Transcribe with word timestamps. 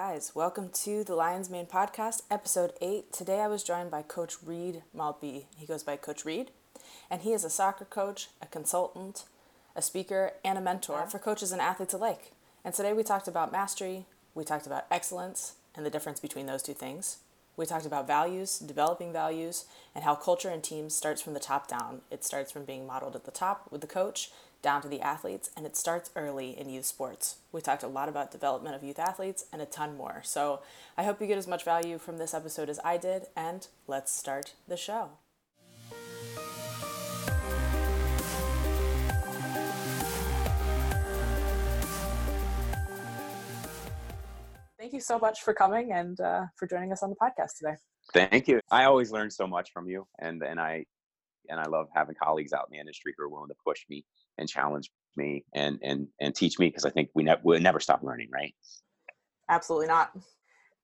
Guys, 0.00 0.30
welcome 0.32 0.70
to 0.84 1.02
the 1.02 1.16
Lions 1.16 1.50
Mane 1.50 1.66
podcast, 1.66 2.22
episode 2.30 2.72
8. 2.80 3.12
Today 3.12 3.40
I 3.40 3.48
was 3.48 3.64
joined 3.64 3.90
by 3.90 4.02
Coach 4.02 4.36
Reed 4.46 4.82
Maltbie. 4.96 5.46
He 5.56 5.66
goes 5.66 5.82
by 5.82 5.96
Coach 5.96 6.24
Reed, 6.24 6.52
and 7.10 7.22
he 7.22 7.32
is 7.32 7.42
a 7.42 7.50
soccer 7.50 7.84
coach, 7.84 8.28
a 8.40 8.46
consultant, 8.46 9.24
a 9.74 9.82
speaker, 9.82 10.34
and 10.44 10.56
a 10.56 10.60
mentor 10.60 11.08
for 11.08 11.18
coaches 11.18 11.50
and 11.50 11.60
athletes 11.60 11.94
alike. 11.94 12.30
And 12.64 12.72
today 12.72 12.92
we 12.92 13.02
talked 13.02 13.26
about 13.26 13.50
mastery, 13.50 14.04
we 14.36 14.44
talked 14.44 14.68
about 14.68 14.86
excellence, 14.88 15.54
and 15.74 15.84
the 15.84 15.90
difference 15.90 16.20
between 16.20 16.46
those 16.46 16.62
two 16.62 16.74
things. 16.74 17.18
We 17.56 17.66
talked 17.66 17.84
about 17.84 18.06
values, 18.06 18.60
developing 18.60 19.12
values, 19.12 19.64
and 19.96 20.04
how 20.04 20.14
culture 20.14 20.48
and 20.48 20.62
teams 20.62 20.94
starts 20.94 21.20
from 21.20 21.34
the 21.34 21.40
top 21.40 21.66
down. 21.66 22.02
It 22.08 22.22
starts 22.22 22.52
from 22.52 22.64
being 22.64 22.86
modeled 22.86 23.16
at 23.16 23.24
the 23.24 23.32
top 23.32 23.66
with 23.72 23.80
the 23.80 23.88
coach 23.88 24.30
down 24.62 24.82
to 24.82 24.88
the 24.88 25.00
athletes, 25.00 25.50
and 25.56 25.64
it 25.64 25.76
starts 25.76 26.10
early 26.16 26.58
in 26.58 26.68
youth 26.68 26.84
sports. 26.84 27.36
We 27.52 27.60
talked 27.60 27.82
a 27.82 27.88
lot 27.88 28.08
about 28.08 28.30
development 28.30 28.74
of 28.74 28.82
youth 28.82 28.98
athletes 28.98 29.46
and 29.52 29.62
a 29.62 29.66
ton 29.66 29.96
more. 29.96 30.20
So 30.24 30.60
I 30.96 31.04
hope 31.04 31.20
you 31.20 31.26
get 31.26 31.38
as 31.38 31.46
much 31.46 31.64
value 31.64 31.98
from 31.98 32.18
this 32.18 32.34
episode 32.34 32.68
as 32.68 32.80
I 32.84 32.96
did, 32.96 33.26
and 33.36 33.66
let's 33.86 34.12
start 34.12 34.54
the 34.66 34.76
show. 34.76 35.10
Thank 44.78 44.92
you 44.92 45.00
so 45.00 45.18
much 45.18 45.42
for 45.42 45.52
coming 45.52 45.92
and 45.92 46.18
uh, 46.20 46.46
for 46.56 46.66
joining 46.66 46.92
us 46.92 47.02
on 47.02 47.10
the 47.10 47.16
podcast 47.16 47.58
today. 47.58 47.76
Thank 48.14 48.48
you. 48.48 48.60
I 48.70 48.84
always 48.84 49.12
learn 49.12 49.30
so 49.30 49.46
much 49.46 49.70
from 49.72 49.86
you, 49.86 50.06
and 50.18 50.42
and 50.42 50.58
I 50.58 50.86
and 51.48 51.60
I 51.60 51.64
love 51.64 51.88
having 51.94 52.14
colleagues 52.14 52.52
out 52.52 52.66
in 52.70 52.76
the 52.76 52.80
industry 52.80 53.12
who 53.16 53.24
are 53.24 53.28
willing 53.28 53.48
to 53.48 53.54
push 53.66 53.84
me 53.88 54.04
and 54.38 54.48
challenge 54.48 54.90
me 55.16 55.44
and 55.54 55.78
and 55.82 56.08
and 56.20 56.34
teach 56.34 56.58
me 56.58 56.68
because 56.68 56.84
I 56.84 56.90
think 56.90 57.10
we 57.14 57.24
ne- 57.24 57.36
we'll 57.42 57.60
never 57.60 57.80
stop 57.80 58.02
learning, 58.02 58.28
right? 58.32 58.54
Absolutely 59.50 59.88
not. 59.88 60.12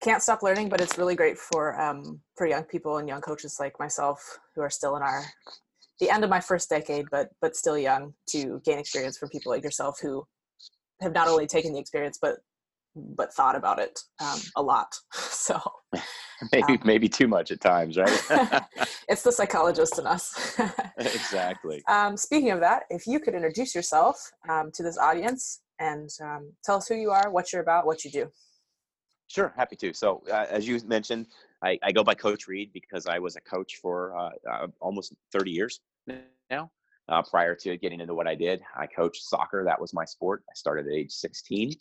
Can't 0.02 0.22
stop 0.22 0.42
learning, 0.42 0.68
but 0.68 0.80
it's 0.80 0.98
really 0.98 1.14
great 1.14 1.38
for 1.38 1.80
um, 1.80 2.20
for 2.36 2.46
young 2.46 2.64
people 2.64 2.98
and 2.98 3.08
young 3.08 3.20
coaches 3.20 3.56
like 3.60 3.78
myself 3.78 4.38
who 4.54 4.62
are 4.62 4.70
still 4.70 4.96
in 4.96 5.02
our 5.02 5.24
the 6.00 6.10
end 6.10 6.24
of 6.24 6.30
my 6.30 6.40
first 6.40 6.68
decade, 6.68 7.06
but 7.10 7.30
but 7.40 7.56
still 7.56 7.78
young 7.78 8.14
to 8.30 8.60
gain 8.64 8.78
experience 8.78 9.16
from 9.16 9.28
people 9.30 9.52
like 9.52 9.62
yourself 9.62 9.98
who 10.02 10.26
have 11.00 11.12
not 11.12 11.28
only 11.28 11.46
taken 11.46 11.72
the 11.72 11.78
experience 11.78 12.18
but 12.20 12.36
but 12.96 13.32
thought 13.34 13.56
about 13.56 13.78
it 13.78 13.98
um, 14.20 14.40
a 14.56 14.62
lot. 14.62 14.88
So 15.44 15.60
maybe 16.52 16.72
um, 16.72 16.78
maybe 16.84 17.06
too 17.06 17.28
much 17.28 17.50
at 17.50 17.60
times, 17.60 17.98
right? 17.98 18.18
it's 19.08 19.22
the 19.22 19.32
psychologist 19.32 19.98
in 19.98 20.06
us. 20.06 20.58
exactly. 20.98 21.82
Um, 21.88 22.16
speaking 22.16 22.50
of 22.50 22.60
that, 22.60 22.84
if 22.90 23.06
you 23.06 23.20
could 23.20 23.34
introduce 23.34 23.74
yourself 23.74 24.32
um, 24.48 24.70
to 24.72 24.82
this 24.82 24.98
audience 24.98 25.60
and 25.78 26.10
um, 26.22 26.52
tell 26.64 26.76
us 26.76 26.88
who 26.88 26.94
you 26.94 27.10
are, 27.10 27.30
what 27.30 27.52
you're 27.52 27.62
about, 27.62 27.86
what 27.86 28.04
you 28.04 28.10
do. 28.10 28.30
Sure, 29.28 29.52
happy 29.56 29.76
to. 29.76 29.92
So, 29.94 30.22
uh, 30.30 30.46
as 30.48 30.68
you 30.68 30.78
mentioned, 30.86 31.26
I, 31.62 31.78
I, 31.82 31.92
go 31.92 32.04
by 32.04 32.14
Coach 32.14 32.46
Reed 32.46 32.70
because 32.72 33.06
I 33.06 33.18
was 33.18 33.36
a 33.36 33.40
coach 33.40 33.76
for 33.80 34.16
uh, 34.16 34.30
uh, 34.50 34.66
almost 34.80 35.14
30 35.32 35.50
years 35.50 35.80
now. 36.50 36.70
Uh, 37.06 37.20
prior 37.22 37.54
to 37.54 37.76
getting 37.76 38.00
into 38.00 38.14
what 38.14 38.26
I 38.26 38.34
did, 38.34 38.62
I 38.76 38.86
coached 38.86 39.24
soccer. 39.24 39.62
That 39.64 39.78
was 39.78 39.92
my 39.92 40.06
sport. 40.06 40.42
I 40.48 40.54
started 40.54 40.86
at 40.86 40.92
age 40.92 41.10
16. 41.10 41.74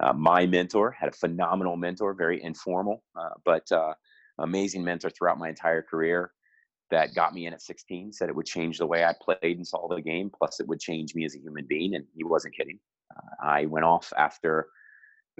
Uh, 0.00 0.12
my 0.12 0.46
mentor 0.46 0.90
had 0.90 1.08
a 1.08 1.12
phenomenal 1.12 1.76
mentor, 1.76 2.14
very 2.14 2.42
informal, 2.42 3.02
uh, 3.18 3.30
but 3.44 3.70
uh, 3.72 3.94
amazing 4.38 4.84
mentor 4.84 5.10
throughout 5.10 5.38
my 5.38 5.48
entire 5.48 5.82
career 5.82 6.32
that 6.90 7.14
got 7.14 7.34
me 7.34 7.46
in 7.46 7.52
at 7.52 7.62
16 7.62 8.12
said 8.12 8.28
it 8.28 8.34
would 8.34 8.46
change 8.46 8.78
the 8.78 8.86
way 8.86 9.04
i 9.04 9.14
played 9.20 9.56
and 9.56 9.66
saw 9.66 9.88
the 9.88 10.00
game 10.00 10.30
plus 10.36 10.60
it 10.60 10.68
would 10.68 10.80
change 10.80 11.14
me 11.14 11.24
as 11.24 11.34
a 11.34 11.38
human 11.38 11.66
being 11.68 11.94
and 11.94 12.04
he 12.16 12.24
wasn't 12.24 12.54
kidding. 12.54 12.78
Uh, 13.16 13.46
i 13.46 13.64
went 13.66 13.84
off 13.84 14.12
after 14.16 14.68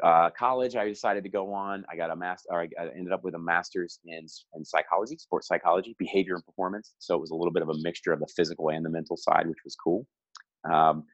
uh, 0.02 0.30
college 0.30 0.76
i 0.76 0.86
decided 0.86 1.24
to 1.24 1.30
go 1.30 1.52
on 1.52 1.84
i 1.90 1.96
got 1.96 2.10
a 2.10 2.16
master 2.16 2.48
i 2.52 2.68
ended 2.96 3.12
up 3.12 3.24
with 3.24 3.34
a 3.34 3.38
master's 3.38 3.98
in, 4.04 4.26
in 4.54 4.64
psychology 4.64 5.16
sports 5.18 5.48
psychology 5.48 5.96
behavior 5.98 6.34
and 6.34 6.44
performance 6.46 6.94
so 6.98 7.16
it 7.16 7.20
was 7.20 7.30
a 7.30 7.34
little 7.34 7.52
bit 7.52 7.62
of 7.62 7.68
a 7.68 7.78
mixture 7.82 8.12
of 8.12 8.20
the 8.20 8.28
physical 8.36 8.68
and 8.68 8.84
the 8.84 8.90
mental 8.90 9.16
side 9.16 9.48
which 9.48 9.58
was 9.64 9.74
cool. 9.74 10.06
Um, 10.70 11.04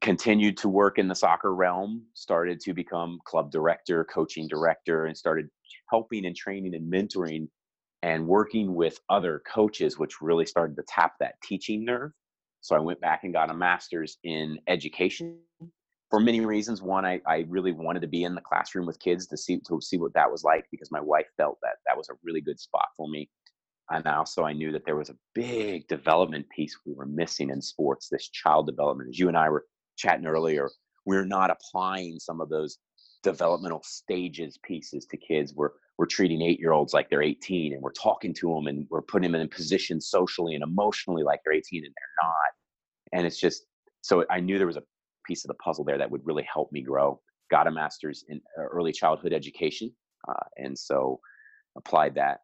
continued 0.00 0.56
to 0.58 0.68
work 0.68 0.98
in 0.98 1.08
the 1.08 1.14
soccer 1.14 1.54
realm, 1.54 2.04
started 2.14 2.60
to 2.60 2.74
become 2.74 3.18
club 3.24 3.50
director, 3.50 4.04
coaching 4.04 4.46
director, 4.48 5.06
and 5.06 5.16
started 5.16 5.48
helping 5.90 6.26
and 6.26 6.36
training 6.36 6.74
and 6.74 6.92
mentoring 6.92 7.48
and 8.02 8.26
working 8.26 8.74
with 8.74 8.98
other 9.08 9.42
coaches, 9.52 9.98
which 9.98 10.20
really 10.20 10.46
started 10.46 10.76
to 10.76 10.82
tap 10.88 11.14
that 11.20 11.34
teaching 11.42 11.84
nerve. 11.84 12.12
So 12.60 12.76
I 12.76 12.80
went 12.80 13.00
back 13.00 13.24
and 13.24 13.32
got 13.32 13.50
a 13.50 13.54
master's 13.54 14.18
in 14.24 14.58
education 14.66 15.38
for 16.10 16.20
many 16.20 16.40
reasons. 16.40 16.82
One, 16.82 17.04
I, 17.04 17.20
I 17.26 17.44
really 17.48 17.72
wanted 17.72 18.00
to 18.00 18.08
be 18.08 18.24
in 18.24 18.34
the 18.34 18.40
classroom 18.40 18.86
with 18.86 18.98
kids 19.00 19.26
to 19.28 19.36
see 19.36 19.60
to 19.68 19.80
see 19.80 19.98
what 19.98 20.14
that 20.14 20.30
was 20.30 20.44
like 20.44 20.66
because 20.70 20.90
my 20.90 21.00
wife 21.00 21.26
felt 21.36 21.58
that 21.62 21.76
that 21.86 21.96
was 21.96 22.08
a 22.08 22.14
really 22.22 22.40
good 22.40 22.60
spot 22.60 22.88
for 22.96 23.08
me. 23.08 23.28
And 23.90 24.06
also, 24.06 24.44
I 24.44 24.52
knew 24.52 24.72
that 24.72 24.84
there 24.84 24.96
was 24.96 25.10
a 25.10 25.16
big 25.34 25.86
development 25.86 26.46
piece 26.54 26.76
we 26.84 26.92
were 26.92 27.06
missing 27.06 27.50
in 27.50 27.62
sports, 27.62 28.08
this 28.08 28.28
child 28.30 28.66
development. 28.66 29.10
As 29.10 29.18
you 29.18 29.28
and 29.28 29.36
I 29.36 29.48
were 29.48 29.64
chatting 29.96 30.26
earlier, 30.26 30.68
we're 31.04 31.24
not 31.24 31.50
applying 31.50 32.18
some 32.18 32.40
of 32.40 32.48
those 32.48 32.78
developmental 33.26 33.82
stages 33.84 34.56
pieces 34.62 35.04
to 35.06 35.16
kids. 35.16 35.52
We're 35.52 35.70
we're 35.98 36.06
treating 36.06 36.42
eight 36.42 36.60
year 36.60 36.72
olds 36.72 36.94
like 36.94 37.10
they're 37.10 37.22
18 37.22 37.72
and 37.72 37.82
we're 37.82 37.90
talking 37.90 38.32
to 38.34 38.54
them 38.54 38.68
and 38.68 38.86
we're 38.88 39.02
putting 39.02 39.32
them 39.32 39.40
in 39.40 39.48
positions 39.48 40.08
socially 40.08 40.54
and 40.54 40.62
emotionally 40.62 41.24
like 41.24 41.40
they're 41.44 41.54
18 41.54 41.84
and 41.84 41.92
they're 41.92 42.24
not. 42.28 43.18
And 43.18 43.26
it's 43.26 43.40
just 43.40 43.64
so 44.02 44.24
I 44.30 44.38
knew 44.38 44.58
there 44.58 44.66
was 44.68 44.76
a 44.76 44.84
piece 45.26 45.44
of 45.44 45.48
the 45.48 45.54
puzzle 45.54 45.84
there 45.84 45.98
that 45.98 46.10
would 46.10 46.24
really 46.24 46.46
help 46.52 46.70
me 46.70 46.82
grow. 46.82 47.20
Got 47.50 47.66
a 47.66 47.70
master's 47.72 48.24
in 48.28 48.40
uh, 48.58 48.62
early 48.62 48.92
childhood 48.92 49.32
education, 49.32 49.92
uh, 50.28 50.46
and 50.56 50.78
so 50.78 51.18
applied 51.76 52.14
that. 52.14 52.40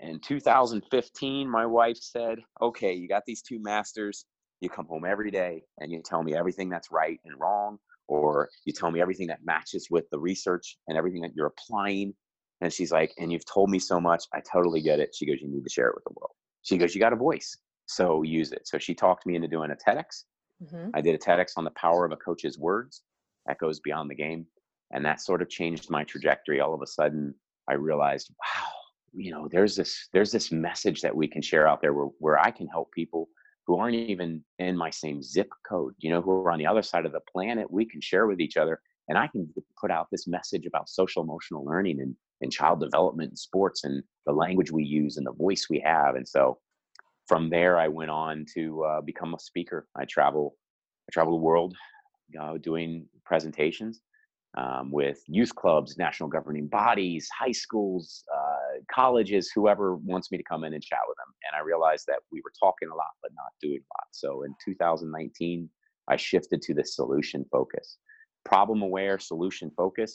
In 0.00 0.18
2015, 0.18 1.48
my 1.48 1.66
wife 1.66 1.98
said, 1.98 2.38
"Okay, 2.60 2.94
you 2.94 3.06
got 3.06 3.22
these 3.26 3.42
two 3.42 3.60
masters 3.60 4.24
you 4.60 4.68
come 4.68 4.86
home 4.86 5.04
every 5.04 5.30
day 5.30 5.62
and 5.78 5.90
you 5.90 6.02
tell 6.04 6.22
me 6.22 6.34
everything 6.34 6.68
that's 6.68 6.92
right 6.92 7.18
and 7.24 7.38
wrong, 7.40 7.78
or 8.10 8.50
you 8.64 8.72
tell 8.72 8.90
me 8.90 9.00
everything 9.00 9.28
that 9.28 9.44
matches 9.44 9.86
with 9.88 10.04
the 10.10 10.18
research 10.18 10.76
and 10.88 10.98
everything 10.98 11.22
that 11.22 11.30
you're 11.34 11.46
applying. 11.46 12.12
And 12.60 12.72
she's 12.72 12.90
like, 12.90 13.14
and 13.18 13.32
you've 13.32 13.46
told 13.46 13.70
me 13.70 13.78
so 13.78 14.00
much. 14.00 14.24
I 14.34 14.40
totally 14.40 14.82
get 14.82 14.98
it. 14.98 15.14
She 15.14 15.26
goes, 15.26 15.40
you 15.40 15.48
need 15.48 15.62
to 15.62 15.70
share 15.70 15.88
it 15.88 15.94
with 15.94 16.04
the 16.04 16.14
world. 16.20 16.32
She 16.62 16.76
goes, 16.76 16.92
you 16.92 17.00
got 17.00 17.12
a 17.12 17.16
voice. 17.16 17.56
So 17.86 18.22
use 18.22 18.50
it. 18.50 18.62
So 18.66 18.78
she 18.78 18.94
talked 18.94 19.26
me 19.26 19.36
into 19.36 19.46
doing 19.46 19.70
a 19.70 19.76
TEDx. 19.76 20.24
Mm-hmm. 20.62 20.90
I 20.92 21.00
did 21.00 21.14
a 21.14 21.18
TEDx 21.18 21.52
on 21.56 21.64
the 21.64 21.70
power 21.70 22.04
of 22.04 22.10
a 22.10 22.16
coach's 22.16 22.58
words 22.58 23.02
that 23.46 23.58
goes 23.58 23.78
beyond 23.78 24.10
the 24.10 24.16
game. 24.16 24.44
And 24.90 25.04
that 25.04 25.20
sort 25.20 25.40
of 25.40 25.48
changed 25.48 25.88
my 25.88 26.02
trajectory. 26.02 26.60
All 26.60 26.74
of 26.74 26.82
a 26.82 26.86
sudden, 26.86 27.32
I 27.68 27.74
realized, 27.74 28.30
wow, 28.30 28.72
you 29.14 29.30
know, 29.30 29.48
there's 29.50 29.76
this 29.76 30.08
there's 30.12 30.32
this 30.32 30.50
message 30.50 31.00
that 31.02 31.14
we 31.14 31.28
can 31.28 31.42
share 31.42 31.68
out 31.68 31.80
there 31.80 31.94
where, 31.94 32.08
where 32.18 32.40
I 32.40 32.50
can 32.50 32.66
help 32.66 32.90
people 32.92 33.28
who 33.70 33.76
aren't 33.76 33.94
even 33.94 34.42
in 34.58 34.76
my 34.76 34.90
same 34.90 35.22
zip 35.22 35.48
code, 35.64 35.94
you 35.98 36.10
know, 36.10 36.20
who 36.20 36.32
are 36.32 36.50
on 36.50 36.58
the 36.58 36.66
other 36.66 36.82
side 36.82 37.06
of 37.06 37.12
the 37.12 37.20
planet, 37.32 37.70
we 37.70 37.84
can 37.84 38.00
share 38.00 38.26
with 38.26 38.40
each 38.40 38.56
other. 38.56 38.80
And 39.08 39.16
I 39.16 39.28
can 39.28 39.48
put 39.80 39.92
out 39.92 40.08
this 40.10 40.26
message 40.26 40.66
about 40.66 40.88
social 40.88 41.22
emotional 41.22 41.64
learning 41.64 42.00
and, 42.00 42.16
and 42.40 42.50
child 42.50 42.80
development 42.80 43.28
and 43.30 43.38
sports 43.38 43.84
and 43.84 44.02
the 44.26 44.32
language 44.32 44.72
we 44.72 44.82
use 44.82 45.18
and 45.18 45.24
the 45.24 45.34
voice 45.34 45.68
we 45.70 45.78
have. 45.86 46.16
And 46.16 46.26
so 46.26 46.58
from 47.28 47.48
there, 47.48 47.78
I 47.78 47.86
went 47.86 48.10
on 48.10 48.44
to 48.56 48.82
uh, 48.82 49.00
become 49.02 49.34
a 49.34 49.38
speaker. 49.38 49.86
I 49.94 50.04
travel, 50.04 50.56
I 51.08 51.12
travel 51.12 51.34
the 51.34 51.44
world 51.44 51.76
uh, 52.40 52.56
doing 52.56 53.06
presentations 53.24 54.00
um, 54.58 54.90
with 54.90 55.22
youth 55.28 55.54
clubs, 55.54 55.96
national 55.96 56.28
governing 56.28 56.66
bodies, 56.66 57.28
high 57.38 57.52
schools, 57.52 58.24
uh, 58.36 58.49
colleges, 58.92 59.50
whoever 59.54 59.96
wants 59.96 60.30
me 60.30 60.38
to 60.38 60.44
come 60.44 60.64
in 60.64 60.74
and 60.74 60.82
chat 60.82 61.00
with 61.08 61.16
them. 61.16 61.32
And 61.48 61.60
I 61.60 61.64
realized 61.64 62.06
that 62.08 62.20
we 62.30 62.40
were 62.44 62.52
talking 62.58 62.88
a 62.92 62.94
lot, 62.94 63.10
but 63.22 63.32
not 63.34 63.52
doing 63.60 63.80
a 63.80 63.92
lot. 63.98 64.06
So 64.12 64.42
in 64.44 64.54
2019, 64.64 65.68
I 66.08 66.16
shifted 66.16 66.62
to 66.62 66.74
the 66.74 66.84
solution 66.84 67.44
focus, 67.50 67.98
problem 68.44 68.82
aware, 68.82 69.18
solution 69.18 69.70
focus, 69.76 70.14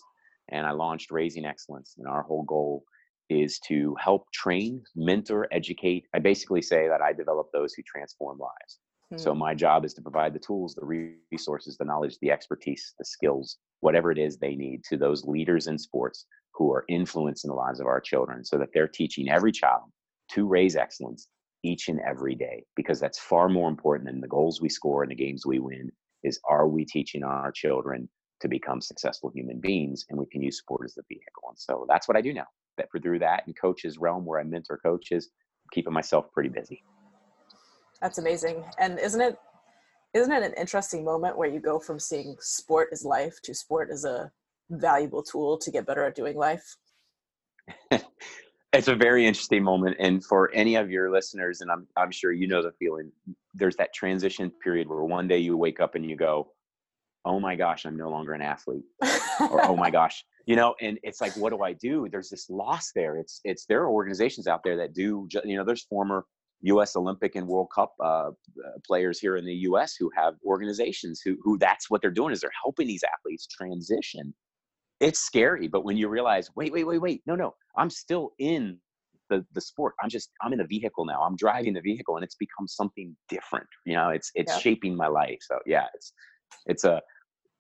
and 0.50 0.66
I 0.66 0.72
launched 0.72 1.12
Raising 1.12 1.46
Excellence. 1.46 1.96
And 1.98 2.08
our 2.08 2.24
whole 2.24 2.44
goal 2.44 2.84
is 3.30 3.60
to 3.68 3.96
help 4.00 4.32
train, 4.32 4.84
mentor, 4.96 5.48
educate. 5.52 6.06
I 6.14 6.20
basically 6.20 6.62
say 6.62 6.88
that 6.88 7.02
I 7.02 7.14
develop 7.14 7.48
those 7.52 7.74
who 7.74 7.84
transform 7.84 8.38
lives. 8.38 8.80
So 9.18 9.34
hmm. 9.34 9.40
my 9.40 9.54
job 9.54 9.86
is 9.86 9.94
to 9.96 10.02
provide 10.02 10.34
the 10.34 10.40
tools, 10.40 10.76
the 10.76 11.16
resources, 11.32 11.78
the 11.78 11.86
knowledge, 11.86 12.18
the 12.22 12.32
expertise, 12.32 12.94
the 12.98 13.06
skills, 13.06 13.58
whatever 13.82 14.12
it 14.12 14.18
is 14.18 14.38
they 14.38 14.56
need 14.56 14.84
to 14.90 14.98
those 14.98 15.24
leaders 15.24 15.68
in 15.68 15.78
sports 15.78 16.26
who 16.56 16.72
are 16.72 16.86
influencing 16.90 17.50
the 17.50 17.56
lives 17.56 17.80
of 17.80 17.88
our 17.88 18.02
children 18.02 18.44
so 18.44 18.58
that 18.58 18.70
they're 18.74 18.88
teaching 18.88 19.30
every 19.30 19.52
child 19.52 19.84
to 20.32 20.48
raise 20.48 20.76
excellence 20.76 21.28
each 21.64 21.88
and 21.88 22.00
every 22.08 22.36
day 22.36 22.64
because 22.76 23.00
that's 23.00 23.20
far 23.20 23.50
more 23.50 23.70
important 23.70 24.08
than 24.08 24.22
the 24.22 24.28
goals 24.28 24.62
we 24.62 24.70
score 24.70 25.04
and 25.04 25.12
the 25.12 25.16
games 25.16 25.46
we 25.46 25.60
win 25.60 25.92
is 26.24 26.40
are 26.48 26.68
we 26.68 26.86
teaching 26.86 27.24
our 27.24 27.52
children 27.52 28.08
to 28.42 28.48
become 28.48 28.82
successful 28.82 29.32
human 29.34 29.60
beings 29.60 30.06
and 30.10 30.20
we 30.20 30.26
can 30.28 30.42
use 30.42 30.60
sport 30.60 30.82
as 30.86 30.94
the 30.94 31.04
vehicle 31.10 31.44
and 31.50 31.58
so 31.58 31.86
that's 31.90 32.08
what 32.08 32.18
i 32.18 32.22
do 32.22 32.34
now 32.34 32.46
that 32.78 32.90
for 32.92 33.00
through 33.00 33.20
that 33.20 33.44
and 33.48 33.56
coaches 33.60 33.98
realm 33.98 34.26
where 34.26 34.40
i 34.40 34.44
mentor 34.44 34.80
coaches 34.84 35.30
keeping 35.72 35.94
myself 35.94 36.32
pretty 36.34 36.50
busy 36.50 36.84
that's 38.02 38.18
amazing. 38.18 38.64
And 38.78 39.00
isn't 39.00 39.22
it 39.22 39.38
isn't 40.14 40.32
it 40.32 40.44
an 40.44 40.54
interesting 40.54 41.04
moment 41.04 41.38
where 41.38 41.50
you 41.50 41.60
go 41.60 41.80
from 41.80 42.00
seeing 42.00 42.38
sport 42.40 42.90
as 42.92 43.04
life 43.04 43.42
to 43.44 43.54
sport 43.54 43.90
as 43.92 44.06
a 44.06 44.32
valuable 44.70 45.24
tool 45.24 45.58
to 45.58 45.72
get 45.72 45.86
better 45.86 46.04
at 46.06 46.16
doing 46.16 46.38
life? 46.38 46.76
it's 48.76 48.88
a 48.88 48.96
very 48.96 49.26
interesting 49.26 49.64
moment 49.64 49.96
and 50.00 50.24
for 50.24 50.52
any 50.54 50.76
of 50.76 50.92
your 50.92 51.12
listeners 51.12 51.62
and 51.62 51.72
I'm 51.72 51.88
I'm 51.98 52.12
sure 52.12 52.32
you 52.32 52.48
know 52.48 52.62
the 52.62 52.72
feeling 52.78 53.12
there's 53.54 53.76
that 53.78 53.94
transition 53.94 54.52
period 54.64 54.88
where 54.88 55.04
one 55.04 55.28
day 55.28 55.38
you 55.38 55.58
wake 55.58 55.80
up 55.80 55.96
and 55.96 56.08
you 56.08 56.16
go 56.16 56.52
oh 57.24 57.40
my 57.40 57.56
gosh 57.56 57.86
I'm 57.86 57.98
no 57.98 58.10
longer 58.10 58.34
an 58.34 58.42
athlete 58.42 58.84
or 59.40 59.66
oh 59.66 59.76
my 59.76 59.90
gosh 60.00 60.24
you 60.46 60.56
know 60.56 60.76
and 60.82 61.00
it's 61.04 61.22
like 61.22 61.36
what 61.38 61.52
do 61.52 61.64
I 61.64 61.74
do 61.74 62.08
there's 62.12 62.30
this 62.30 62.50
loss 62.50 62.92
there 62.94 63.18
it's 63.18 63.40
it's 63.44 63.66
there 63.66 63.82
are 63.82 63.90
organizations 63.90 64.48
out 64.48 64.62
there 64.64 64.78
that 64.78 64.94
do 64.94 65.28
you 65.44 65.58
know 65.58 65.64
there's 65.64 65.84
former 65.84 66.26
U.S. 66.62 66.96
Olympic 66.96 67.36
and 67.36 67.48
World 67.48 67.68
Cup 67.74 67.94
uh, 68.00 68.06
uh, 68.06 68.32
players 68.88 69.20
here 69.20 69.38
in 69.38 69.46
the 69.46 69.54
U.S. 69.54 69.96
who 70.00 70.10
have 70.16 70.34
organizations 70.46 71.22
who 71.24 71.38
who 71.44 71.58
that's 71.58 71.90
what 71.90 72.02
they're 72.02 72.12
doing 72.12 72.34
is 72.34 72.42
they're 72.42 72.52
helping 72.62 72.88
these 72.88 73.04
athletes 73.04 73.48
transition 73.48 74.34
it's 75.00 75.20
scary 75.20 75.68
but 75.68 75.84
when 75.84 75.98
you 75.98 76.08
realize 76.08 76.50
wait 76.56 76.72
wait 76.72 76.86
wait 76.86 77.00
wait 77.00 77.22
no 77.26 77.36
no 77.36 77.54
i'm 77.78 77.90
still 77.90 78.32
in 78.40 78.80
the 79.30 79.46
the 79.54 79.62
sport. 79.62 79.94
I'm 80.02 80.10
just 80.10 80.32
i'm 80.42 80.54
in 80.54 80.62
a 80.62 80.68
vehicle 80.68 81.06
now. 81.06 81.22
I'm 81.22 81.36
driving 81.36 81.74
the 81.74 81.82
vehicle 81.82 82.16
and 82.16 82.24
it's 82.24 82.36
become 82.36 82.68
something 82.68 83.16
different 83.30 83.68
you 83.86 83.96
know 83.96 84.10
it's 84.10 84.32
it's 84.36 84.52
yeah. 84.54 84.60
shaping 84.60 84.96
my 84.96 85.08
life 85.08 85.40
so 85.42 85.60
yeah 85.66 85.86
it's 85.94 86.14
it's 86.68 86.84
a 86.84 87.02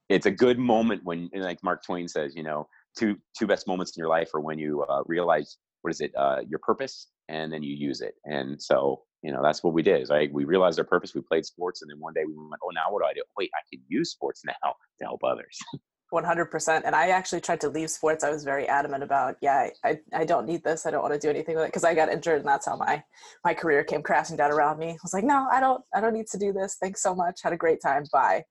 it's 0.09 0.25
a 0.25 0.31
good 0.31 0.59
moment 0.59 1.01
when 1.03 1.29
like 1.33 1.63
mark 1.63 1.83
twain 1.83 2.07
says 2.07 2.35
you 2.35 2.43
know 2.43 2.67
two 2.97 3.15
two 3.37 3.47
best 3.47 3.67
moments 3.67 3.95
in 3.95 4.01
your 4.01 4.09
life 4.09 4.33
are 4.33 4.41
when 4.41 4.59
you 4.59 4.83
uh, 4.83 5.01
realize 5.05 5.57
what 5.81 5.91
is 5.91 6.01
it 6.01 6.11
uh, 6.17 6.37
your 6.47 6.59
purpose 6.59 7.07
and 7.29 7.51
then 7.51 7.63
you 7.63 7.75
use 7.75 8.01
it 8.01 8.15
and 8.25 8.61
so 8.61 9.01
you 9.23 9.31
know 9.31 9.41
that's 9.41 9.63
what 9.63 9.73
we 9.73 9.81
did 9.81 10.01
is 10.01 10.09
right? 10.09 10.31
We 10.31 10.45
realized 10.45 10.77
our 10.77 10.85
purpose 10.85 11.15
we 11.15 11.21
played 11.21 11.45
sports 11.45 11.81
and 11.81 11.89
then 11.89 11.99
one 11.99 12.13
day 12.13 12.23
we 12.25 12.33
went 12.35 12.61
oh 12.63 12.69
now 12.69 12.91
what 12.91 13.01
do 13.01 13.05
i 13.05 13.13
do? 13.13 13.23
Wait 13.37 13.49
i 13.55 13.61
can 13.71 13.81
use 13.87 14.11
sports 14.11 14.41
now 14.45 14.73
to 14.99 15.05
help 15.05 15.23
others 15.23 15.57
100% 16.15 16.81
and 16.85 16.95
i 16.95 17.09
actually 17.09 17.41
tried 17.41 17.61
to 17.61 17.69
leave 17.69 17.89
sports. 17.89 18.23
I 18.23 18.29
was 18.29 18.43
very 18.43 18.67
adamant 18.67 19.03
about 19.03 19.35
yeah 19.41 19.69
i, 19.83 19.99
I 20.13 20.23
don't 20.23 20.45
need 20.45 20.63
this. 20.63 20.85
I 20.85 20.91
don't 20.91 21.01
want 21.01 21.13
to 21.13 21.19
do 21.19 21.29
anything 21.29 21.55
with 21.55 21.65
it 21.65 21.67
because 21.67 21.83
i 21.83 21.93
got 21.93 22.09
injured 22.09 22.39
and 22.39 22.47
that's 22.47 22.65
how 22.65 22.77
my 22.77 23.03
my 23.43 23.53
career 23.53 23.83
came 23.83 24.01
crashing 24.01 24.37
down 24.37 24.51
around 24.51 24.79
me. 24.79 24.89
I 24.91 24.97
was 25.03 25.13
like 25.13 25.23
no 25.23 25.47
i 25.51 25.59
don't 25.59 25.83
i 25.93 25.99
don't 25.99 26.13
need 26.13 26.27
to 26.27 26.37
do 26.37 26.53
this. 26.53 26.77
Thanks 26.81 27.03
so 27.03 27.13
much. 27.13 27.41
Had 27.43 27.53
a 27.53 27.57
great 27.57 27.81
time. 27.81 28.03
Bye. 28.11 28.43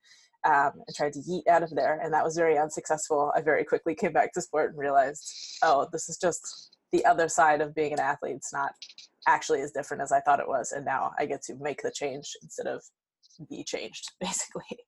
Um, 0.44 0.72
and 0.86 0.94
tried 0.94 1.14
to 1.14 1.20
yeet 1.20 1.46
out 1.48 1.62
of 1.62 1.74
there. 1.74 1.98
And 2.02 2.12
that 2.12 2.22
was 2.22 2.36
very 2.36 2.58
unsuccessful. 2.58 3.32
I 3.34 3.40
very 3.40 3.64
quickly 3.64 3.94
came 3.94 4.12
back 4.12 4.34
to 4.34 4.42
sport 4.42 4.70
and 4.70 4.78
realized 4.78 5.24
oh 5.62 5.88
this 5.92 6.08
is 6.08 6.18
just 6.18 6.76
the 6.92 7.04
other 7.06 7.28
side 7.28 7.60
of 7.60 7.74
being 7.74 7.92
an 7.92 8.00
athlete. 8.00 8.36
It's 8.36 8.52
not 8.52 8.72
actually 9.26 9.62
as 9.62 9.72
different 9.72 10.02
as 10.02 10.12
i 10.12 10.20
thought 10.20 10.40
it 10.40 10.48
was. 10.48 10.72
And 10.72 10.84
now 10.84 11.12
i 11.18 11.24
get 11.24 11.42
to 11.44 11.54
make 11.60 11.82
the 11.82 11.90
change 11.90 12.30
instead 12.42 12.66
of 12.66 12.82
be 13.48 13.64
changed 13.64 14.12
basically. 14.20 14.78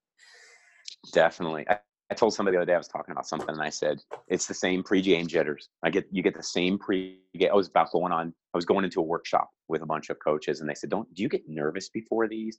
Definitely 1.13 1.67
told 2.15 2.35
somebody 2.35 2.57
the 2.57 2.63
other 2.63 2.67
day 2.67 2.75
I 2.75 2.79
was 2.79 2.89
talking 2.89 3.13
about 3.13 3.27
something 3.27 3.51
and 3.51 3.63
I 3.63 3.71
said 3.71 3.99
it's 4.29 4.47
the 4.47 4.55
same 4.55 4.83
pre-game 4.83 5.27
jitters. 5.27 5.69
I 5.83 5.91
get 5.91 6.07
you 6.11 6.23
get 6.23 6.37
the 6.37 6.43
same 6.43 6.79
pre-game. 6.79 7.51
I 7.51 7.55
was 7.55 7.69
about 7.69 7.91
going 7.91 8.13
on. 8.13 8.33
I 8.55 8.59
was 8.59 8.65
going 8.65 8.85
into 8.85 9.01
a 9.01 9.05
workshop 9.05 9.51
with 9.69 9.83
a 9.83 9.87
bunch 9.87 10.09
of 10.11 10.17
coaches 10.25 10.61
and 10.61 10.71
they 10.71 10.75
said, 10.75 10.91
"Don't 10.91 11.13
do 11.15 11.23
you 11.23 11.29
get 11.29 11.43
nervous 11.49 11.89
before 11.89 12.29
these?" 12.29 12.59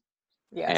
Yes. 0.51 0.69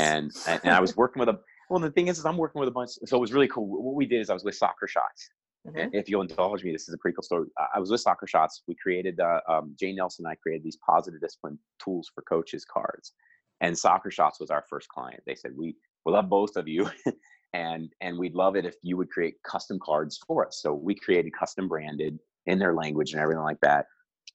And 0.47 0.61
and, 0.63 0.73
I 0.73 0.79
was 0.79 0.95
working 0.95 1.19
with 1.19 1.27
them. 1.27 1.39
Well, 1.69 1.79
the 1.79 1.91
thing 1.91 2.07
is, 2.07 2.19
is 2.19 2.25
I'm 2.25 2.37
working 2.37 2.59
with 2.59 2.69
a 2.69 2.71
bunch. 2.71 2.91
So 3.05 3.17
it 3.17 3.21
was 3.21 3.33
really 3.33 3.47
cool. 3.47 3.67
What 3.67 3.95
we 3.95 4.05
did 4.05 4.21
is 4.21 4.29
I 4.29 4.33
was 4.33 4.43
with 4.43 4.55
Soccer 4.55 4.87
Shots. 4.87 5.29
Mm-hmm. 5.67 5.89
If 5.93 6.09
you'll 6.09 6.21
indulge 6.21 6.63
me, 6.63 6.71
this 6.71 6.87
is 6.87 6.93
a 6.93 6.97
pretty 6.97 7.15
cool 7.15 7.23
story. 7.23 7.47
I 7.73 7.79
was 7.79 7.91
with 7.91 8.01
Soccer 8.01 8.27
Shots. 8.27 8.63
We 8.67 8.75
created 8.81 9.19
uh, 9.19 9.41
um, 9.47 9.75
Jane 9.79 9.97
Nelsen 9.97 10.19
and 10.19 10.27
I 10.27 10.35
created 10.35 10.63
these 10.63 10.77
positive 10.87 11.19
discipline 11.21 11.59
tools 11.83 12.09
for 12.13 12.21
coaches 12.23 12.65
cards, 12.65 13.13
and 13.61 13.77
Soccer 13.77 14.11
Shots 14.11 14.39
was 14.39 14.51
our 14.51 14.63
first 14.69 14.87
client. 14.89 15.21
They 15.25 15.35
said 15.35 15.51
we 15.55 15.75
we 16.05 16.13
love 16.13 16.29
both 16.29 16.55
of 16.55 16.67
you 16.67 16.89
and 17.53 17.91
and 18.01 18.17
we'd 18.17 18.35
love 18.35 18.55
it 18.55 18.65
if 18.65 18.75
you 18.83 18.97
would 18.97 19.09
create 19.09 19.35
custom 19.43 19.79
cards 19.83 20.19
for 20.27 20.47
us. 20.47 20.59
So 20.61 20.73
we 20.73 20.95
created 20.95 21.31
custom 21.37 21.67
branded 21.67 22.19
in 22.45 22.59
their 22.59 22.73
language 22.73 23.13
and 23.13 23.21
everything 23.21 23.43
like 23.43 23.59
that. 23.61 23.85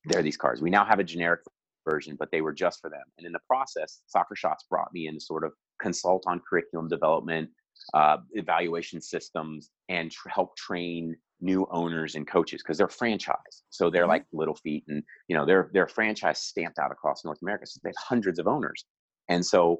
There 0.05 0.19
are 0.19 0.23
these 0.23 0.37
cards. 0.37 0.61
We 0.61 0.69
now 0.69 0.85
have 0.85 0.99
a 0.99 1.03
generic 1.03 1.41
version 1.87 2.15
but 2.17 2.29
they 2.31 2.41
were 2.41 2.53
just 2.53 2.81
for 2.81 2.89
them. 2.89 3.03
And 3.17 3.25
in 3.25 3.31
the 3.31 3.39
process 3.47 4.01
soccer 4.07 4.35
shots 4.35 4.65
brought 4.69 4.91
me 4.93 5.07
in 5.07 5.13
to 5.15 5.19
sort 5.19 5.45
of 5.45 5.53
consult 5.81 6.23
on 6.27 6.41
curriculum 6.47 6.87
development 6.87 7.49
uh, 7.93 8.17
evaluation 8.31 9.01
systems 9.01 9.69
and 9.89 10.11
tr- 10.11 10.29
help 10.29 10.55
train 10.57 11.15
new 11.41 11.67
owners 11.69 12.15
and 12.15 12.27
coaches 12.27 12.61
because 12.63 12.77
they're 12.77 12.87
franchise. 12.87 13.63
So 13.69 13.89
they're 13.89 14.03
mm-hmm. 14.03 14.09
like 14.09 14.25
little 14.33 14.55
feet 14.55 14.83
and 14.87 15.03
you 15.27 15.35
know 15.35 15.45
they're 15.45 15.69
they're 15.73 15.87
franchise 15.87 16.39
stamped 16.39 16.79
out 16.79 16.91
across 16.91 17.23
north 17.23 17.41
america. 17.41 17.67
So 17.67 17.79
they 17.83 17.89
have 17.89 17.95
hundreds 17.97 18.39
of 18.39 18.47
owners. 18.47 18.85
And 19.29 19.45
so 19.45 19.79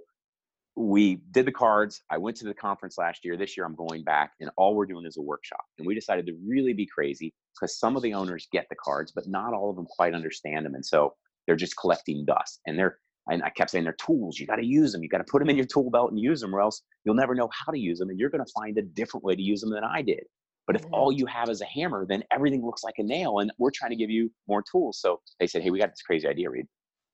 we 0.75 1.15
did 1.31 1.45
the 1.45 1.51
cards. 1.51 2.01
I 2.09 2.17
went 2.17 2.35
to 2.37 2.45
the 2.45 2.53
conference 2.53 2.97
last 2.97 3.23
year. 3.23 3.37
This 3.37 3.55
year 3.55 3.65
I'm 3.65 3.75
going 3.75 4.03
back, 4.03 4.33
and 4.41 4.49
all 4.57 4.75
we're 4.75 4.85
doing 4.85 5.05
is 5.05 5.17
a 5.17 5.21
workshop. 5.21 5.63
And 5.77 5.87
we 5.87 5.95
decided 5.95 6.25
to 6.27 6.33
really 6.45 6.73
be 6.73 6.85
crazy 6.85 7.33
because 7.53 7.79
some 7.79 7.95
of 7.95 8.03
the 8.03 8.13
owners 8.13 8.47
get 8.51 8.67
the 8.69 8.75
cards, 8.75 9.11
but 9.13 9.27
not 9.27 9.53
all 9.53 9.69
of 9.69 9.77
them 9.77 9.85
quite 9.85 10.13
understand 10.13 10.65
them. 10.65 10.75
And 10.75 10.85
so 10.85 11.13
they're 11.47 11.55
just 11.55 11.77
collecting 11.77 12.25
dust. 12.25 12.59
And 12.67 12.77
they're 12.77 12.99
and 13.27 13.41
I 13.41 13.49
kept 13.49 13.71
saying 13.71 13.85
they're 13.85 13.93
tools. 13.93 14.37
You 14.37 14.45
got 14.45 14.57
to 14.57 14.65
use 14.65 14.91
them. 14.91 15.01
You 15.01 15.09
got 15.09 15.17
to 15.17 15.23
put 15.23 15.39
them 15.39 15.49
in 15.49 15.55
your 15.55 15.65
tool 15.65 15.89
belt 15.89 16.11
and 16.11 16.19
use 16.19 16.41
them, 16.41 16.53
or 16.53 16.61
else 16.61 16.83
you'll 17.05 17.15
never 17.15 17.33
know 17.33 17.49
how 17.51 17.71
to 17.71 17.79
use 17.79 17.97
them. 17.97 18.09
And 18.09 18.19
you're 18.19 18.29
going 18.29 18.45
to 18.45 18.51
find 18.51 18.77
a 18.77 18.83
different 18.83 19.23
way 19.23 19.35
to 19.35 19.41
use 19.41 19.61
them 19.61 19.71
than 19.71 19.83
I 19.83 20.03
did. 20.03 20.25
But 20.67 20.75
if 20.75 20.83
mm-hmm. 20.83 20.93
all 20.93 21.11
you 21.11 21.25
have 21.25 21.49
is 21.49 21.61
a 21.61 21.65
hammer, 21.65 22.05
then 22.07 22.23
everything 22.31 22.63
looks 22.63 22.83
like 22.83 22.95
a 22.99 23.03
nail. 23.03 23.39
And 23.39 23.51
we're 23.57 23.71
trying 23.71 23.91
to 23.91 23.95
give 23.95 24.11
you 24.11 24.31
more 24.47 24.63
tools. 24.69 24.99
So 24.99 25.21
they 25.39 25.47
said, 25.47 25.63
hey, 25.63 25.71
we 25.71 25.79
got 25.79 25.89
this 25.89 26.03
crazy 26.03 26.27
idea, 26.27 26.49
Reed. 26.51 26.67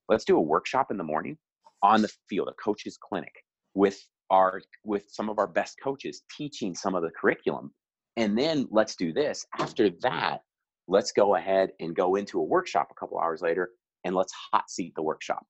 Let's 0.08 0.24
do 0.24 0.36
a 0.36 0.40
workshop 0.40 0.90
in 0.90 0.98
the 0.98 1.04
morning 1.04 1.38
on 1.82 2.02
the 2.02 2.10
field, 2.28 2.48
a 2.48 2.62
coach's 2.62 2.98
clinic 2.98 3.32
with 3.74 4.00
our 4.30 4.62
with 4.84 5.04
some 5.08 5.28
of 5.28 5.38
our 5.38 5.46
best 5.46 5.76
coaches 5.82 6.22
teaching 6.36 6.74
some 6.74 6.94
of 6.94 7.02
the 7.02 7.10
curriculum 7.10 7.72
and 8.16 8.36
then 8.36 8.66
let's 8.70 8.96
do 8.96 9.12
this. 9.12 9.46
After 9.58 9.90
that 10.02 10.40
let's 10.88 11.12
go 11.12 11.36
ahead 11.36 11.70
and 11.80 11.94
go 11.94 12.16
into 12.16 12.38
a 12.38 12.44
workshop 12.44 12.88
a 12.90 12.94
couple 12.94 13.18
hours 13.18 13.40
later 13.40 13.70
and 14.04 14.14
let's 14.14 14.32
hot 14.52 14.68
seat 14.70 14.92
the 14.96 15.02
workshop. 15.02 15.44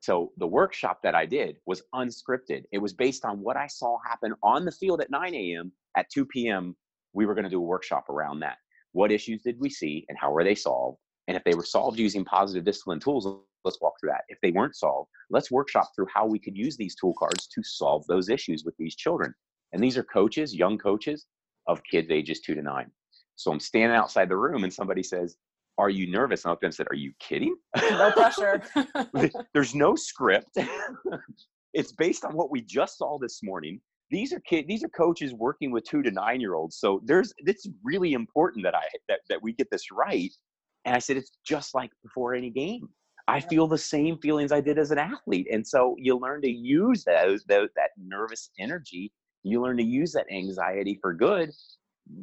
So 0.00 0.32
the 0.36 0.46
workshop 0.46 1.00
that 1.02 1.14
i 1.14 1.26
did 1.26 1.56
was 1.66 1.82
unscripted. 1.94 2.64
It 2.72 2.78
was 2.78 2.92
based 2.92 3.24
on 3.24 3.40
what 3.40 3.56
i 3.56 3.66
saw 3.66 3.98
happen 4.06 4.34
on 4.42 4.64
the 4.64 4.72
field 4.72 5.00
at 5.00 5.10
9 5.10 5.34
a.m 5.34 5.72
at 5.96 6.10
2 6.10 6.26
p.m 6.26 6.76
we 7.16 7.26
were 7.26 7.34
going 7.34 7.44
to 7.44 7.50
do 7.50 7.58
a 7.58 7.60
workshop 7.60 8.08
around 8.10 8.40
that. 8.40 8.58
What 8.92 9.10
issues 9.10 9.42
did 9.42 9.58
we 9.58 9.70
see 9.70 10.04
and 10.08 10.18
how 10.18 10.30
were 10.30 10.44
they 10.44 10.54
solved? 10.54 10.98
And 11.26 11.36
if 11.36 11.42
they 11.42 11.54
were 11.54 11.64
solved 11.64 11.98
using 11.98 12.24
positive 12.24 12.64
discipline 12.64 13.00
tools 13.00 13.26
let's 13.66 13.80
walk 13.82 13.94
through 14.00 14.10
that. 14.10 14.22
If 14.28 14.38
they 14.42 14.52
weren't 14.52 14.76
solved, 14.76 15.10
let's 15.28 15.50
workshop 15.50 15.90
through 15.94 16.06
how 16.12 16.24
we 16.24 16.38
could 16.38 16.56
use 16.56 16.76
these 16.76 16.94
tool 16.94 17.12
cards 17.18 17.46
to 17.48 17.62
solve 17.62 18.06
those 18.06 18.30
issues 18.30 18.64
with 18.64 18.74
these 18.78 18.96
children. 18.96 19.34
And 19.72 19.82
these 19.82 19.98
are 19.98 20.04
coaches, 20.04 20.54
young 20.54 20.78
coaches 20.78 21.26
of 21.66 21.82
kids 21.90 22.10
ages 22.10 22.40
two 22.40 22.54
to 22.54 22.62
nine. 22.62 22.90
So 23.34 23.52
I'm 23.52 23.60
standing 23.60 23.96
outside 23.96 24.28
the 24.28 24.36
room 24.36 24.64
and 24.64 24.72
somebody 24.72 25.02
says, 25.02 25.36
Are 25.76 25.90
you 25.90 26.10
nervous? 26.10 26.44
And 26.44 26.50
I 26.50 26.52
looked 26.52 26.64
at 26.64 26.66
them 26.66 26.68
and 26.68 26.74
said, 26.74 26.86
Are 26.90 26.96
you 26.96 27.12
kidding? 27.20 27.56
No 27.76 28.10
pressure. 28.12 28.62
There's 29.52 29.74
no 29.74 29.94
script. 29.94 30.56
it's 31.74 31.92
based 31.92 32.24
on 32.24 32.34
what 32.34 32.50
we 32.50 32.62
just 32.62 32.98
saw 32.98 33.18
this 33.18 33.42
morning. 33.42 33.80
These 34.10 34.32
are 34.32 34.40
kids, 34.40 34.68
these 34.68 34.84
are 34.84 34.88
coaches 34.88 35.34
working 35.34 35.72
with 35.72 35.84
two 35.84 36.02
to 36.02 36.10
nine 36.10 36.40
year 36.40 36.54
olds. 36.54 36.78
So 36.78 37.02
there's 37.04 37.34
it's 37.38 37.68
really 37.82 38.12
important 38.12 38.64
that 38.64 38.74
I 38.74 38.84
that, 39.08 39.20
that 39.28 39.42
we 39.42 39.52
get 39.52 39.68
this 39.70 39.90
right. 39.90 40.32
And 40.84 40.94
I 40.94 41.00
said, 41.00 41.16
it's 41.16 41.32
just 41.44 41.74
like 41.74 41.90
before 42.04 42.34
any 42.34 42.50
game. 42.50 42.88
I 43.28 43.40
feel 43.40 43.66
the 43.66 43.78
same 43.78 44.18
feelings 44.18 44.52
I 44.52 44.60
did 44.60 44.78
as 44.78 44.90
an 44.90 44.98
athlete. 44.98 45.48
And 45.50 45.66
so 45.66 45.96
you 45.98 46.16
learn 46.16 46.42
to 46.42 46.50
use 46.50 47.04
those, 47.04 47.44
those 47.44 47.70
that 47.76 47.90
nervous 47.96 48.50
energy. 48.58 49.12
You 49.42 49.62
learn 49.62 49.76
to 49.78 49.82
use 49.82 50.12
that 50.12 50.26
anxiety 50.30 50.98
for 51.00 51.12
good 51.12 51.50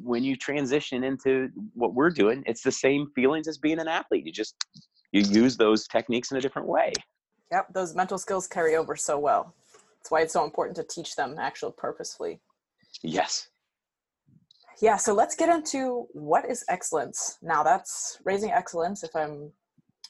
when 0.01 0.23
you 0.23 0.35
transition 0.35 1.03
into 1.03 1.49
what 1.73 1.93
we're 1.93 2.09
doing. 2.09 2.43
It's 2.45 2.63
the 2.63 2.71
same 2.71 3.11
feelings 3.15 3.47
as 3.47 3.57
being 3.57 3.79
an 3.79 3.87
athlete. 3.87 4.25
You 4.25 4.31
just 4.31 4.55
you 5.11 5.21
use 5.21 5.57
those 5.57 5.87
techniques 5.87 6.31
in 6.31 6.37
a 6.37 6.41
different 6.41 6.67
way. 6.67 6.91
Yep, 7.51 7.73
those 7.73 7.95
mental 7.95 8.17
skills 8.17 8.47
carry 8.47 8.75
over 8.75 8.95
so 8.95 9.19
well. 9.19 9.53
That's 9.97 10.09
why 10.09 10.21
it's 10.21 10.33
so 10.33 10.43
important 10.43 10.75
to 10.77 10.83
teach 10.83 11.15
them 11.15 11.35
actually 11.37 11.73
purposefully. 11.77 12.39
Yes. 13.03 13.49
Yeah, 14.81 14.97
so 14.97 15.13
let's 15.13 15.35
get 15.35 15.49
into 15.49 16.07
what 16.13 16.49
is 16.49 16.65
excellence. 16.67 17.37
Now 17.41 17.61
that's 17.61 18.19
raising 18.23 18.51
excellence 18.51 19.03
if 19.03 19.15
I'm 19.15 19.51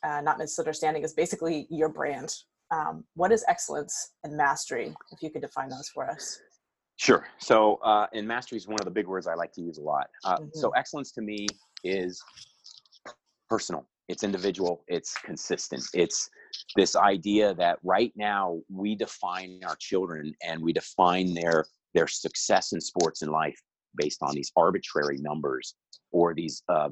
uh, 0.03 0.21
not 0.21 0.37
misunderstanding 0.37 1.03
is 1.03 1.13
basically 1.13 1.67
your 1.69 1.89
brand. 1.89 2.33
Um, 2.71 3.03
what 3.15 3.31
is 3.31 3.45
excellence 3.47 4.13
and 4.23 4.35
mastery? 4.35 4.93
If 5.11 5.21
you 5.21 5.29
could 5.29 5.41
define 5.41 5.69
those 5.69 5.89
for 5.93 6.09
us. 6.09 6.39
Sure. 6.97 7.25
So, 7.39 7.75
uh, 7.83 8.07
and 8.13 8.27
mastery 8.27 8.57
is 8.57 8.67
one 8.67 8.79
of 8.79 8.85
the 8.85 8.91
big 8.91 9.07
words 9.07 9.27
I 9.27 9.33
like 9.33 9.51
to 9.53 9.61
use 9.61 9.77
a 9.77 9.81
lot. 9.81 10.07
Uh, 10.23 10.37
mm-hmm. 10.37 10.49
So, 10.53 10.69
excellence 10.71 11.11
to 11.13 11.21
me 11.21 11.47
is 11.83 12.21
personal. 13.49 13.87
It's 14.09 14.23
individual. 14.23 14.83
It's 14.87 15.13
consistent. 15.19 15.83
It's 15.93 16.29
this 16.75 16.95
idea 16.95 17.53
that 17.55 17.79
right 17.83 18.11
now 18.15 18.59
we 18.69 18.95
define 18.95 19.61
our 19.67 19.75
children 19.79 20.33
and 20.43 20.61
we 20.61 20.73
define 20.73 21.33
their 21.33 21.65
their 21.93 22.07
success 22.07 22.73
in 22.73 22.81
sports 22.81 23.21
and 23.21 23.31
life 23.31 23.59
based 23.95 24.21
on 24.21 24.33
these 24.33 24.51
arbitrary 24.55 25.17
numbers 25.19 25.75
or 26.11 26.33
these 26.33 26.63
uh, 26.69 26.89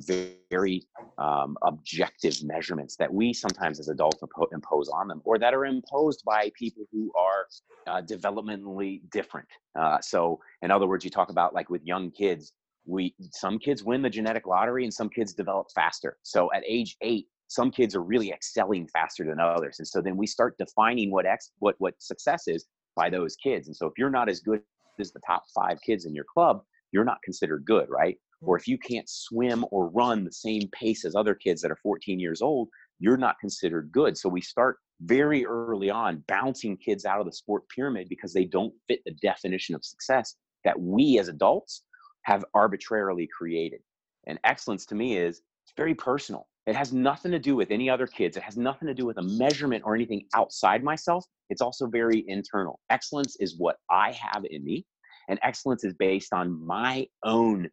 very 0.50 0.84
um, 1.18 1.56
objective 1.64 2.44
measurements 2.44 2.96
that 2.98 3.14
we 3.14 3.34
sometimes 3.34 3.80
as 3.80 3.88
adults 3.88 4.22
impose 4.52 4.90
on 4.90 5.08
them 5.08 5.22
or 5.26 5.38
that 5.38 5.54
are 5.54 5.66
imposed 5.66 6.24
by 6.26 6.52
people 6.58 6.84
who 6.92 7.12
are 7.18 7.48
uh, 7.88 8.02
developmentally 8.02 9.02
different. 9.12 9.48
Uh, 9.80 10.00
so 10.02 10.40
in 10.62 10.72
other 10.72 10.88
words 10.88 11.06
you 11.06 11.12
talk 11.12 11.30
about 11.30 11.54
like 11.54 11.70
with 11.70 11.84
young 11.84 12.10
kids 12.12 12.54
we 12.86 13.14
some 13.32 13.60
kids 13.60 13.84
win 13.84 14.02
the 14.02 14.10
genetic 14.10 14.48
lottery 14.48 14.84
and 14.84 14.94
some 14.94 15.10
kids 15.10 15.34
develop 15.34 15.68
faster. 15.74 16.18
So 16.24 16.52
at 16.54 16.64
age 16.68 16.98
eight 17.02 17.28
some 17.48 17.70
kids 17.70 17.96
are 17.96 18.02
really 18.02 18.32
excelling 18.32 18.88
faster 18.88 19.26
than 19.26 19.40
others. 19.40 19.80
And 19.80 19.88
so 19.88 20.02
then 20.02 20.16
we 20.16 20.26
start 20.26 20.58
defining 20.58 21.12
what 21.12 21.26
ex 21.26 21.52
what 21.60 21.76
what 21.80 21.94
success 22.00 22.48
is 22.48 22.66
by 22.96 23.10
those 23.10 23.36
kids. 23.36 23.68
And 23.68 23.76
so 23.76 23.88
if 23.88 23.94
you're 23.98 24.10
not 24.10 24.30
as 24.30 24.40
good 24.40 24.62
as 25.00 25.12
the 25.12 25.22
top 25.26 25.44
five 25.54 25.80
kids 25.86 26.06
in 26.06 26.16
your 26.16 26.26
club 26.34 26.64
you're 26.92 27.06
not 27.06 27.22
considered 27.24 27.64
good 27.66 27.88
right 27.90 28.18
or 28.44 28.58
if 28.58 28.68
you 28.68 28.78
mm-hmm. 28.78 28.94
can't 28.94 29.10
swim 29.10 29.66
or 29.72 29.90
run 29.90 30.24
the 30.24 30.32
same 30.32 30.64
pace 30.72 31.06
as 31.06 31.16
other 31.16 31.36
kids 31.36 31.62
that 31.62 31.72
are 31.72 31.80
14 31.84 32.20
years 32.20 32.42
old 32.42 32.70
you're 33.00 33.18
not 33.18 33.40
considered 33.40 33.92
good 33.92 34.18
so 34.18 34.30
we 34.30 34.42
start 34.42 34.78
very 35.02 35.46
early 35.46 35.90
on 35.90 36.24
bouncing 36.28 36.78
kids 36.78 37.06
out 37.06 37.20
of 37.20 37.26
the 37.26 37.32
sport 37.32 37.64
pyramid 37.74 38.08
because 38.08 38.34
they 38.34 38.46
don't 38.46 38.74
fit 38.88 39.00
the 39.06 39.14
definition 39.22 39.76
of 39.76 39.84
success 39.84 40.36
that 40.64 40.80
we 40.80 41.18
as 41.20 41.28
adults 41.28 41.84
have 42.24 42.46
arbitrarily 42.54 43.28
created. 43.36 43.82
And 44.28 44.40
excellence 44.44 44.86
to 44.88 44.96
me 44.96 45.18
is 45.18 45.42
it's 45.66 45.74
very 45.76 45.96
personal. 45.96 46.48
It 46.68 46.76
has 46.76 46.94
nothing 46.94 47.32
to 47.32 47.40
do 47.40 47.56
with 47.56 47.72
any 47.72 47.90
other 47.90 48.06
kids. 48.06 48.38
It 48.38 48.44
has 48.44 48.58
nothing 48.58 48.88
to 48.88 48.94
do 48.94 49.08
with 49.08 49.18
a 49.18 49.24
measurement 49.24 49.84
or 49.84 49.96
anything 49.96 50.26
outside 50.36 50.84
myself. 50.84 51.26
It's 51.50 51.62
also 51.62 51.88
very 51.88 52.24
internal. 52.28 52.80
Excellence 52.92 53.36
is 53.40 53.58
what 53.58 53.78
I 53.90 54.12
have 54.12 54.46
in 54.50 54.64
me, 54.64 54.86
and 55.28 55.40
excellence 55.44 55.84
is 55.84 55.94
based 55.94 56.34
on 56.34 56.66
my 56.66 57.08
own 57.24 57.70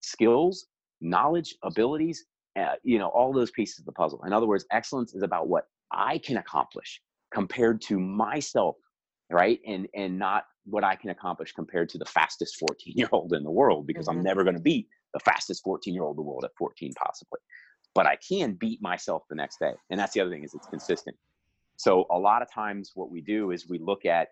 skills, 0.00 0.66
knowledge, 1.00 1.54
abilities, 1.62 2.24
uh, 2.58 2.74
you 2.82 2.98
know, 2.98 3.08
all 3.08 3.32
those 3.32 3.50
pieces 3.50 3.80
of 3.80 3.86
the 3.86 3.92
puzzle. 3.92 4.22
In 4.24 4.32
other 4.32 4.46
words, 4.46 4.64
excellence 4.70 5.14
is 5.14 5.22
about 5.22 5.48
what 5.48 5.64
I 5.90 6.18
can 6.18 6.36
accomplish 6.36 7.00
compared 7.32 7.80
to 7.82 7.98
myself, 7.98 8.76
right? 9.30 9.60
And 9.66 9.88
and 9.94 10.18
not 10.18 10.44
what 10.64 10.84
I 10.84 10.94
can 10.96 11.10
accomplish 11.10 11.52
compared 11.52 11.88
to 11.90 11.98
the 11.98 12.04
fastest 12.04 12.56
14 12.58 12.94
year 12.96 13.08
old 13.12 13.32
in 13.32 13.42
the 13.42 13.50
world 13.50 13.86
because 13.86 14.06
mm-hmm. 14.06 14.18
I'm 14.18 14.24
never 14.24 14.44
going 14.44 14.56
to 14.56 14.62
beat 14.62 14.88
the 15.14 15.20
fastest 15.20 15.62
14 15.64 15.92
year 15.92 16.02
old 16.02 16.14
in 16.14 16.24
the 16.24 16.28
world 16.28 16.44
at 16.44 16.52
14 16.58 16.92
possibly. 16.94 17.40
But 17.94 18.06
I 18.06 18.16
can 18.16 18.54
beat 18.54 18.80
myself 18.80 19.24
the 19.28 19.36
next 19.36 19.58
day. 19.58 19.72
And 19.90 20.00
that's 20.00 20.14
the 20.14 20.20
other 20.20 20.30
thing 20.30 20.44
is 20.44 20.54
it's 20.54 20.66
consistent. 20.66 21.16
So 21.76 22.06
a 22.10 22.18
lot 22.18 22.42
of 22.42 22.50
times 22.50 22.92
what 22.94 23.10
we 23.10 23.20
do 23.20 23.50
is 23.50 23.68
we 23.68 23.78
look 23.78 24.04
at 24.04 24.28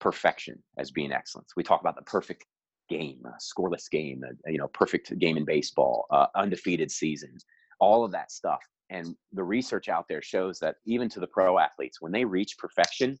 perfection 0.00 0.62
as 0.78 0.90
being 0.90 1.12
excellence. 1.12 1.52
We 1.56 1.62
talk 1.62 1.80
about 1.80 1.96
the 1.96 2.02
perfect 2.02 2.44
game, 2.88 3.22
a 3.24 3.32
scoreless 3.40 3.90
game, 3.90 4.22
you 4.46 4.58
know, 4.58 4.68
perfect 4.68 5.16
game 5.18 5.36
in 5.36 5.44
baseball, 5.44 6.06
uh, 6.10 6.26
undefeated 6.34 6.90
seasons, 6.90 7.44
all 7.80 8.04
of 8.04 8.12
that 8.12 8.30
stuff. 8.30 8.60
And 8.90 9.16
the 9.32 9.42
research 9.42 9.88
out 9.88 10.06
there 10.08 10.22
shows 10.22 10.58
that 10.60 10.76
even 10.86 11.08
to 11.10 11.20
the 11.20 11.26
pro 11.26 11.58
athletes, 11.58 12.00
when 12.00 12.12
they 12.12 12.24
reach 12.24 12.56
perfection, 12.58 13.18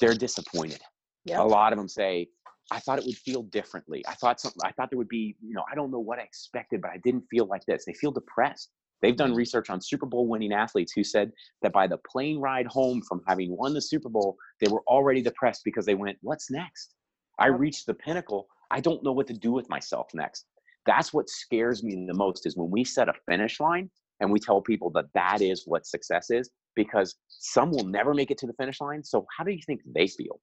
they're 0.00 0.14
disappointed 0.14 0.80
Yep. 1.26 1.40
A 1.40 1.42
lot 1.42 1.72
of 1.72 1.78
them 1.78 1.88
say, 1.88 2.28
I 2.70 2.80
thought 2.80 2.98
it 2.98 3.04
would 3.04 3.16
feel 3.16 3.42
differently. 3.42 4.04
I 4.08 4.14
thought 4.14 4.40
something, 4.40 4.60
I 4.64 4.72
thought 4.72 4.90
there 4.90 4.98
would 4.98 5.08
be, 5.08 5.36
you 5.42 5.54
know, 5.54 5.64
I 5.70 5.74
don't 5.74 5.90
know 5.90 6.00
what 6.00 6.18
I 6.18 6.22
expected, 6.22 6.80
but 6.80 6.90
I 6.90 6.98
didn't 7.04 7.24
feel 7.30 7.46
like 7.46 7.64
this. 7.66 7.84
They 7.84 7.94
feel 7.94 8.12
depressed. 8.12 8.70
They've 9.02 9.16
done 9.16 9.34
research 9.34 9.70
on 9.70 9.80
Super 9.80 10.06
Bowl 10.06 10.26
winning 10.26 10.52
athletes 10.52 10.92
who 10.92 11.04
said 11.04 11.32
that 11.62 11.72
by 11.72 11.86
the 11.86 11.98
plane 12.10 12.38
ride 12.38 12.66
home 12.66 13.02
from 13.02 13.22
having 13.26 13.56
won 13.56 13.74
the 13.74 13.82
Super 13.82 14.08
Bowl, 14.08 14.36
they 14.60 14.68
were 14.68 14.82
already 14.86 15.22
depressed 15.22 15.62
because 15.64 15.86
they 15.86 15.94
went, 15.94 16.18
What's 16.22 16.50
next? 16.50 16.94
I 17.38 17.48
reached 17.48 17.86
the 17.86 17.94
pinnacle. 17.94 18.48
I 18.70 18.80
don't 18.80 19.02
know 19.04 19.12
what 19.12 19.26
to 19.28 19.34
do 19.34 19.52
with 19.52 19.68
myself 19.68 20.08
next. 20.14 20.46
That's 20.86 21.12
what 21.12 21.28
scares 21.28 21.82
me 21.82 22.06
the 22.06 22.14
most 22.14 22.46
is 22.46 22.56
when 22.56 22.70
we 22.70 22.84
set 22.84 23.08
a 23.08 23.14
finish 23.28 23.60
line 23.60 23.90
and 24.20 24.30
we 24.30 24.40
tell 24.40 24.62
people 24.62 24.90
that 24.90 25.06
that 25.14 25.42
is 25.42 25.64
what 25.66 25.86
success 25.86 26.30
is 26.30 26.50
because 26.74 27.16
some 27.28 27.70
will 27.70 27.84
never 27.84 28.14
make 28.14 28.30
it 28.30 28.38
to 28.38 28.46
the 28.46 28.54
finish 28.54 28.80
line. 28.80 29.04
So, 29.04 29.26
how 29.36 29.44
do 29.44 29.52
you 29.52 29.60
think 29.66 29.82
they 29.84 30.06
feel? 30.06 30.40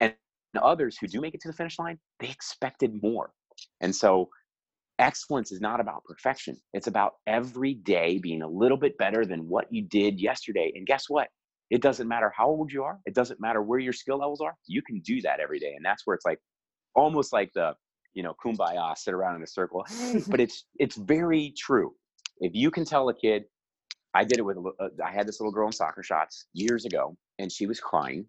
And 0.00 0.14
others 0.60 0.96
who 0.98 1.06
do 1.06 1.20
make 1.20 1.34
it 1.34 1.40
to 1.42 1.48
the 1.48 1.54
finish 1.54 1.78
line, 1.78 1.98
they 2.18 2.28
expected 2.28 3.02
more. 3.02 3.32
And 3.80 3.94
so 3.94 4.30
excellence 5.00 5.50
is 5.50 5.60
not 5.60 5.80
about 5.80 6.04
perfection. 6.04 6.56
It's 6.74 6.86
about 6.86 7.14
every 7.26 7.74
day 7.74 8.18
being 8.18 8.42
a 8.42 8.48
little 8.48 8.76
bit 8.76 8.96
better 8.98 9.24
than 9.24 9.48
what 9.48 9.66
you 9.72 9.82
did 9.82 10.20
yesterday. 10.20 10.72
And 10.76 10.86
guess 10.86 11.06
what? 11.08 11.28
It 11.70 11.82
doesn't 11.82 12.06
matter 12.06 12.32
how 12.36 12.48
old 12.48 12.72
you 12.72 12.84
are. 12.84 12.98
It 13.06 13.14
doesn't 13.14 13.40
matter 13.40 13.62
where 13.62 13.78
your 13.78 13.92
skill 13.92 14.18
levels 14.18 14.40
are. 14.40 14.54
You 14.66 14.82
can 14.82 15.00
do 15.00 15.20
that 15.22 15.40
every 15.40 15.58
day. 15.58 15.72
And 15.74 15.84
that's 15.84 16.06
where 16.06 16.14
it's 16.14 16.26
like 16.26 16.38
almost 16.94 17.32
like 17.32 17.50
the, 17.54 17.74
you 18.12 18.22
know, 18.22 18.34
kumbaya, 18.44 18.96
sit 18.96 19.14
around 19.14 19.36
in 19.36 19.42
a 19.42 19.46
circle. 19.46 19.86
but 20.28 20.40
it's 20.40 20.64
it's 20.78 20.96
very 20.96 21.54
true. 21.56 21.94
If 22.38 22.52
you 22.54 22.70
can 22.70 22.84
tell 22.84 23.08
a 23.08 23.14
kid, 23.14 23.44
I 24.14 24.24
did 24.24 24.38
it 24.38 24.42
with, 24.42 24.58
uh, 24.58 24.88
I 25.04 25.12
had 25.12 25.26
this 25.26 25.40
little 25.40 25.52
girl 25.52 25.66
in 25.66 25.72
soccer 25.72 26.02
shots 26.02 26.46
years 26.52 26.84
ago, 26.84 27.16
and 27.38 27.50
she 27.50 27.66
was 27.66 27.78
crying 27.78 28.26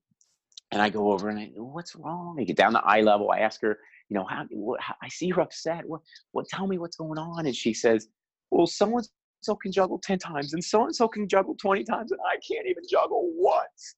and 0.71 0.81
I 0.81 0.89
go 0.89 1.11
over 1.11 1.29
and 1.29 1.39
I, 1.39 1.51
what's 1.55 1.95
wrong? 1.95 2.37
I 2.39 2.43
get 2.43 2.55
down 2.55 2.73
to 2.73 2.79
eye 2.79 3.01
level. 3.01 3.31
I 3.31 3.39
ask 3.39 3.61
her, 3.61 3.77
you 4.09 4.15
know, 4.15 4.25
how, 4.25 4.45
what, 4.51 4.79
how 4.81 4.95
I 5.03 5.09
see 5.09 5.29
her 5.29 5.41
upset. 5.41 5.83
What, 5.85 6.01
what, 6.31 6.47
tell 6.47 6.67
me 6.67 6.77
what's 6.77 6.95
going 6.95 7.17
on. 7.17 7.45
And 7.45 7.55
she 7.55 7.73
says, 7.73 8.07
well, 8.51 8.67
someone 8.67 9.03
so 9.41 9.55
can 9.55 9.71
juggle 9.71 9.99
10 9.99 10.19
times 10.19 10.53
and 10.53 10.63
so 10.63 10.83
and 10.83 10.95
so 10.95 11.07
can 11.07 11.27
juggle 11.27 11.55
20 11.55 11.83
times 11.83 12.11
and 12.11 12.21
I 12.25 12.35
can't 12.35 12.67
even 12.67 12.83
juggle 12.89 13.29
once. 13.35 13.95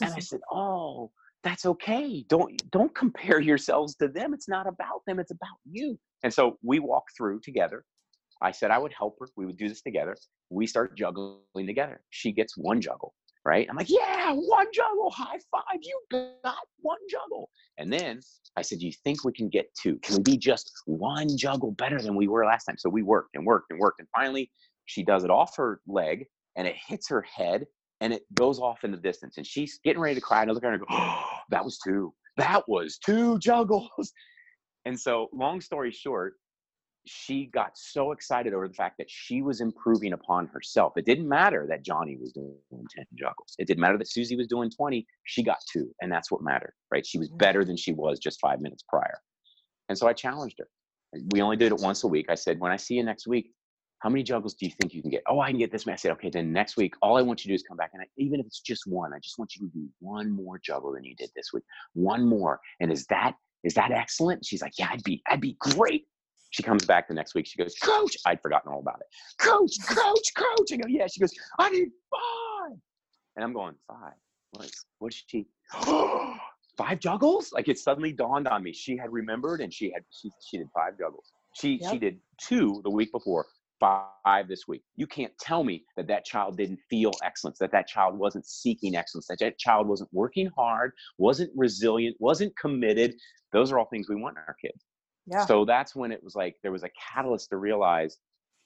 and 0.00 0.12
I 0.14 0.18
said, 0.20 0.40
oh, 0.50 1.10
that's 1.44 1.66
okay. 1.66 2.24
Don't, 2.28 2.70
don't 2.72 2.94
compare 2.94 3.40
yourselves 3.40 3.94
to 3.96 4.08
them. 4.08 4.34
It's 4.34 4.48
not 4.48 4.66
about 4.66 5.02
them. 5.06 5.20
It's 5.20 5.30
about 5.30 5.58
you. 5.64 5.98
And 6.24 6.32
so 6.34 6.58
we 6.62 6.80
walk 6.80 7.04
through 7.16 7.40
together. 7.40 7.84
I 8.42 8.50
said 8.50 8.70
I 8.70 8.78
would 8.78 8.92
help 8.92 9.16
her. 9.20 9.28
We 9.36 9.46
would 9.46 9.56
do 9.56 9.68
this 9.68 9.80
together. 9.80 10.16
We 10.50 10.66
start 10.66 10.96
juggling 10.96 11.66
together. 11.66 12.00
She 12.10 12.32
gets 12.32 12.56
one 12.56 12.80
juggle 12.80 13.14
right? 13.46 13.66
I'm 13.70 13.76
like, 13.76 13.88
yeah, 13.88 14.32
one 14.32 14.66
juggle, 14.74 15.10
high 15.10 15.38
five, 15.50 15.80
you 15.80 16.00
got 16.10 16.56
one 16.80 16.98
juggle. 17.08 17.48
And 17.78 17.92
then 17.92 18.20
I 18.56 18.62
said, 18.62 18.80
do 18.80 18.86
you 18.86 18.92
think 19.04 19.24
we 19.24 19.32
can 19.32 19.48
get 19.48 19.72
two? 19.80 19.98
Can 20.02 20.16
we 20.16 20.22
be 20.22 20.36
just 20.36 20.72
one 20.86 21.28
juggle 21.36 21.70
better 21.72 22.02
than 22.02 22.16
we 22.16 22.26
were 22.26 22.44
last 22.44 22.64
time? 22.64 22.76
So 22.76 22.90
we 22.90 23.02
worked 23.02 23.36
and 23.36 23.46
worked 23.46 23.70
and 23.70 23.78
worked. 23.78 24.00
And 24.00 24.08
finally, 24.14 24.50
she 24.86 25.04
does 25.04 25.24
it 25.24 25.30
off 25.30 25.56
her 25.56 25.80
leg 25.86 26.26
and 26.56 26.66
it 26.66 26.74
hits 26.88 27.08
her 27.08 27.22
head 27.22 27.66
and 28.00 28.12
it 28.12 28.22
goes 28.34 28.58
off 28.58 28.82
in 28.82 28.90
the 28.90 28.96
distance. 28.96 29.36
And 29.36 29.46
she's 29.46 29.78
getting 29.84 30.02
ready 30.02 30.16
to 30.16 30.20
cry. 30.20 30.42
And 30.42 30.50
I 30.50 30.54
look 30.54 30.64
at 30.64 30.68
her 30.68 30.72
and 30.74 30.80
go, 30.80 30.86
oh, 30.90 31.24
that 31.50 31.64
was 31.64 31.78
two. 31.78 32.12
That 32.36 32.68
was 32.68 32.98
two 32.98 33.38
juggles. 33.40 34.12
And 34.84 34.98
so, 34.98 35.28
long 35.32 35.60
story 35.60 35.92
short, 35.92 36.34
she 37.06 37.46
got 37.46 37.70
so 37.74 38.12
excited 38.12 38.52
over 38.52 38.68
the 38.68 38.74
fact 38.74 38.98
that 38.98 39.10
she 39.10 39.42
was 39.42 39.60
improving 39.60 40.12
upon 40.12 40.46
herself. 40.48 40.92
It 40.96 41.06
didn't 41.06 41.28
matter 41.28 41.66
that 41.68 41.84
Johnny 41.84 42.16
was 42.16 42.32
doing 42.32 42.54
10 42.70 43.04
juggles. 43.14 43.54
It 43.58 43.66
didn't 43.66 43.80
matter 43.80 43.98
that 43.98 44.10
Susie 44.10 44.36
was 44.36 44.46
doing 44.46 44.70
20. 44.70 45.06
She 45.24 45.42
got 45.42 45.58
two, 45.72 45.90
and 46.00 46.10
that's 46.10 46.30
what 46.30 46.42
mattered, 46.42 46.74
right? 46.90 47.06
She 47.06 47.18
was 47.18 47.28
mm-hmm. 47.28 47.38
better 47.38 47.64
than 47.64 47.76
she 47.76 47.92
was 47.92 48.18
just 48.18 48.40
five 48.40 48.60
minutes 48.60 48.84
prior. 48.88 49.18
And 49.88 49.96
so 49.96 50.06
I 50.06 50.12
challenged 50.12 50.58
her. 50.58 50.68
We 51.32 51.40
only 51.40 51.56
did 51.56 51.72
it 51.72 51.78
once 51.78 52.04
a 52.04 52.08
week. 52.08 52.26
I 52.28 52.34
said, 52.34 52.58
when 52.60 52.72
I 52.72 52.76
see 52.76 52.94
you 52.94 53.04
next 53.04 53.26
week, 53.26 53.52
how 54.00 54.10
many 54.10 54.22
juggles 54.22 54.54
do 54.54 54.66
you 54.66 54.72
think 54.80 54.92
you 54.92 55.00
can 55.00 55.10
get? 55.10 55.22
Oh, 55.26 55.40
I 55.40 55.50
can 55.50 55.58
get 55.58 55.72
this 55.72 55.86
many. 55.86 55.94
I 55.94 55.96
said, 55.96 56.12
okay, 56.12 56.28
then 56.28 56.52
next 56.52 56.76
week, 56.76 56.94
all 57.00 57.16
I 57.16 57.22
want 57.22 57.44
you 57.44 57.48
to 57.48 57.52
do 57.52 57.54
is 57.54 57.62
come 57.62 57.76
back. 57.78 57.90
And 57.94 58.02
I, 58.02 58.06
even 58.18 58.40
if 58.40 58.46
it's 58.46 58.60
just 58.60 58.86
one, 58.86 59.14
I 59.14 59.18
just 59.20 59.38
want 59.38 59.54
you 59.56 59.66
to 59.66 59.72
do 59.72 59.88
one 60.00 60.30
more 60.30 60.60
juggle 60.62 60.92
than 60.92 61.04
you 61.04 61.14
did 61.16 61.30
this 61.34 61.52
week. 61.54 61.64
One 61.94 62.26
more. 62.26 62.60
And 62.80 62.92
is 62.92 63.06
that 63.06 63.34
is 63.64 63.74
that 63.74 63.90
excellent? 63.90 64.44
She's 64.44 64.62
like, 64.62 64.74
yeah, 64.78 64.88
I'd 64.92 65.02
be, 65.02 65.22
I'd 65.28 65.40
be 65.40 65.56
great. 65.58 66.06
She 66.56 66.62
comes 66.62 66.86
back 66.86 67.06
the 67.06 67.12
next 67.12 67.34
week. 67.34 67.46
She 67.46 67.58
goes, 67.58 67.74
Coach, 67.82 68.16
I'd 68.24 68.40
forgotten 68.40 68.72
all 68.72 68.80
about 68.80 68.98
it. 69.00 69.06
Coach, 69.38 69.76
Coach, 69.86 70.32
Coach. 70.34 70.72
I 70.72 70.76
go, 70.76 70.88
Yeah. 70.88 71.06
She 71.06 71.20
goes, 71.20 71.30
I 71.58 71.68
need 71.68 71.88
five. 72.10 72.78
And 73.36 73.44
I'm 73.44 73.52
going, 73.52 73.74
Five? 73.86 74.14
What? 74.52 74.70
What's 74.98 75.22
she? 75.26 75.46
five 76.78 76.98
juggles? 76.98 77.52
Like 77.52 77.68
it 77.68 77.78
suddenly 77.78 78.10
dawned 78.10 78.48
on 78.48 78.62
me. 78.62 78.72
She 78.72 78.96
had 78.96 79.12
remembered 79.12 79.60
and 79.60 79.70
she 79.70 79.92
had, 79.92 80.02
she, 80.10 80.30
she 80.48 80.56
did 80.56 80.68
five 80.74 80.96
juggles. 80.98 81.30
She, 81.52 81.78
yep. 81.78 81.92
she 81.92 81.98
did 81.98 82.20
two 82.40 82.80
the 82.84 82.90
week 82.90 83.12
before, 83.12 83.44
five 83.78 84.48
this 84.48 84.66
week. 84.66 84.82
You 84.96 85.06
can't 85.06 85.36
tell 85.38 85.62
me 85.62 85.84
that 85.98 86.06
that 86.06 86.24
child 86.24 86.56
didn't 86.56 86.80
feel 86.88 87.12
excellence, 87.22 87.58
that 87.58 87.72
that 87.72 87.86
child 87.86 88.18
wasn't 88.18 88.46
seeking 88.46 88.96
excellence, 88.96 89.26
that 89.26 89.40
that 89.40 89.58
child 89.58 89.88
wasn't 89.88 90.08
working 90.10 90.48
hard, 90.56 90.92
wasn't 91.18 91.50
resilient, 91.54 92.16
wasn't 92.18 92.56
committed. 92.56 93.14
Those 93.52 93.72
are 93.72 93.78
all 93.78 93.88
things 93.90 94.08
we 94.08 94.16
want 94.16 94.38
in 94.38 94.42
our 94.48 94.56
kids. 94.58 94.85
Yeah. 95.26 95.44
So 95.46 95.64
that's 95.64 95.94
when 95.94 96.12
it 96.12 96.22
was 96.22 96.34
like 96.34 96.56
there 96.62 96.72
was 96.72 96.84
a 96.84 96.90
catalyst 97.12 97.50
to 97.50 97.56
realize 97.56 98.18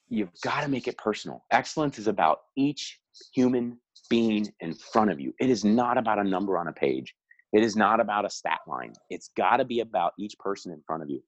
you've 0.08 0.30
got 0.42 0.62
to 0.62 0.68
make 0.68 0.88
it 0.88 0.98
personal. 0.98 1.44
Excellence 1.50 1.98
is 1.98 2.06
about 2.06 2.40
each 2.56 2.98
human 3.34 3.78
being 4.08 4.52
in 4.60 4.74
front 4.74 5.10
of 5.10 5.20
you. 5.20 5.32
It 5.40 5.48
is 5.50 5.64
not 5.64 5.96
about 5.96 6.18
a 6.18 6.24
number 6.24 6.58
on 6.58 6.68
a 6.68 6.72
page. 6.72 7.14
It 7.52 7.62
is 7.62 7.76
not 7.76 8.00
about 8.00 8.24
a 8.24 8.30
stat 8.30 8.60
line. 8.66 8.92
It's 9.08 9.30
got 9.36 9.56
to 9.56 9.64
be 9.64 9.80
about 9.80 10.12
each 10.18 10.34
person 10.38 10.72
in 10.72 10.82
front 10.86 11.02
of 11.02 11.10
you. 11.10 11.22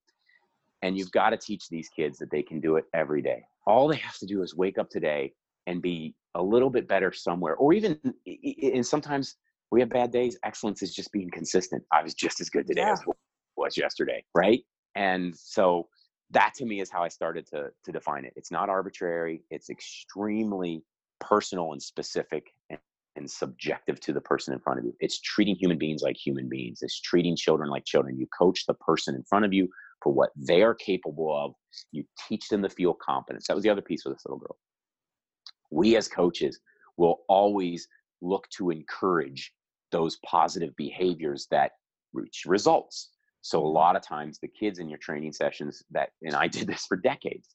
And 0.82 0.98
you've 0.98 1.12
got 1.12 1.30
to 1.30 1.36
teach 1.36 1.68
these 1.68 1.88
kids 1.88 2.18
that 2.18 2.30
they 2.30 2.42
can 2.42 2.60
do 2.60 2.76
it 2.76 2.84
every 2.92 3.22
day. 3.22 3.42
All 3.66 3.88
they 3.88 3.96
have 3.96 4.18
to 4.18 4.26
do 4.26 4.42
is 4.42 4.56
wake 4.56 4.78
up 4.78 4.90
today 4.90 5.32
and 5.66 5.80
be 5.80 6.14
a 6.34 6.42
little 6.42 6.70
bit 6.70 6.88
better 6.88 7.12
somewhere. 7.12 7.54
Or 7.54 7.72
even, 7.72 7.98
and 8.26 8.86
sometimes 8.86 9.36
we 9.70 9.80
have 9.80 9.90
bad 9.90 10.10
days. 10.10 10.36
Excellence 10.44 10.82
is 10.82 10.92
just 10.92 11.12
being 11.12 11.30
consistent. 11.30 11.84
I 11.92 12.02
was 12.02 12.14
just 12.14 12.40
as 12.40 12.50
good 12.50 12.66
today 12.66 12.82
yeah. 12.82 12.92
as 12.92 13.00
was 13.56 13.76
yesterday, 13.76 14.24
right? 14.34 14.60
And 14.94 15.36
so 15.36 15.88
that 16.30 16.52
to 16.54 16.64
me 16.64 16.80
is 16.80 16.90
how 16.90 17.02
i 17.02 17.08
started 17.08 17.46
to 17.46 17.70
to 17.84 17.92
define 17.92 18.24
it 18.24 18.32
it's 18.36 18.50
not 18.50 18.68
arbitrary 18.68 19.42
it's 19.50 19.70
extremely 19.70 20.82
personal 21.20 21.72
and 21.72 21.82
specific 21.82 22.46
and, 22.70 22.78
and 23.16 23.30
subjective 23.30 24.00
to 24.00 24.12
the 24.12 24.20
person 24.20 24.54
in 24.54 24.60
front 24.60 24.78
of 24.78 24.84
you 24.84 24.94
it's 25.00 25.20
treating 25.20 25.54
human 25.54 25.78
beings 25.78 26.02
like 26.02 26.16
human 26.16 26.48
beings 26.48 26.80
it's 26.82 27.00
treating 27.00 27.36
children 27.36 27.68
like 27.68 27.84
children 27.84 28.18
you 28.18 28.26
coach 28.36 28.66
the 28.66 28.74
person 28.74 29.14
in 29.14 29.22
front 29.24 29.44
of 29.44 29.52
you 29.52 29.68
for 30.02 30.12
what 30.12 30.30
they 30.36 30.62
are 30.62 30.74
capable 30.74 31.34
of. 31.34 31.54
You 31.92 32.04
teach 32.28 32.48
them 32.48 32.62
to 32.62 32.68
feel 32.68 32.94
confidence. 32.94 33.46
That 33.46 33.54
was 33.54 33.62
the 33.62 33.70
other 33.70 33.82
piece 33.82 34.04
with 34.04 34.14
this 34.14 34.24
little 34.26 34.38
girl. 34.38 34.58
We 35.70 35.96
as 35.96 36.08
coaches 36.08 36.60
will 36.96 37.20
always 37.28 37.88
look 38.20 38.48
to 38.56 38.70
encourage 38.70 39.52
those 39.90 40.18
positive 40.24 40.74
behaviors 40.76 41.46
that 41.50 41.72
reach 42.12 42.44
results. 42.46 43.10
So 43.42 43.64
a 43.64 43.66
lot 43.66 43.96
of 43.96 44.02
times 44.02 44.38
the 44.40 44.48
kids 44.48 44.78
in 44.78 44.88
your 44.88 44.98
training 44.98 45.32
sessions 45.32 45.82
that, 45.90 46.10
and 46.22 46.34
I 46.34 46.46
did 46.46 46.66
this 46.66 46.86
for 46.86 46.96
decades, 46.96 47.48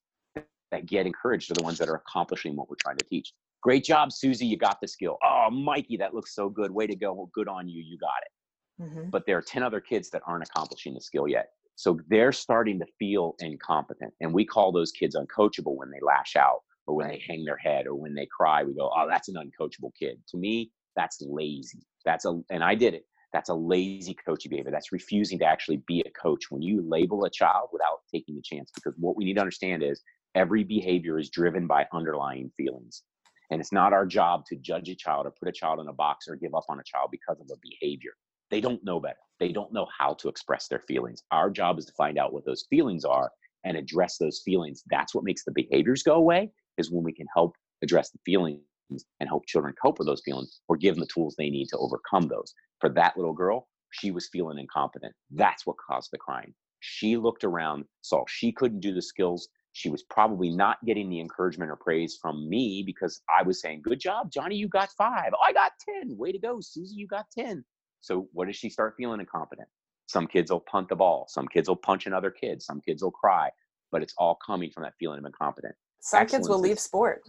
that 0.71 0.85
get 0.85 1.05
encouraged 1.05 1.49
are 1.49 1.53
the 1.53 1.63
ones 1.63 1.77
that 1.77 1.87
are 1.87 1.95
accomplishing 1.95 2.55
what 2.55 2.69
we're 2.69 2.75
trying 2.75 2.97
to 2.97 3.05
teach. 3.05 3.33
Great 3.63 3.85
job, 3.85 4.11
Susie. 4.11 4.45
You 4.45 4.57
got 4.57 4.79
the 4.81 4.87
skill. 4.87 5.17
Oh, 5.23 5.49
Mikey, 5.49 5.97
that 5.97 6.13
looks 6.13 6.35
so 6.35 6.49
good. 6.49 6.71
Way 6.71 6.87
to 6.87 6.95
go. 6.95 7.13
Well, 7.13 7.29
good 7.33 7.47
on 7.47 7.69
you. 7.69 7.81
You 7.81 7.97
got 7.97 8.19
it. 8.21 8.83
Mm-hmm. 8.83 9.09
But 9.09 9.25
there 9.25 9.37
are 9.37 9.41
10 9.41 9.63
other 9.63 9.79
kids 9.79 10.09
that 10.11 10.21
aren't 10.27 10.43
accomplishing 10.43 10.93
the 10.93 11.01
skill 11.01 11.27
yet. 11.27 11.47
So 11.75 11.99
they're 12.09 12.31
starting 12.31 12.79
to 12.79 12.85
feel 12.99 13.35
incompetent. 13.39 14.13
And 14.19 14.33
we 14.33 14.45
call 14.45 14.71
those 14.71 14.91
kids 14.91 15.15
uncoachable 15.15 15.75
when 15.75 15.89
they 15.89 15.99
lash 16.01 16.35
out 16.35 16.59
or 16.85 16.95
when 16.95 17.07
they 17.07 17.21
hang 17.27 17.45
their 17.45 17.57
head 17.57 17.87
or 17.87 17.95
when 17.95 18.13
they 18.13 18.27
cry. 18.35 18.63
We 18.63 18.73
go, 18.73 18.91
oh, 18.95 19.07
that's 19.07 19.29
an 19.29 19.35
uncoachable 19.35 19.91
kid. 19.97 20.17
To 20.29 20.37
me, 20.37 20.71
that's 20.95 21.21
lazy. 21.21 21.85
That's 22.03 22.25
a, 22.25 22.41
and 22.49 22.63
I 22.63 22.75
did 22.75 22.93
it. 22.93 23.03
That's 23.33 23.49
a 23.49 23.53
lazy 23.53 24.15
coaching 24.25 24.49
behavior. 24.49 24.71
That's 24.71 24.91
refusing 24.91 25.39
to 25.39 25.45
actually 25.45 25.83
be 25.87 26.01
a 26.05 26.11
coach 26.11 26.45
when 26.49 26.61
you 26.61 26.81
label 26.81 27.25
a 27.25 27.29
child 27.29 27.69
without 27.71 27.99
taking 28.11 28.35
the 28.35 28.41
chance. 28.41 28.71
Because 28.73 28.93
what 28.97 29.17
we 29.17 29.25
need 29.25 29.35
to 29.35 29.41
understand 29.41 29.83
is 29.83 30.01
every 30.35 30.63
behavior 30.63 31.19
is 31.19 31.29
driven 31.29 31.67
by 31.67 31.85
underlying 31.93 32.51
feelings. 32.55 33.03
And 33.51 33.61
it's 33.61 33.71
not 33.71 33.93
our 33.93 34.05
job 34.05 34.45
to 34.47 34.55
judge 34.55 34.89
a 34.89 34.95
child 34.95 35.25
or 35.25 35.31
put 35.31 35.47
a 35.47 35.53
child 35.53 35.79
in 35.79 35.87
a 35.87 35.93
box 35.93 36.27
or 36.27 36.35
give 36.35 36.55
up 36.55 36.65
on 36.69 36.79
a 36.79 36.83
child 36.83 37.09
because 37.11 37.39
of 37.39 37.47
a 37.51 37.59
behavior. 37.61 38.11
They 38.49 38.61
don't 38.61 38.83
know 38.83 38.99
better. 38.99 39.17
They 39.39 39.51
don't 39.51 39.73
know 39.73 39.87
how 39.97 40.13
to 40.15 40.29
express 40.29 40.67
their 40.67 40.83
feelings. 40.87 41.23
Our 41.31 41.49
job 41.49 41.79
is 41.79 41.85
to 41.85 41.93
find 41.93 42.17
out 42.17 42.33
what 42.33 42.45
those 42.45 42.65
feelings 42.69 43.05
are 43.05 43.29
and 43.65 43.75
address 43.77 44.17
those 44.17 44.41
feelings. 44.43 44.83
That's 44.89 45.13
what 45.13 45.23
makes 45.23 45.43
the 45.43 45.51
behaviors 45.51 46.03
go 46.03 46.15
away, 46.15 46.51
is 46.77 46.91
when 46.91 47.03
we 47.03 47.13
can 47.13 47.27
help 47.35 47.55
address 47.81 48.09
the 48.09 48.19
feelings 48.25 48.61
and 48.89 49.29
help 49.29 49.45
children 49.45 49.73
cope 49.81 49.99
with 49.99 50.07
those 50.07 50.21
feelings 50.23 50.59
or 50.67 50.77
give 50.77 50.95
them 50.95 51.01
the 51.01 51.13
tools 51.13 51.35
they 51.37 51.49
need 51.49 51.67
to 51.69 51.77
overcome 51.77 52.27
those. 52.27 52.53
For 52.79 52.89
that 52.89 53.17
little 53.17 53.33
girl, 53.33 53.67
she 53.91 54.11
was 54.11 54.29
feeling 54.31 54.59
incompetent. 54.59 55.13
That's 55.31 55.65
what 55.65 55.77
caused 55.77 56.09
the 56.11 56.17
crying. 56.17 56.53
She 56.79 57.17
looked 57.17 57.43
around, 57.43 57.85
saw 58.01 58.23
she 58.27 58.51
couldn't 58.51 58.81
do 58.81 58.93
the 58.93 59.01
skills 59.01 59.49
she 59.77 59.89
was 59.89 60.01
probably 60.01 60.49
not 60.49 60.83
getting 60.85 61.07
the 61.07 61.19
encouragement 61.19 61.69
or 61.69 61.75
praise 61.75 62.17
from 62.19 62.49
me 62.49 62.81
because 62.83 63.21
I 63.29 63.43
was 63.43 63.61
saying, 63.61 63.83
Good 63.83 63.99
job, 63.99 64.31
Johnny, 64.31 64.55
you 64.55 64.67
got 64.67 64.89
five. 64.97 65.31
I 65.41 65.53
got 65.53 65.73
10. 66.01 66.17
Way 66.17 66.31
to 66.31 66.39
go, 66.39 66.57
Susie, 66.61 66.95
you 66.95 67.05
got 67.05 67.25
10. 67.37 67.63
So, 68.01 68.27
what 68.33 68.47
does 68.47 68.55
she 68.55 68.71
start 68.71 68.95
feeling 68.97 69.19
incompetent? 69.19 69.67
Some 70.07 70.25
kids 70.25 70.51
will 70.51 70.61
punt 70.61 70.89
the 70.89 70.95
ball, 70.95 71.27
some 71.29 71.47
kids 71.47 71.69
will 71.69 71.75
punch 71.75 72.07
another 72.07 72.31
kid, 72.31 72.63
some 72.63 72.81
kids 72.81 73.03
will 73.03 73.11
cry, 73.11 73.51
but 73.91 74.01
it's 74.01 74.15
all 74.17 74.39
coming 74.43 74.71
from 74.71 74.81
that 74.81 74.95
feeling 74.99 75.19
of 75.19 75.25
incompetent. 75.25 75.75
Some 75.99 76.25
kids 76.27 76.47
will 76.47 76.59
leave 76.59 76.79
sport. 76.79 77.23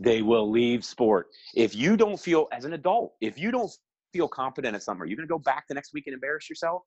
They 0.00 0.22
will 0.22 0.50
leave 0.50 0.84
sport. 0.84 1.28
If 1.54 1.74
you 1.74 1.96
don't 1.96 2.18
feel, 2.18 2.48
as 2.52 2.64
an 2.64 2.72
adult, 2.72 3.14
if 3.20 3.38
you 3.38 3.50
don't 3.50 3.70
feel 4.12 4.28
confident 4.28 4.74
at 4.74 4.82
something, 4.82 5.02
are 5.02 5.06
you 5.06 5.16
going 5.16 5.28
to 5.28 5.32
go 5.32 5.38
back 5.38 5.64
the 5.68 5.74
next 5.74 5.92
week 5.92 6.04
and 6.06 6.14
embarrass 6.14 6.48
yourself? 6.48 6.82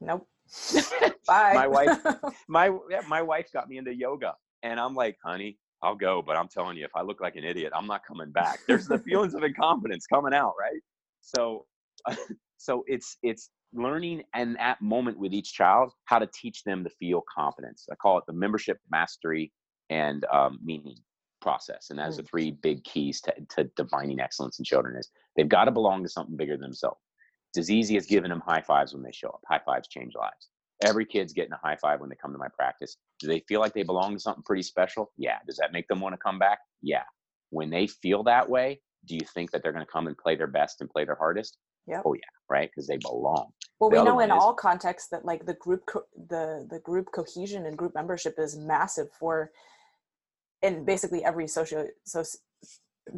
Nope. 0.00 0.26
Bye. 1.26 1.52
my 1.54 1.66
wife, 1.66 1.98
my 2.48 2.76
yeah, 2.90 3.00
my 3.08 3.22
wife 3.22 3.48
got 3.52 3.68
me 3.68 3.78
into 3.78 3.94
yoga, 3.94 4.34
and 4.62 4.78
I'm 4.78 4.94
like, 4.94 5.16
honey, 5.24 5.56
I'll 5.82 5.94
go, 5.94 6.22
but 6.22 6.36
I'm 6.36 6.48
telling 6.48 6.76
you, 6.76 6.84
if 6.84 6.94
I 6.94 7.02
look 7.02 7.20
like 7.20 7.36
an 7.36 7.44
idiot, 7.44 7.72
I'm 7.74 7.86
not 7.86 8.02
coming 8.06 8.30
back. 8.30 8.58
There's 8.66 8.86
the 8.86 8.98
feelings 8.98 9.34
of 9.34 9.42
incompetence 9.42 10.06
coming 10.06 10.34
out, 10.34 10.54
right? 10.58 10.80
So, 11.20 11.66
so 12.58 12.84
it's 12.86 13.16
it's 13.22 13.50
learning 13.72 14.22
and 14.34 14.56
that 14.56 14.80
moment 14.80 15.18
with 15.18 15.32
each 15.32 15.52
child 15.52 15.92
how 16.04 16.18
to 16.18 16.28
teach 16.34 16.62
them 16.64 16.84
to 16.84 16.90
feel 16.90 17.22
confidence. 17.34 17.86
I 17.90 17.94
call 17.96 18.18
it 18.18 18.24
the 18.26 18.32
membership 18.32 18.78
mastery 18.90 19.52
and 19.90 20.24
um, 20.32 20.58
meaning 20.62 20.96
process, 21.40 21.90
and 21.90 21.98
that's 21.98 22.14
mm. 22.14 22.18
the 22.18 22.22
three 22.24 22.50
big 22.50 22.82
keys 22.84 23.20
to, 23.22 23.34
to 23.50 23.64
defining 23.76 24.20
excellence 24.20 24.58
in 24.58 24.64
children. 24.64 24.96
Is 24.96 25.10
they've 25.36 25.48
got 25.48 25.64
to 25.64 25.70
belong 25.70 26.02
to 26.02 26.08
something 26.08 26.36
bigger 26.36 26.54
than 26.54 26.62
themselves. 26.62 27.00
It's 27.50 27.58
as 27.58 27.70
easy 27.70 27.96
as 27.96 28.06
giving 28.06 28.30
them 28.30 28.42
high 28.44 28.62
fives 28.62 28.94
when 28.94 29.02
they 29.02 29.12
show 29.12 29.28
up. 29.28 29.42
High 29.48 29.60
fives 29.64 29.88
change 29.88 30.14
lives. 30.16 30.48
Every 30.84 31.06
kid's 31.06 31.32
getting 31.32 31.52
a 31.52 31.60
high 31.62 31.76
five 31.76 32.00
when 32.00 32.10
they 32.10 32.16
come 32.20 32.32
to 32.32 32.38
my 32.38 32.48
practice. 32.56 32.96
Do 33.20 33.28
they 33.28 33.44
feel 33.46 33.60
like 33.60 33.74
they 33.74 33.84
belong 33.84 34.14
to 34.14 34.20
something 34.20 34.42
pretty 34.42 34.64
special? 34.64 35.12
Yeah. 35.16 35.38
Does 35.46 35.56
that 35.58 35.72
make 35.72 35.86
them 35.86 36.00
want 36.00 36.14
to 36.14 36.18
come 36.18 36.38
back? 36.38 36.58
Yeah. 36.82 37.04
When 37.50 37.70
they 37.70 37.86
feel 37.86 38.24
that 38.24 38.48
way, 38.48 38.80
do 39.06 39.14
you 39.14 39.20
think 39.34 39.52
that 39.52 39.62
they're 39.62 39.72
going 39.72 39.84
to 39.84 39.90
come 39.90 40.08
and 40.08 40.18
play 40.18 40.34
their 40.34 40.48
best 40.48 40.80
and 40.80 40.90
play 40.90 41.04
their 41.04 41.14
hardest? 41.14 41.58
Yeah. 41.86 42.00
Oh 42.04 42.14
yeah, 42.14 42.20
right? 42.48 42.70
Because 42.70 42.86
they 42.86 42.96
belong. 42.96 43.50
Well, 43.78 43.90
the 43.90 43.98
we 43.98 44.04
know 44.04 44.20
in 44.20 44.30
is, 44.30 44.36
all 44.40 44.54
contexts 44.54 45.10
that 45.10 45.24
like 45.24 45.44
the 45.44 45.54
group 45.54 45.84
co- 45.86 46.06
the 46.28 46.66
the 46.70 46.80
group 46.80 47.08
cohesion 47.14 47.66
and 47.66 47.76
group 47.76 47.94
membership 47.94 48.36
is 48.38 48.56
massive 48.56 49.08
for 49.18 49.50
in 50.62 50.84
basically 50.84 51.24
every 51.24 51.46
social 51.46 51.86
so 52.04 52.22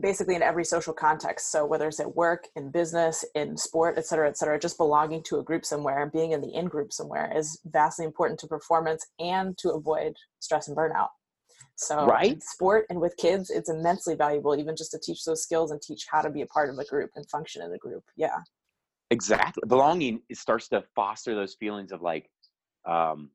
basically 0.01 0.35
in 0.35 0.43
every 0.43 0.65
social 0.65 0.93
context. 0.93 1.53
So 1.53 1.65
whether 1.65 1.87
it's 1.87 2.01
at 2.01 2.17
work 2.17 2.49
in 2.57 2.71
business 2.71 3.25
in 3.37 3.57
sport 3.57 3.97
et 3.97 4.05
cetera 4.05 4.29
et 4.29 4.37
cetera 4.37 4.59
just 4.59 4.79
belonging 4.79 5.23
to 5.25 5.39
a 5.39 5.45
group 5.45 5.65
somewhere 5.65 6.03
and 6.03 6.11
being 6.11 6.33
in 6.33 6.41
the 6.41 6.53
in 6.53 6.67
group 6.67 6.93
somewhere 6.93 7.33
is 7.37 7.61
vastly 7.67 8.05
important 8.05 8.41
to 8.41 8.49
performance 8.49 9.07
and 9.21 9.57
to 9.59 9.71
avoid 9.71 10.17
stress 10.41 10.67
and 10.67 10.77
burnout. 10.77 11.09
So 11.77 12.05
right. 12.07 12.43
sport 12.43 12.87
and 12.91 13.01
with 13.01 13.17
kids 13.17 13.49
it's 13.49 13.71
immensely 13.71 14.17
valuable 14.17 14.57
even 14.57 14.75
just 14.75 14.91
to 14.91 14.99
teach 14.99 15.25
those 15.25 15.43
skills 15.43 15.71
and 15.71 15.81
teach 15.81 16.07
how 16.11 16.21
to 16.21 16.31
be 16.31 16.43
a 16.43 16.47
part 16.47 16.69
of 16.69 16.79
a 16.79 16.85
group 16.85 17.11
and 17.15 17.29
function 17.31 17.63
in 17.63 17.73
a 17.73 17.79
group. 17.79 18.03
Yeah. 18.17 18.39
Exactly. 19.13 19.63
Belonging 19.69 20.21
it 20.29 20.37
starts 20.37 20.69
to 20.71 20.83
foster 20.97 21.37
those 21.37 21.55
feelings 21.55 21.93
of 21.93 22.03
like 22.03 22.29
um, 22.87 23.31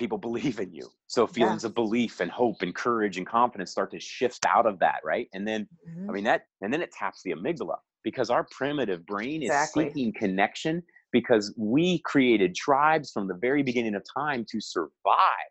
people 0.00 0.18
believe 0.18 0.58
in 0.58 0.72
you. 0.72 0.88
So 1.06 1.26
feelings 1.28 1.62
yeah. 1.62 1.68
of 1.68 1.74
belief 1.76 2.18
and 2.18 2.30
hope 2.30 2.62
and 2.62 2.74
courage 2.74 3.18
and 3.18 3.26
confidence 3.26 3.70
start 3.70 3.92
to 3.92 4.00
shift 4.00 4.44
out 4.46 4.66
of 4.66 4.80
that, 4.80 5.00
right? 5.04 5.28
And 5.32 5.46
then, 5.46 5.68
mm-hmm. 5.88 6.10
I 6.10 6.12
mean, 6.12 6.24
that, 6.24 6.46
and 6.62 6.72
then 6.72 6.82
it 6.82 6.90
taps 6.90 7.20
the 7.22 7.32
amygdala 7.32 7.76
because 8.02 8.30
our 8.30 8.46
primitive 8.50 9.06
brain 9.06 9.42
exactly. 9.42 9.86
is 9.86 9.92
seeking 9.92 10.12
connection 10.12 10.82
because 11.12 11.52
we 11.58 12.00
created 12.04 12.54
tribes 12.54 13.10
from 13.10 13.28
the 13.28 13.34
very 13.34 13.62
beginning 13.62 13.94
of 13.94 14.02
time 14.16 14.46
to 14.48 14.60
survive, 14.60 14.88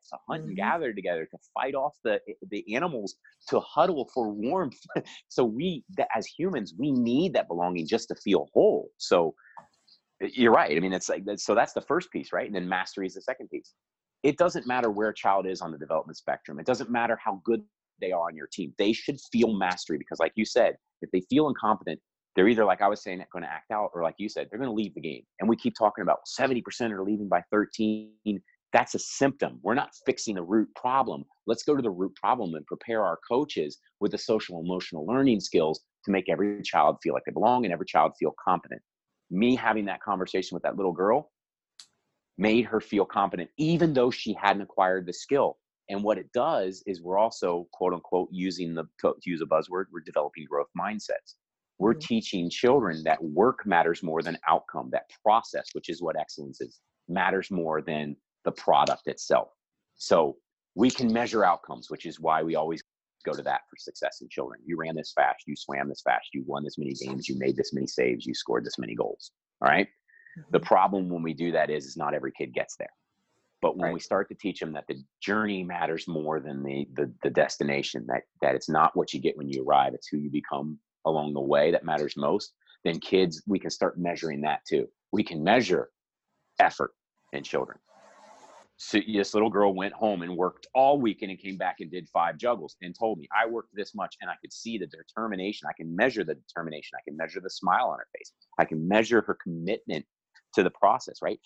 to 0.09 0.17
hunt 0.27 0.41
mm-hmm. 0.41 0.49
and 0.49 0.57
gather 0.57 0.93
together, 0.93 1.27
to 1.29 1.38
fight 1.53 1.75
off 1.75 1.93
the 2.03 2.19
the 2.49 2.63
animals, 2.75 3.15
to 3.49 3.59
huddle 3.59 4.09
for 4.13 4.29
warmth. 4.29 4.79
so 5.27 5.43
we, 5.43 5.83
as 6.15 6.25
humans, 6.25 6.73
we 6.79 6.91
need 6.91 7.33
that 7.33 7.47
belonging 7.47 7.85
just 7.85 8.07
to 8.07 8.15
feel 8.15 8.47
whole. 8.53 8.89
So 8.97 9.35
you're 10.21 10.53
right. 10.53 10.75
I 10.75 10.79
mean, 10.79 10.93
it's 10.93 11.09
like 11.09 11.23
so 11.35 11.53
that's 11.53 11.73
the 11.73 11.81
first 11.81 12.09
piece, 12.09 12.31
right? 12.31 12.47
And 12.47 12.55
then 12.55 12.67
mastery 12.67 13.05
is 13.05 13.15
the 13.15 13.21
second 13.21 13.49
piece 13.49 13.73
it 14.23 14.38
doesn't 14.38 14.67
matter 14.67 14.89
where 14.89 15.10
a 15.10 15.13
child 15.13 15.47
is 15.47 15.62
on 15.62 15.71
the 15.71 15.77
development 15.77 16.17
spectrum. 16.17 16.60
It 16.60 16.65
doesn't 16.65 16.89
matter 16.89 17.17
how 17.23 17.41
good 17.45 17.62
they 18.01 18.12
are 18.12 18.27
on 18.27 18.36
your 18.36 18.47
team. 18.51 18.73
They 18.77 18.93
should 18.93 19.19
feel 19.32 19.53
mastery 19.53 19.97
because, 19.97 20.19
like 20.19 20.34
you 20.36 20.45
said, 20.45 20.75
if 21.01 21.10
they 21.12 21.21
feel 21.29 21.47
incompetent, 21.47 21.99
they're 22.36 22.47
either, 22.47 22.65
like 22.65 22.82
I 22.82 22.88
was 22.88 23.01
saying, 23.01 23.23
going 23.32 23.43
to 23.43 23.51
act 23.51 23.71
out, 23.71 23.91
or 23.93 24.03
like 24.03 24.15
you 24.17 24.29
said, 24.29 24.47
they're 24.49 24.60
going 24.60 24.69
to 24.69 24.75
leave 24.75 24.93
the 24.93 25.01
game. 25.01 25.23
And 25.39 25.49
we 25.49 25.55
keep 25.55 25.73
talking 25.77 26.01
about 26.01 26.19
70% 26.39 26.62
are 26.91 27.03
leaving 27.03 27.27
by 27.27 27.41
13. 27.51 28.12
That's 28.71 28.93
a 28.93 28.99
symptom. 28.99 29.60
We're 29.63 29.73
not 29.73 29.89
fixing 30.05 30.36
the 30.36 30.43
root 30.43 30.69
problem. 30.75 31.25
Let's 31.47 31.63
go 31.63 31.75
to 31.75 31.82
the 31.82 31.89
root 31.89 32.13
problem 32.15 32.53
and 32.53 32.65
prepare 32.65 33.03
our 33.03 33.17
coaches 33.27 33.79
with 33.99 34.12
the 34.12 34.17
social 34.17 34.62
emotional 34.62 35.05
learning 35.05 35.39
skills 35.39 35.82
to 36.05 36.12
make 36.12 36.29
every 36.29 36.62
child 36.62 36.97
feel 37.01 37.13
like 37.13 37.23
they 37.25 37.32
belong 37.32 37.65
and 37.65 37.73
every 37.73 37.88
child 37.88 38.13
feel 38.19 38.34
competent. 38.43 38.82
Me 39.32 39.55
having 39.55 39.86
that 39.86 40.01
conversation 40.01 40.55
with 40.55 40.63
that 40.63 40.77
little 40.77 40.93
girl 40.93 41.32
made 42.39 42.65
her 42.65 42.80
feel 42.80 43.06
confident, 43.06 43.49
even 43.58 43.93
though 43.93 44.10
she 44.10 44.34
hadn't 44.34 44.62
acquired 44.62 45.06
the 45.06 45.13
skill. 45.13 45.58
And 45.89 46.04
what 46.04 46.17
it 46.17 46.32
does 46.34 46.82
is 46.88 47.02
we're 47.02 47.17
also, 47.17 47.67
quote 47.73 47.93
unquote, 47.93 48.30
using 48.32 48.73
the, 48.73 48.86
to 49.02 49.15
use 49.25 49.41
a 49.41 49.45
buzzword, 49.45 49.86
we're 49.91 49.99
developing 50.06 50.45
growth 50.49 50.69
mindsets. 50.80 51.36
We're 51.80 51.93
mm-hmm. 51.93 51.99
teaching 51.99 52.49
children 52.49 53.04
that 53.04 53.21
work 53.21 53.65
matters 53.65 54.02
more 54.02 54.21
than 54.21 54.38
outcome, 54.47 54.89
that 54.91 55.10
process, 55.23 55.67
which 55.73 55.89
is 55.89 56.02
what 56.02 56.17
excellence 56.17 56.62
is, 56.62 56.80
matters 57.10 57.52
more 57.52 57.82
than 57.82 58.15
the 58.45 58.52
product 58.52 59.08
itself. 59.08 59.49
So 59.95 60.38
we 60.75 60.89
can 60.89 61.12
measure 61.12 61.43
outcomes, 61.43 61.89
which 61.89 62.06
is 62.06 62.21
why 62.21 62.41
we 62.41 62.56
always 62.56 62.82
go 63.25 63.34
to 63.34 63.41
that 63.43 63.62
for 63.69 63.75
success 63.78 64.19
in 64.21 64.30
children. 64.30 64.62
You 64.65 64.78
ran 64.78 64.95
this 64.95 65.12
fast, 65.13 65.43
you 65.45 65.56
swam 65.58 65.89
this 65.89 66.02
fast, 66.02 66.28
you 66.34 66.43
won 66.45 66.63
this 66.63 66.78
many 66.78 66.93
games, 66.93 67.28
you 67.28 67.38
made 67.38 67.58
this 67.58 67.73
many 67.73 67.88
saves, 67.88 68.25
you 68.25 68.34
scored 68.34 68.63
this 68.63 68.80
many 68.80 68.95
goals. 68.95 69.32
All 69.62 69.67
right. 69.67 69.88
The 70.52 70.60
problem 70.60 71.10
when 71.10 71.23
we 71.23 71.34
do 71.34 71.52
that 71.52 71.69
is, 71.69 71.86
is 71.86 71.97
not 71.97 72.13
every 72.13 72.32
kid 72.32 72.54
gets 72.54 72.75
there. 72.75 72.89
But 73.62 73.75
when 73.75 73.88
right. 73.88 73.93
we 73.93 73.99
start 73.99 74.30
to 74.30 74.36
teach 74.36 74.60
them 74.60 74.71
that 74.73 74.86
the 74.88 75.04
journey 75.21 75.63
matters 75.63 76.08
more 76.08 76.39
than 76.39 76.63
the, 76.63 76.88
the 76.93 77.12
the 77.23 77.30
destination, 77.30 78.06
that 78.08 78.21
that 78.41 78.56
it's 78.56 78.69
not 78.69 78.95
what 78.95 79.13
you 79.13 79.19
get 79.19 79.38
when 79.38 79.49
you 79.49 79.65
arrive, 79.65 79.93
it's 79.93 80.08
who 80.08 80.17
you 80.17 80.30
become 80.30 80.80
along 81.06 81.34
the 81.34 81.41
way 81.41 81.71
that 81.71 81.84
matters 81.84 82.15
most, 82.15 82.54
then 82.84 82.99
kids, 82.99 83.41
we 83.47 83.60
can 83.60 83.69
start 83.69 83.97
measuring 83.97 84.41
that 84.41 84.62
too. 84.67 84.88
We 85.12 85.23
can 85.23 85.43
measure 85.43 85.89
effort 86.60 86.91
in 87.34 87.43
children. 87.43 87.80
So 88.82 88.99
this 89.06 89.34
little 89.34 89.49
girl 89.49 89.73
went 89.73 89.93
home 89.93 90.21
and 90.21 90.38
worked 90.38 90.67
all 90.73 91.02
weekend 91.02 91.32
and 91.32 91.39
came 91.39 91.58
back 91.58 91.78
and 91.82 91.91
did 91.91 92.08
five 92.08 92.38
juggles 92.38 92.78
and 92.82 92.95
told 92.97 93.19
me 93.19 93.28
I 93.38 93.45
worked 93.45 93.75
this 93.75 93.93
much 93.93 94.15
and 94.21 94.30
I 94.30 94.36
could 94.41 94.54
see 94.54 94.78
the 94.78 94.88
determination. 94.88 95.67
I 95.67 95.73
can 95.75 95.93
measure 95.93 96.23
the 96.23 96.36
determination. 96.36 96.97
I 96.97 97.04
can 97.04 97.17
measure 97.17 97.41
the 97.41 97.49
smile 97.49 97.89
on 97.89 97.97
her 97.99 98.08
face. 98.17 98.32
I 98.58 98.63
can 98.63 98.88
measure 98.88 99.21
her 99.28 99.38
commitment 99.43 100.06
to 100.55 100.63
the 100.63 100.71
process, 100.71 101.21
right? 101.21 101.39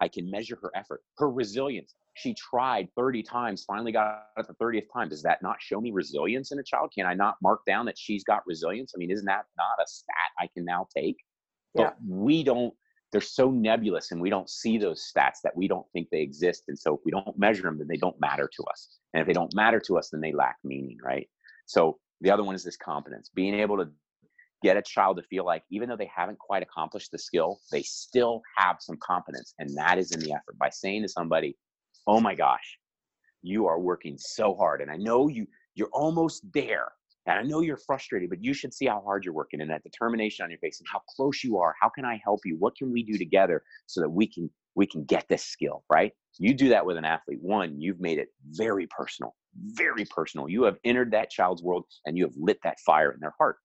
I 0.00 0.08
can 0.08 0.30
measure 0.30 0.58
her 0.62 0.70
effort, 0.74 1.02
her 1.18 1.30
resilience. 1.30 1.94
she 2.16 2.34
tried 2.34 2.88
30 2.96 3.22
times, 3.22 3.64
finally 3.64 3.92
got 3.92 4.24
it 4.38 4.46
the 4.46 4.54
30th 4.54 4.86
time. 4.92 5.08
Does 5.08 5.22
that 5.22 5.42
not 5.42 5.56
show 5.60 5.80
me 5.80 5.90
resilience 5.90 6.50
in 6.50 6.58
a 6.58 6.62
child? 6.62 6.90
Can 6.94 7.04
I 7.04 7.12
not 7.12 7.36
mark 7.42 7.60
down 7.66 7.84
that 7.86 7.98
she's 7.98 8.24
got 8.24 8.42
resilience? 8.46 8.92
I 8.94 8.98
mean, 8.98 9.10
isn't 9.10 9.26
that 9.26 9.44
not 9.58 9.82
a 9.82 9.86
stat 9.86 10.30
I 10.40 10.48
can 10.54 10.64
now 10.64 10.88
take? 10.96 11.16
Yeah. 11.74 11.84
But 11.84 11.96
we 12.08 12.42
don't, 12.42 12.72
they're 13.12 13.20
so 13.20 13.50
nebulous 13.50 14.12
and 14.12 14.20
we 14.20 14.30
don't 14.30 14.48
see 14.48 14.78
those 14.78 15.10
stats 15.14 15.40
that 15.44 15.54
we 15.54 15.68
don't 15.68 15.86
think 15.92 16.08
they 16.10 16.22
exist. 16.22 16.64
And 16.68 16.78
so 16.78 16.94
if 16.94 17.00
we 17.04 17.10
don't 17.10 17.38
measure 17.38 17.62
them, 17.62 17.78
then 17.78 17.86
they 17.86 17.98
don't 17.98 18.18
matter 18.18 18.50
to 18.56 18.64
us. 18.64 18.98
And 19.12 19.20
if 19.20 19.26
they 19.26 19.34
don't 19.34 19.54
matter 19.54 19.80
to 19.80 19.98
us, 19.98 20.08
then 20.10 20.22
they 20.22 20.32
lack 20.32 20.56
meaning, 20.64 20.96
right? 21.04 21.28
So 21.66 21.98
the 22.22 22.30
other 22.30 22.42
one 22.42 22.54
is 22.54 22.64
this 22.64 22.78
competence, 22.78 23.30
being 23.34 23.54
able 23.54 23.76
to 23.76 23.90
get 24.66 24.76
a 24.76 24.82
child 24.82 25.16
to 25.16 25.22
feel 25.22 25.44
like 25.44 25.62
even 25.70 25.88
though 25.88 25.96
they 25.96 26.10
haven't 26.14 26.38
quite 26.38 26.62
accomplished 26.62 27.12
the 27.12 27.18
skill, 27.18 27.60
they 27.70 27.82
still 27.82 28.42
have 28.56 28.76
some 28.80 28.96
competence. 29.00 29.54
And 29.60 29.76
that 29.76 29.96
is 29.96 30.10
in 30.10 30.20
the 30.20 30.32
effort 30.32 30.58
by 30.58 30.70
saying 30.70 31.02
to 31.02 31.08
somebody, 31.08 31.56
oh 32.08 32.20
my 32.20 32.34
gosh, 32.34 32.78
you 33.42 33.66
are 33.66 33.78
working 33.78 34.16
so 34.18 34.54
hard. 34.56 34.80
And 34.80 34.90
I 34.90 34.96
know 34.96 35.28
you, 35.28 35.46
you're 35.76 35.90
almost 35.92 36.44
there. 36.52 36.88
And 37.26 37.38
I 37.38 37.42
know 37.42 37.60
you're 37.60 37.76
frustrated, 37.76 38.28
but 38.28 38.42
you 38.42 38.54
should 38.54 38.74
see 38.74 38.86
how 38.86 39.00
hard 39.04 39.24
you're 39.24 39.34
working 39.34 39.60
and 39.60 39.70
that 39.70 39.82
determination 39.84 40.44
on 40.44 40.50
your 40.50 40.58
face 40.60 40.80
and 40.80 40.88
how 40.92 41.00
close 41.14 41.44
you 41.44 41.58
are. 41.58 41.74
How 41.80 41.88
can 41.88 42.04
I 42.04 42.20
help 42.24 42.40
you? 42.44 42.56
What 42.58 42.76
can 42.76 42.92
we 42.92 43.04
do 43.04 43.18
together 43.18 43.62
so 43.86 44.00
that 44.00 44.10
we 44.10 44.26
can 44.26 44.50
we 44.76 44.86
can 44.86 45.04
get 45.04 45.26
this 45.28 45.42
skill, 45.42 45.84
right? 45.90 46.12
You 46.38 46.54
do 46.54 46.68
that 46.68 46.84
with 46.84 46.98
an 46.98 47.04
athlete. 47.04 47.38
One, 47.40 47.80
you've 47.80 47.98
made 47.98 48.18
it 48.18 48.28
very 48.50 48.86
personal, 48.86 49.34
very 49.54 50.04
personal. 50.04 50.48
You 50.50 50.64
have 50.64 50.76
entered 50.84 51.10
that 51.12 51.30
child's 51.30 51.62
world 51.62 51.86
and 52.04 52.16
you 52.16 52.24
have 52.24 52.34
lit 52.36 52.58
that 52.62 52.78
fire 52.84 53.10
in 53.12 53.20
their 53.20 53.34
heart. 53.38 53.56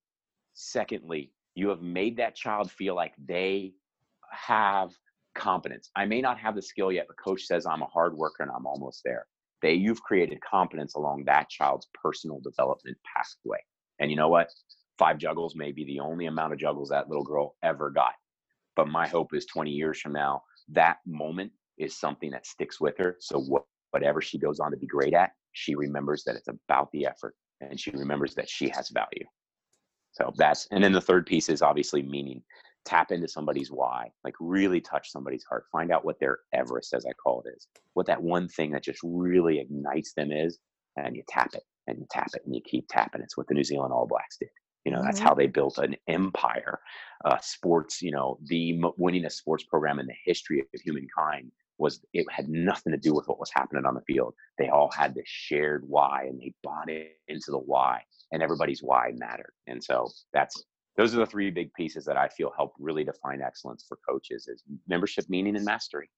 Secondly, 0.54 1.32
you 1.56 1.70
have 1.70 1.82
made 1.82 2.18
that 2.18 2.36
child 2.36 2.72
feel 2.72 2.96
like 2.96 3.14
they 3.24 3.74
have 4.32 4.92
competence. 5.36 5.90
I 5.96 6.06
may 6.06 6.22
not 6.22 6.38
have 6.40 6.56
the 6.56 6.62
skill 6.62 6.92
yet, 6.92 7.08
but 7.08 7.18
coach 7.18 7.44
says 7.44 7.66
I'm 7.66 7.82
a 7.82 7.88
hard 7.88 8.16
worker 8.16 8.44
and 8.44 8.52
I'm 8.52 8.66
almost 8.66 9.02
there. 9.04 9.26
They 9.62 9.74
you've 9.74 10.02
created 10.02 10.40
competence 10.42 10.96
along 10.96 11.26
that 11.26 11.50
child's 11.50 11.88
personal 11.94 12.40
development 12.40 12.98
pathway. 13.16 13.60
And 14.00 14.10
you 14.10 14.18
know 14.18 14.30
what? 14.30 14.50
Five 14.98 15.18
juggles 15.18 15.56
may 15.56 15.72
be 15.72 15.86
the 15.86 16.00
only 16.00 16.26
amount 16.26 16.54
of 16.54 16.60
juggles 16.60 16.90
that 16.90 17.08
little 17.10 17.24
girl 17.24 17.56
ever 17.64 17.90
got. 17.90 18.14
But 18.76 18.88
my 18.88 19.08
hope 19.08 19.34
is 19.34 19.46
20 19.46 19.72
years 19.72 20.00
from 20.00 20.14
now, 20.14 20.42
that 20.70 20.98
moment 21.06 21.52
is 21.78 22.00
something 22.00 22.32
that 22.32 22.46
sticks 22.46 22.80
with 22.80 22.98
her. 22.98 23.18
So 23.20 23.40
what, 23.40 23.64
whatever 23.92 24.22
she 24.22 24.38
goes 24.38 24.60
on 24.60 24.72
to 24.72 24.78
be 24.78 24.88
great 24.88 25.14
at, 25.14 25.32
she 25.54 25.76
remembers 25.76 26.24
that 26.24 26.36
it's 26.36 26.48
about 26.48 26.90
the 26.92 27.06
effort 27.06 27.36
and 27.60 27.80
she 27.80 27.92
remembers 27.92 28.34
that 28.36 28.50
she 28.50 28.70
has 28.70 28.90
value. 28.90 29.26
So 30.12 30.34
that's, 30.38 30.68
and 30.72 30.84
then 30.84 30.92
the 30.92 31.02
third 31.02 31.26
piece 31.26 31.50
is 31.50 31.62
obviously 31.62 32.02
meaning. 32.02 32.42
Tap 32.84 33.12
into 33.12 33.28
somebody's 33.28 33.70
why, 33.70 34.10
like 34.24 34.34
really 34.40 34.82
touch 34.82 35.12
somebody's 35.12 35.44
heart. 35.44 35.66
Find 35.72 35.92
out 35.92 36.04
what 36.04 36.20
their 36.20 36.40
Everest, 36.52 36.94
as 36.96 37.06
I 37.06 37.14
call 37.14 37.44
it, 37.46 37.54
is. 37.56 37.68
What 37.94 38.08
that 38.08 38.22
one 38.22 38.48
thing 38.48 38.72
that 38.72 38.84
just 38.84 39.00
really 39.04 39.60
ignites 39.60 40.14
them 40.14 40.32
is, 40.32 40.58
and 40.98 41.16
you 41.16 41.22
tap 41.30 41.52
it 41.54 41.64
and 41.88 42.00
you 42.00 42.08
tap 42.10 42.30
it 42.34 42.42
and 42.46 42.56
you 42.56 42.62
keep 42.66 42.88
tapping. 42.90 43.22
It's 43.22 43.38
what 43.38 43.48
the 43.48 43.54
New 43.54 43.64
Zealand 43.64 43.94
All 43.94 44.08
Blacks 44.08 44.38
did. 44.40 44.50
You 44.84 44.92
know, 44.92 44.98
mm-hmm. 44.98 45.06
that's 45.06 45.20
how 45.20 45.36
they 45.36 45.48
built 45.48 45.78
an 45.78 45.96
empire. 46.08 46.80
Uh, 47.24 47.38
sports, 47.42 48.02
you 48.02 48.12
know, 48.12 48.40
the 48.48 48.82
winningest 49.00 49.34
sports 49.34 49.64
program 49.64 50.00
in 50.00 50.08
the 50.08 50.16
history 50.26 50.60
of 50.60 50.82
humankind 50.84 51.52
was 51.78 52.02
it 52.14 52.26
had 52.32 52.50
nothing 52.50 52.92
to 52.92 52.98
do 52.98 53.14
with 53.14 53.28
what 53.28 53.40
was 53.40 53.52
happening 53.54 53.86
on 53.86 53.96
the 53.96 54.02
field. 54.02 54.34
They 54.58 54.70
all 54.70 54.92
had 54.92 55.14
this 55.14 55.28
shared 55.28 55.84
why 55.88 56.26
and 56.28 56.40
they 56.40 56.54
bought 56.64 56.90
it 56.90 57.18
into 57.28 57.52
the 57.52 57.58
why 57.58 58.02
and 58.32 58.42
everybody's 58.42 58.82
why 58.82 59.12
mattered. 59.16 59.54
And 59.68 59.84
so 59.84 60.10
that's 60.34 60.64
those 60.98 61.16
are 61.16 61.20
the 61.20 61.26
three 61.26 61.50
big 61.52 61.74
pieces 61.74 62.06
that 62.06 62.18
I 62.18 62.28
feel 62.28 62.52
help 62.56 62.74
really 62.78 63.04
define 63.04 63.42
excellence 63.42 63.86
for 63.88 63.98
coaches 64.08 64.48
is 64.48 64.64
membership, 64.88 65.26
meaning, 65.30 65.56
and 65.56 65.66
mastery. 65.66 66.10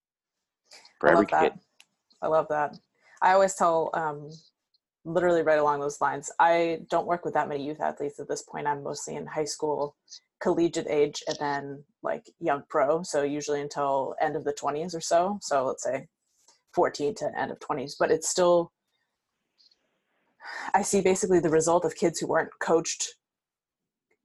For 1.00 1.12
I 1.12 1.14
love 1.14 1.28
that. 1.30 1.42
Kid. 1.54 1.60
I 2.22 2.28
love 2.28 2.48
that. 2.50 2.76
I 3.22 3.34
always 3.34 3.54
tell 3.54 3.92
um, 3.94 4.30
literally 5.06 5.42
right 5.42 5.60
along 5.60 5.80
those 5.80 6.02
lines. 6.02 6.32
I 6.40 6.80
don't 6.90 7.08
work 7.08 7.26
with 7.26 7.34
that 7.36 7.50
many 7.50 7.66
youth 7.66 7.82
athletes 7.82 8.20
at 8.20 8.28
this 8.28 8.44
point. 8.44 8.68
I'm 8.68 8.84
mostly 8.84 9.16
in 9.16 9.26
high 9.26 9.46
school, 9.46 9.96
collegiate 10.42 10.88
age, 10.90 11.24
and 11.28 11.38
then 11.40 11.84
like 12.02 12.26
young 12.40 12.64
pro. 12.70 13.04
So 13.04 13.24
usually 13.24 13.62
until 13.62 14.16
end 14.22 14.36
of 14.36 14.44
the 14.44 14.54
20s 14.54 14.96
or 14.96 15.02
so. 15.02 15.40
So 15.42 15.66
let's 15.66 15.84
say 15.84 16.08
14 16.74 17.16
to 17.16 17.40
end 17.40 17.52
of 17.52 17.60
20s. 17.60 17.94
But 18.00 18.12
it's 18.12 18.30
still, 18.30 18.72
I 20.74 20.82
see 20.82 21.02
basically 21.02 21.40
the 21.40 21.50
result 21.50 21.86
of 21.86 21.96
kids 21.96 22.20
who 22.20 22.28
weren't 22.28 22.52
coached, 22.60 23.16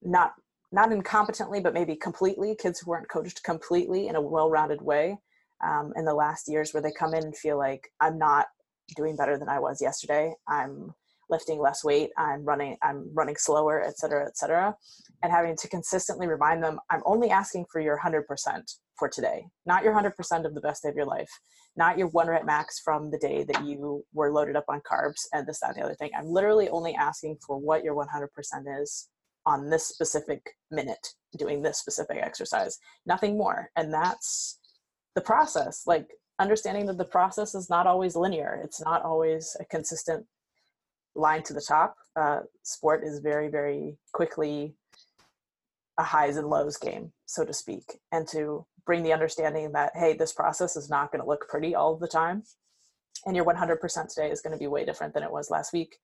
not 0.03 0.35
not 0.71 0.91
incompetently, 0.91 1.63
but 1.63 1.73
maybe 1.73 1.97
completely. 1.97 2.55
Kids 2.55 2.81
who 2.81 2.91
weren't 2.91 3.09
coached 3.09 3.43
completely 3.43 4.09
in 4.09 4.17
a 4.17 4.21
well-rounded 4.21 4.83
way 4.83 5.17
um, 5.65 5.93
in 5.97 6.05
the 6.05 6.15
last 6.15 6.47
years, 6.47 6.75
where 6.75 6.83
they 6.83 6.93
come 6.93 7.15
in 7.15 7.25
and 7.25 7.37
feel 7.37 7.57
like 7.57 7.91
I'm 8.01 8.19
not 8.19 8.47
doing 8.97 9.17
better 9.17 9.39
than 9.39 9.49
I 9.49 9.61
was 9.61 9.81
yesterday. 9.81 10.35
I'm 10.47 10.95
lifting 11.31 11.61
less 11.61 11.85
weight. 11.85 12.11
I'm 12.17 12.45
running. 12.45 12.77
I'm 12.83 13.11
running 13.15 13.37
slower, 13.37 13.83
et 13.83 13.99
cetera, 13.99 14.27
et 14.27 14.37
cetera. 14.37 14.75
And 15.23 15.33
having 15.33 15.57
to 15.57 15.69
consistently 15.69 16.27
remind 16.27 16.63
them, 16.63 16.79
I'm 16.91 17.03
only 17.05 17.31
asking 17.31 17.67
for 17.71 17.81
your 17.81 17.99
100% 17.99 18.23
for 18.99 19.09
today, 19.09 19.47
not 19.67 19.85
your 19.85 19.95
100% 19.95 20.45
of 20.45 20.55
the 20.55 20.61
best 20.61 20.83
day 20.83 20.89
of 20.89 20.97
your 20.97 21.07
life, 21.07 21.31
not 21.77 21.99
your 21.99 22.09
one 22.09 22.29
rep 22.29 22.45
max 22.45 22.81
from 22.81 23.11
the 23.11 23.19
day 23.19 23.45
that 23.45 23.65
you 23.65 24.05
were 24.13 24.33
loaded 24.33 24.57
up 24.57 24.65
on 24.69 24.81
carbs 24.91 25.23
and 25.33 25.47
this, 25.47 25.61
that, 25.61 25.71
and 25.71 25.77
the 25.77 25.85
other 25.85 25.95
thing. 25.95 26.11
I'm 26.17 26.27
literally 26.27 26.69
only 26.69 26.95
asking 26.95 27.39
for 27.47 27.59
what 27.59 27.85
your 27.85 27.95
100% 27.95 28.29
is 28.83 29.09
on 29.47 29.71
this 29.71 29.87
specific 29.87 30.43
minute 30.71 31.15
doing 31.37 31.63
this 31.63 31.79
specific 31.79 32.19
exercise, 32.19 32.79
nothing 33.07 33.37
more. 33.37 33.71
And 33.77 33.93
that's 33.93 34.59
the 35.15 35.21
process. 35.21 35.83
Like 35.87 36.09
understanding 36.39 36.87
that 36.87 36.99
the 36.99 37.05
process 37.05 37.55
is 37.55 37.69
not 37.69 37.87
always 37.87 38.15
linear 38.15 38.61
it's 38.63 38.81
not 38.81 39.03
always 39.03 39.57
a 39.61 39.65
consistent 39.65 40.25
line 41.19 41.43
to 41.43 41.53
the 41.53 41.61
top 41.61 41.97
uh, 42.17 42.41
sport 42.63 43.03
is 43.05 43.21
very 43.21 43.49
very 43.49 43.97
quickly 44.13 44.75
a 45.99 46.03
highs 46.03 46.37
and 46.37 46.49
lows 46.49 46.77
game 46.77 47.13
so 47.27 47.45
to 47.45 47.53
speak. 47.53 48.01
And 48.11 48.27
to 48.29 48.67
bring 48.87 49.03
the 49.03 49.13
understanding 49.13 49.71
that 49.73 49.93
hey 49.95 50.15
this 50.15 50.33
process 50.33 50.77
is 50.77 50.89
not 50.89 51.13
going 51.13 51.23
to 51.23 51.29
look 51.29 51.47
pretty 51.49 51.75
all 51.75 51.97
the 51.97 52.09
time 52.09 52.43
and 53.27 53.37
your 53.37 53.45
100% 53.45 54.09
today 54.09 54.31
is 54.31 54.41
going 54.41 54.53
to 54.53 54.59
be 54.59 54.67
way 54.67 54.85
different 54.85 55.13
than 55.13 55.23
it 55.23 55.31
was 55.31 55.51
last 55.51 55.75
week 55.75 55.97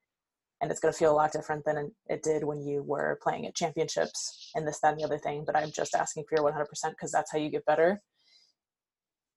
and 0.61 0.71
it's 0.71 0.81
going 0.81 0.93
to 0.93 0.99
feel 0.99 1.13
a 1.13 1.17
lot 1.17 1.33
different 1.33 1.65
than 1.65 1.91
it 2.09 2.23
did 2.23 2.45
when 2.45 2.61
you 2.61 2.83
were 2.83 3.19
playing 3.23 3.47
at 3.47 3.55
championships 3.55 4.51
and 4.55 4.67
this 4.67 4.81
that 4.81 4.93
and 4.93 5.01
the 5.01 5.05
other 5.05 5.19
thing 5.19 5.45
but 5.47 5.57
i'm 5.57 5.71
just 5.71 5.95
asking 5.95 6.25
for 6.29 6.37
your 6.37 6.53
100% 6.53 6.67
because 6.91 7.11
that's 7.11 7.33
how 7.33 7.39
you 7.39 7.49
get 7.49 7.65
better 7.65 8.03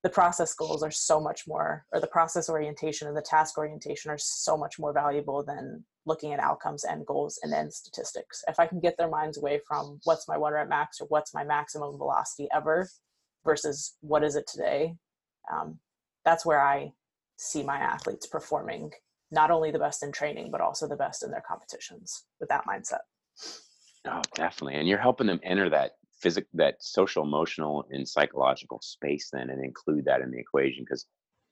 the 0.07 0.13
process 0.13 0.53
goals 0.53 0.83
are 0.83 0.91
so 0.91 1.19
much 1.19 1.41
more 1.49 1.85
or 1.91 1.99
the 1.99 2.07
process 2.07 2.49
orientation 2.49 3.09
and 3.09 3.17
the 3.17 3.21
task 3.21 3.57
orientation 3.57 4.09
are 4.09 4.17
so 4.17 4.55
much 4.55 4.79
more 4.79 4.93
valuable 4.93 5.43
than 5.43 5.83
looking 6.05 6.31
at 6.31 6.39
outcomes 6.39 6.85
and 6.85 7.05
goals 7.05 7.37
and 7.43 7.51
then 7.51 7.69
statistics. 7.69 8.41
If 8.47 8.57
i 8.57 8.65
can 8.65 8.79
get 8.79 8.95
their 8.97 9.09
minds 9.09 9.37
away 9.37 9.59
from 9.67 9.99
what's 10.05 10.25
my 10.25 10.37
one 10.37 10.53
rep 10.53 10.69
max 10.69 11.01
or 11.01 11.07
what's 11.09 11.33
my 11.33 11.43
maximum 11.43 11.97
velocity 11.97 12.47
ever 12.55 12.87
versus 13.43 13.97
what 13.99 14.23
is 14.23 14.37
it 14.37 14.47
today 14.49 14.95
um, 15.51 15.77
that's 16.23 16.45
where 16.45 16.61
i 16.61 16.89
see 17.35 17.61
my 17.61 17.77
athletes 17.77 18.27
performing 18.27 18.91
not 19.31 19.51
only 19.51 19.71
the 19.71 19.85
best 19.85 20.03
in 20.03 20.13
training 20.13 20.51
but 20.53 20.61
also 20.61 20.87
the 20.87 20.95
best 20.95 21.21
in 21.21 21.31
their 21.31 21.43
competitions 21.45 22.27
with 22.39 22.47
that 22.47 22.63
mindset. 22.65 23.03
Oh 24.05 24.21
definitely. 24.35 24.75
And 24.75 24.87
you're 24.87 25.05
helping 25.09 25.27
them 25.27 25.41
enter 25.43 25.69
that 25.71 25.91
physical 26.19 26.49
that 26.53 26.75
social 26.79 27.23
emotional 27.23 27.85
and 27.91 28.07
psychological 28.07 28.79
space 28.81 29.29
then 29.31 29.49
and 29.49 29.63
include 29.63 30.05
that 30.05 30.21
in 30.21 30.31
the 30.31 30.39
equation 30.39 30.83
because 30.83 31.05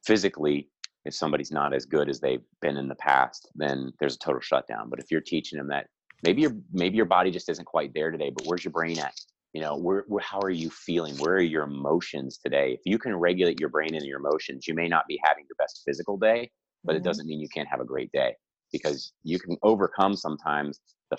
physically 0.05 0.69
if 1.05 1.13
somebody's 1.13 1.51
not 1.51 1.73
as 1.73 1.85
good 1.85 2.09
as 2.09 2.19
they've 2.19 2.43
been 2.61 2.77
in 2.77 2.87
the 2.87 2.95
past 2.95 3.49
then 3.55 3.91
there's 3.99 4.15
a 4.15 4.19
total 4.19 4.41
shutdown. 4.41 4.89
But 4.89 4.99
if 4.99 5.05
you're 5.11 5.21
teaching 5.21 5.57
them 5.57 5.67
that 5.69 5.87
maybe 6.23 6.41
your 6.41 6.55
maybe 6.71 6.97
your 6.97 7.05
body 7.05 7.31
just 7.31 7.49
isn't 7.49 7.65
quite 7.65 7.93
there 7.93 8.11
today 8.11 8.31
but 8.35 8.45
where's 8.45 8.63
your 8.63 8.71
brain 8.71 8.99
at? 8.99 9.15
You 9.53 9.61
know 9.61 9.77
where, 9.77 10.03
where 10.07 10.23
how 10.23 10.39
are 10.39 10.49
you 10.49 10.69
feeling? 10.69 11.15
Where 11.17 11.35
are 11.35 11.41
your 11.41 11.63
emotions 11.63 12.39
today? 12.43 12.73
If 12.73 12.81
you 12.85 12.97
can 12.97 13.15
regulate 13.15 13.59
your 13.59 13.69
brain 13.69 13.95
and 13.95 14.05
your 14.05 14.19
emotions 14.19 14.67
you 14.67 14.73
may 14.73 14.87
not 14.87 15.07
be 15.07 15.19
having 15.23 15.45
your 15.47 15.55
best 15.57 15.83
physical 15.85 16.17
day 16.17 16.51
but 16.83 16.93
mm-hmm. 16.93 16.97
it 16.97 17.03
doesn't 17.03 17.27
mean 17.27 17.39
you 17.39 17.49
can't 17.49 17.67
have 17.67 17.81
a 17.81 17.85
great 17.85 18.11
day 18.11 18.33
because 18.71 19.13
you 19.23 19.39
can 19.39 19.57
overcome 19.63 20.15
sometimes 20.15 20.79
the 21.11 21.17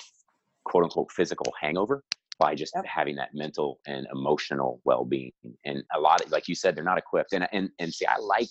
quote 0.65 0.85
unquote 0.85 1.11
physical 1.13 1.53
hangover 1.61 2.03
by 2.39 2.55
just 2.55 2.73
yep. 2.75 2.85
having 2.85 3.17
that 3.17 3.31
mental 3.35 3.81
and 3.87 4.07
emotional 4.13 4.81
well-being 4.85 5.33
and 5.65 5.83
a 5.95 6.01
lot 6.01 6.21
of 6.21 6.31
like 6.31 6.49
you 6.49 6.55
said 6.55 6.75
they're 6.75 6.85
not 6.85 6.99
equipped 6.99 7.33
and 7.33 7.49
and 7.53 7.71
and 7.79 7.93
see 7.93 8.07
i 8.07 8.17
like 8.19 8.49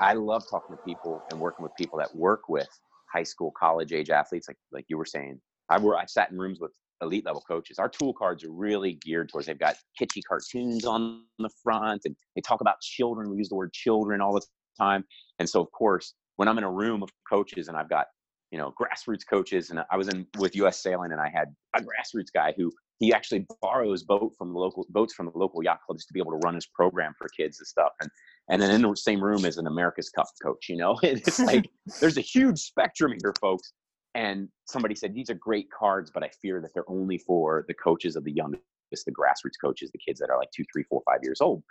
i 0.00 0.12
love 0.12 0.44
talking 0.50 0.76
to 0.76 0.82
people 0.82 1.22
and 1.30 1.40
working 1.40 1.62
with 1.62 1.72
people 1.76 1.98
that 1.98 2.14
work 2.14 2.48
with 2.48 2.68
high 3.12 3.22
school 3.22 3.52
college 3.58 3.92
age 3.92 4.10
athletes 4.10 4.48
like 4.48 4.58
like 4.72 4.84
you 4.88 4.98
were 4.98 5.04
saying 5.04 5.40
i 5.68 5.78
were 5.78 5.96
i 5.96 6.04
sat 6.06 6.30
in 6.30 6.38
rooms 6.38 6.58
with 6.60 6.70
elite 7.00 7.24
level 7.24 7.42
coaches 7.46 7.78
our 7.78 7.88
tool 7.88 8.12
cards 8.12 8.44
are 8.44 8.52
really 8.52 8.98
geared 9.02 9.28
towards 9.28 9.46
they've 9.46 9.58
got 9.58 9.76
kitschy 10.00 10.20
cartoons 10.26 10.84
on 10.84 11.22
the 11.38 11.50
front 11.62 12.02
and 12.04 12.14
they 12.34 12.40
talk 12.40 12.60
about 12.60 12.80
children 12.80 13.30
we 13.30 13.36
use 13.36 13.48
the 13.48 13.54
word 13.54 13.72
children 13.72 14.20
all 14.20 14.32
the 14.32 14.42
time 14.78 15.04
and 15.38 15.48
so 15.48 15.60
of 15.60 15.70
course 15.72 16.14
when 16.36 16.48
i'm 16.48 16.58
in 16.58 16.64
a 16.64 16.70
room 16.70 17.02
of 17.02 17.08
coaches 17.28 17.68
and 17.68 17.76
i've 17.76 17.88
got 17.88 18.06
you 18.50 18.58
know 18.58 18.72
grassroots 18.80 19.22
coaches 19.28 19.70
and 19.70 19.80
i 19.90 19.96
was 19.96 20.08
in 20.08 20.26
with 20.38 20.54
us 20.56 20.80
sailing 20.80 21.10
and 21.10 21.20
i 21.20 21.28
had 21.28 21.48
a 21.76 21.80
grassroots 21.80 22.32
guy 22.32 22.54
who 22.56 22.70
he 23.04 23.12
actually 23.12 23.46
borrows 23.60 24.02
boat 24.02 24.32
from 24.38 24.52
the 24.52 24.58
local 24.58 24.86
boats 24.90 25.14
from 25.14 25.26
the 25.26 25.38
local 25.38 25.62
yacht 25.62 25.80
clubs 25.86 26.06
to 26.06 26.12
be 26.12 26.20
able 26.20 26.32
to 26.32 26.38
run 26.38 26.54
his 26.54 26.66
program 26.66 27.12
for 27.18 27.28
kids 27.36 27.60
and 27.60 27.66
stuff. 27.66 27.92
And 28.00 28.10
and 28.50 28.60
then 28.60 28.70
in 28.70 28.82
the 28.82 28.96
same 28.96 29.22
room 29.22 29.44
is 29.44 29.58
an 29.58 29.66
America's 29.66 30.10
Cup 30.10 30.26
coach. 30.42 30.68
You 30.68 30.76
know, 30.76 30.98
it's 31.02 31.38
like 31.38 31.68
there's 32.00 32.18
a 32.18 32.22
huge 32.22 32.58
spectrum 32.58 33.12
here, 33.22 33.34
folks. 33.40 33.72
And 34.14 34.48
somebody 34.66 34.94
said 34.94 35.14
these 35.14 35.28
are 35.30 35.34
great 35.34 35.68
cards, 35.76 36.10
but 36.12 36.22
I 36.22 36.30
fear 36.40 36.60
that 36.60 36.72
they're 36.72 36.88
only 36.88 37.18
for 37.18 37.64
the 37.66 37.74
coaches 37.74 38.14
of 38.14 38.24
the 38.24 38.32
youngest, 38.32 38.62
the 38.92 39.12
grassroots 39.12 39.58
coaches, 39.60 39.90
the 39.90 39.98
kids 39.98 40.20
that 40.20 40.30
are 40.30 40.38
like 40.38 40.50
two, 40.54 40.64
three, 40.72 40.84
four, 40.84 41.02
five 41.04 41.18
years 41.22 41.40
old. 41.40 41.62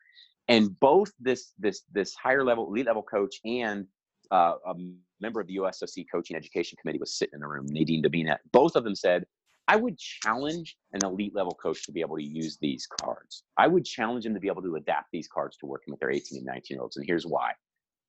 And 0.49 0.77
both 0.79 1.11
this 1.19 1.53
this 1.57 1.83
this 1.91 2.13
higher 2.15 2.43
level, 2.43 2.67
elite 2.67 2.85
level 2.85 3.03
coach 3.03 3.37
and 3.45 3.87
uh, 4.31 4.55
a 4.67 4.73
member 5.21 5.39
of 5.39 5.47
the 5.47 5.55
USOC 5.55 6.05
coaching 6.11 6.35
education 6.35 6.77
committee 6.81 6.99
was 6.99 7.17
sitting 7.17 7.35
in 7.35 7.39
the 7.39 7.47
room, 7.47 7.65
Nadine 7.69 8.03
Davina. 8.03 8.37
Both 8.51 8.75
of 8.75 8.83
them 8.83 8.95
said, 8.95 9.25
I 9.67 9.75
would 9.75 9.97
challenge 9.97 10.77
an 10.91 11.03
elite 11.03 11.33
level 11.35 11.53
coach 11.53 11.85
to 11.85 11.91
be 11.91 12.01
able 12.01 12.17
to 12.17 12.23
use 12.23 12.57
these 12.61 12.87
cards. 13.01 13.43
I 13.57 13.67
would 13.67 13.85
challenge 13.85 14.25
them 14.25 14.33
to 14.33 14.39
be 14.39 14.49
able 14.49 14.61
to 14.63 14.75
adapt 14.75 15.07
these 15.11 15.27
cards 15.27 15.57
to 15.57 15.65
working 15.65 15.91
with 15.91 15.99
their 15.99 16.11
18 16.11 16.37
and 16.39 16.45
19 16.45 16.75
year 16.75 16.81
olds. 16.81 16.97
And 16.97 17.05
here's 17.05 17.25
why. 17.25 17.51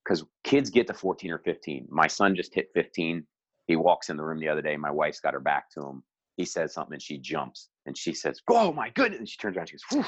Because 0.04 0.24
kids 0.42 0.68
get 0.70 0.86
to 0.88 0.94
14 0.94 1.30
or 1.30 1.38
15. 1.38 1.86
My 1.90 2.06
son 2.06 2.34
just 2.34 2.54
hit 2.54 2.68
15. 2.74 3.24
He 3.66 3.76
walks 3.76 4.10
in 4.10 4.16
the 4.16 4.24
room 4.24 4.40
the 4.40 4.48
other 4.48 4.62
day. 4.62 4.76
My 4.76 4.90
wife's 4.90 5.20
got 5.20 5.32
her 5.34 5.40
back 5.40 5.70
to 5.70 5.80
him. 5.80 6.02
He 6.36 6.44
says 6.44 6.74
something 6.74 6.94
and 6.94 7.02
she 7.02 7.18
jumps 7.18 7.68
and 7.86 7.96
she 7.96 8.12
says, 8.12 8.40
Oh 8.50 8.72
my 8.72 8.90
goodness. 8.90 9.20
And 9.20 9.28
she 9.28 9.38
turns 9.38 9.56
around 9.56 9.68
she 9.70 9.76
goes. 9.90 10.04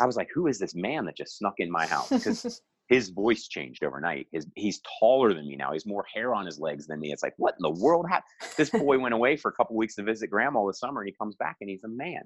I 0.00 0.06
was 0.06 0.16
like, 0.16 0.28
Who 0.34 0.46
is 0.46 0.58
this 0.58 0.74
man 0.74 1.06
that 1.06 1.16
just 1.16 1.38
snuck 1.38 1.54
in 1.58 1.70
my 1.70 1.86
house? 1.86 2.10
Because 2.10 2.62
his 2.90 3.10
voice 3.10 3.46
changed 3.46 3.84
overnight. 3.84 4.26
His, 4.32 4.46
he's 4.56 4.80
taller 4.98 5.32
than 5.32 5.46
me 5.46 5.54
now. 5.54 5.72
He's 5.72 5.86
more 5.86 6.04
hair 6.12 6.34
on 6.34 6.44
his 6.44 6.58
legs 6.58 6.88
than 6.88 6.98
me. 6.98 7.12
It's 7.12 7.22
like, 7.22 7.34
what 7.36 7.54
in 7.54 7.62
the 7.62 7.80
world 7.80 8.06
happened? 8.08 8.24
This 8.56 8.68
boy 8.70 8.98
went 8.98 9.14
away 9.14 9.36
for 9.36 9.48
a 9.48 9.52
couple 9.52 9.76
weeks 9.76 9.94
to 9.94 10.02
visit 10.02 10.26
grandma 10.26 10.66
this 10.66 10.80
summer, 10.80 11.00
and 11.00 11.08
he 11.08 11.14
comes 11.14 11.36
back 11.36 11.56
and 11.60 11.70
he's 11.70 11.84
a 11.84 11.88
man. 11.88 12.22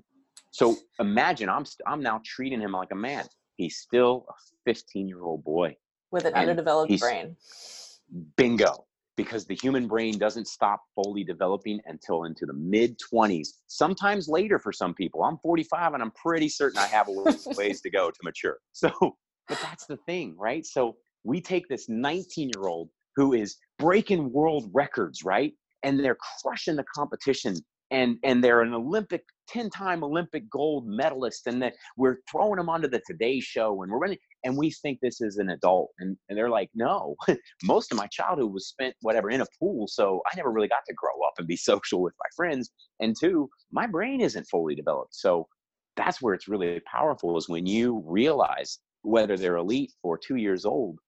So 0.52 0.76
imagine 0.98 1.50
I'm 1.50 1.60
i 1.60 1.64
st- 1.64 1.86
I'm 1.86 2.00
now 2.00 2.22
treating 2.24 2.60
him 2.60 2.72
like 2.72 2.92
a 2.92 2.96
man. 2.96 3.26
He's 3.56 3.76
still 3.76 4.24
a 4.30 4.32
15 4.64 5.06
year 5.06 5.22
old 5.22 5.44
boy 5.44 5.76
with 6.10 6.24
an 6.24 6.34
underdeveloped 6.34 6.98
brain. 6.98 7.36
Bingo. 8.36 8.86
Because 9.16 9.44
the 9.44 9.54
human 9.54 9.86
brain 9.86 10.18
doesn't 10.18 10.48
stop 10.48 10.82
fully 10.96 11.22
developing 11.22 11.78
until 11.86 12.24
into 12.24 12.46
the 12.46 12.52
mid 12.52 12.98
20s, 12.98 13.48
sometimes 13.68 14.28
later 14.28 14.58
for 14.58 14.72
some 14.72 14.92
people. 14.92 15.22
I'm 15.22 15.38
45 15.38 15.94
and 15.94 16.02
I'm 16.02 16.10
pretty 16.10 16.48
certain 16.48 16.78
I 16.78 16.86
have 16.86 17.06
a 17.06 17.54
ways 17.56 17.80
to 17.82 17.90
go 17.90 18.10
to 18.10 18.18
mature. 18.24 18.58
So 18.72 18.90
but 19.48 19.58
that's 19.62 19.86
the 19.86 19.96
thing, 20.06 20.34
right? 20.38 20.64
So 20.64 20.96
we 21.24 21.40
take 21.40 21.68
this 21.68 21.88
19 21.88 22.50
year 22.54 22.68
old 22.68 22.88
who 23.16 23.32
is 23.32 23.56
breaking 23.78 24.32
world 24.32 24.70
records, 24.72 25.24
right? 25.24 25.52
And 25.82 26.00
they're 26.00 26.18
crushing 26.42 26.76
the 26.76 26.84
competition 26.94 27.56
and 27.90 28.16
and 28.24 28.42
they're 28.42 28.62
an 28.62 28.74
Olympic 28.74 29.24
10 29.48 29.70
time 29.70 30.02
Olympic 30.02 30.48
gold 30.50 30.86
medalist 30.86 31.46
and 31.46 31.62
that 31.62 31.74
we're 31.96 32.18
throwing 32.30 32.56
them 32.56 32.68
onto 32.68 32.88
the 32.88 33.02
Today 33.06 33.40
show 33.40 33.82
and 33.82 33.92
we're 33.92 33.98
running 33.98 34.18
and 34.42 34.56
we 34.56 34.70
think 34.70 34.98
this 35.00 35.20
is 35.20 35.36
an 35.36 35.50
adult 35.50 35.90
and, 35.98 36.16
and 36.28 36.36
they're 36.38 36.50
like 36.50 36.70
no 36.74 37.14
most 37.64 37.92
of 37.92 37.98
my 37.98 38.06
childhood 38.06 38.52
was 38.52 38.68
spent 38.68 38.94
whatever 39.02 39.30
in 39.30 39.42
a 39.42 39.46
pool 39.58 39.86
so 39.86 40.22
I 40.30 40.36
never 40.36 40.50
really 40.50 40.68
got 40.68 40.82
to 40.88 40.94
grow 40.94 41.26
up 41.26 41.34
and 41.38 41.46
be 41.46 41.56
social 41.72 42.02
with 42.02 42.14
my 42.18 42.28
friends 42.34 42.70
and 43.00 43.14
two 43.18 43.48
my 43.70 43.86
brain 43.86 44.20
isn't 44.20 44.48
fully 44.50 44.74
developed 44.74 45.14
so 45.14 45.46
that's 45.96 46.20
where 46.20 46.34
it's 46.34 46.48
really 46.48 46.80
powerful 46.90 47.36
is 47.36 47.48
when 47.48 47.66
you 47.66 48.02
realize 48.06 48.78
whether 49.04 49.36
they're 49.36 49.56
elite 49.56 49.92
or 50.02 50.18
two 50.18 50.36
years 50.36 50.64
old, 50.64 50.98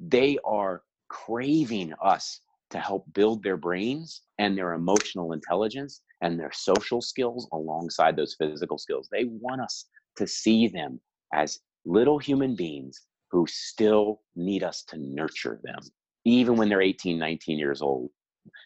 they 0.00 0.38
are 0.44 0.82
craving 1.08 1.92
us 2.02 2.40
to 2.70 2.78
help 2.78 3.04
build 3.12 3.42
their 3.42 3.56
brains 3.56 4.22
and 4.38 4.56
their 4.56 4.72
emotional 4.72 5.32
intelligence 5.32 6.02
and 6.22 6.38
their 6.38 6.52
social 6.52 7.00
skills 7.00 7.48
alongside 7.52 8.16
those 8.16 8.34
physical 8.38 8.78
skills. 8.78 9.08
They 9.10 9.24
want 9.24 9.60
us 9.60 9.86
to 10.16 10.26
see 10.26 10.68
them 10.68 11.00
as 11.34 11.58
little 11.84 12.18
human 12.18 12.56
beings 12.56 13.02
who 13.30 13.46
still 13.48 14.20
need 14.36 14.62
us 14.62 14.82
to 14.84 14.96
nurture 14.98 15.60
them. 15.62 15.78
Even 16.24 16.56
when 16.56 16.68
they're 16.68 16.82
18, 16.82 17.18
19 17.18 17.58
years 17.58 17.82
old, 17.82 18.10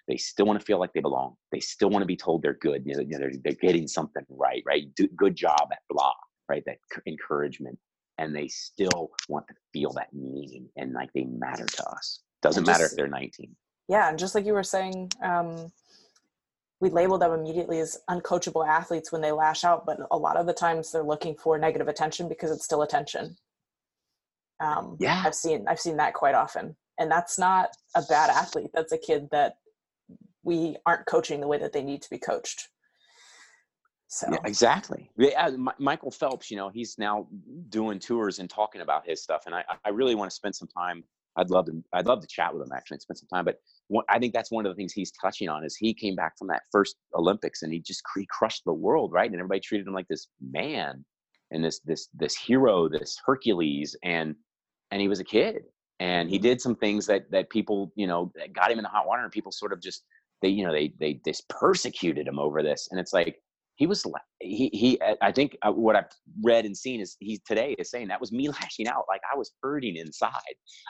they 0.09 0.17
still 0.17 0.47
want 0.47 0.59
to 0.61 0.65
feel 0.65 0.79
like 0.79 0.93
they 0.93 1.01
belong. 1.01 1.35
They 1.53 1.61
still 1.61 1.91
want 1.91 2.03
to 2.03 2.07
be 2.07 2.17
told 2.17 2.43
they're 2.43 2.59
good. 2.61 2.83
You 2.87 2.97
know, 2.97 3.05
they're, 3.19 3.33
they're 3.43 3.55
getting 3.55 3.89
something 3.89 4.25
right, 4.29 4.63
right? 4.67 4.85
Do, 4.95 5.09
good 5.17 5.37
job 5.37 5.69
at 5.73 5.79
blah, 5.89 6.13
right? 6.49 6.63
That 6.67 6.79
encouragement 7.07 7.79
and 8.19 8.35
they 8.35 8.49
still 8.49 9.11
want 9.29 9.47
to 9.49 9.55
feel 9.73 9.93
that 9.93 10.13
meaning 10.13 10.69
and 10.77 10.93
like 10.93 11.11
they 11.15 11.25
matter 11.25 11.67
to 11.67 11.89
us. 11.91 12.21
Doesn't 12.43 12.65
just, 12.65 12.79
matter 12.79 12.87
if 12.87 12.97
they're 12.97 13.09
19. 13.09 13.55
Yeah, 13.89 14.09
and 14.09 14.19
just 14.19 14.35
like 14.35 14.47
you 14.47 14.53
were 14.53 14.63
saying, 14.63 15.13
um, 15.23 15.71
we 16.81 16.91
label 16.91 17.19
them 17.19 17.33
immediately 17.33 17.81
as 17.81 17.99
uncoachable 18.11 18.67
athletes 18.67 19.11
when 19.11 19.23
they 19.23 19.33
lash 19.33 19.65
out, 19.65 19.87
but 19.87 19.99
a 20.11 20.17
lot 20.17 20.37
of 20.37 20.47
the 20.47 20.53
times 20.53 20.93
they're 20.93 21.03
looking 21.03 21.35
for 21.37 21.59
negative 21.59 21.89
attention 21.89 22.29
because 22.29 22.51
it's 22.51 22.65
still 22.65 22.83
attention. 22.83 23.37
Um, 24.61 24.97
yeah, 24.99 25.23
I've 25.25 25.35
seen 25.35 25.67
I've 25.69 25.81
seen 25.81 25.97
that 25.99 26.15
quite 26.15 26.35
often, 26.35 26.77
and 26.99 27.11
that's 27.11 27.39
not 27.39 27.71
a 27.95 28.03
bad 28.03 28.31
athlete. 28.31 28.71
That's 28.73 28.93
a 28.93 28.99
kid 28.99 29.29
that 29.31 29.57
we 30.43 30.77
aren't 30.87 31.07
coaching 31.07 31.41
the 31.41 31.47
way 31.47 31.59
that 31.59 31.73
they 31.73 31.83
need 31.83 32.03
to 32.03 32.11
be 32.11 32.19
coached. 32.19 32.69
So 34.09 34.29
yeah, 34.31 34.39
exactly. 34.45 35.11
Yeah, 35.19 35.51
Michael 35.79 36.11
Phelps, 36.11 36.51
you 36.51 36.57
know, 36.57 36.69
he's 36.69 36.97
now 36.97 37.27
doing 37.69 37.99
tours 37.99 38.39
and 38.39 38.49
talking 38.49 38.81
about 38.81 39.07
his 39.07 39.23
stuff, 39.23 39.43
and 39.47 39.55
I, 39.55 39.65
I 39.85 39.91
really 39.91 40.15
want 40.15 40.31
to 40.31 40.35
spend 40.35 40.55
some 40.55 40.69
time. 40.69 41.05
I'd 41.39 41.51
love 41.51 41.67
to. 41.67 41.83
I'd 41.93 42.07
love 42.07 42.21
to 42.23 42.27
chat 42.27 42.55
with 42.55 42.63
him 42.63 42.73
actually 42.75 42.97
and 42.97 43.03
spend 43.03 43.19
some 43.19 43.29
time. 43.29 43.45
But 43.45 43.57
one, 43.89 44.05
I 44.09 44.19
think 44.19 44.33
that's 44.33 44.51
one 44.51 44.65
of 44.65 44.71
the 44.71 44.77
things 44.77 44.93
he's 44.93 45.13
touching 45.13 45.49
on 45.49 45.65
is 45.65 45.77
he 45.77 45.93
came 45.93 46.15
back 46.15 46.39
from 46.39 46.49
that 46.49 46.63
first 46.73 46.97
Olympics 47.15 47.63
and 47.63 47.73
he 47.73 47.81
just 47.81 48.03
he 48.17 48.27
crushed 48.31 48.63
the 48.65 48.73
world, 48.73 49.13
right? 49.13 49.31
And 49.31 49.39
everybody 49.39 49.61
treated 49.61 49.87
him 49.87 49.93
like 49.93 50.09
this 50.09 50.29
man 50.41 51.05
and 51.51 51.63
this 51.63 51.81
this 51.85 52.09
this 52.15 52.37
hero, 52.37 52.89
this 52.89 53.19
Hercules, 53.25 53.95
and 54.03 54.35
and 54.91 55.01
he 55.01 55.09
was 55.09 55.21
a 55.21 55.25
kid 55.25 55.63
and 56.01 56.29
he 56.29 56.37
mm-hmm. 56.37 56.43
did 56.43 56.61
some 56.61 56.77
things 56.77 57.07
that 57.07 57.31
that 57.31 57.51
people 57.51 57.93
you 57.97 58.07
know 58.07 58.33
got 58.53 58.71
him 58.71 58.79
in 58.79 58.83
the 58.83 58.89
hot 58.89 59.07
water 59.07 59.23
and 59.23 59.33
people 59.33 59.53
sort 59.53 59.73
of 59.73 59.81
just 59.81 60.05
they 60.43 60.49
you 60.49 60.65
know 60.65 60.73
they 60.73 60.93
they 61.01 61.21
just 61.25 61.49
persecuted 61.49 62.27
him 62.27 62.39
over 62.39 62.63
this 62.63 62.89
and 62.91 63.01
it's 63.01 63.13
like 63.13 63.37
he 63.77 63.87
was 63.87 64.05
he 64.41 64.71
he 64.73 65.01
i 65.23 65.31
think 65.31 65.57
uh, 65.63 65.71
what 65.71 65.95
i've 65.95 66.05
read 66.43 66.65
and 66.65 66.77
seen 66.77 67.01
is 67.01 67.17
he 67.21 67.41
today 67.47 67.77
is 67.79 67.91
saying 67.91 68.09
that 68.09 68.21
was 68.21 68.33
me 68.33 68.49
lashing 68.61 68.89
out 68.89 69.05
like 69.09 69.21
i 69.33 69.37
was 69.37 69.53
hurting 69.63 69.97
inside. 69.97 70.33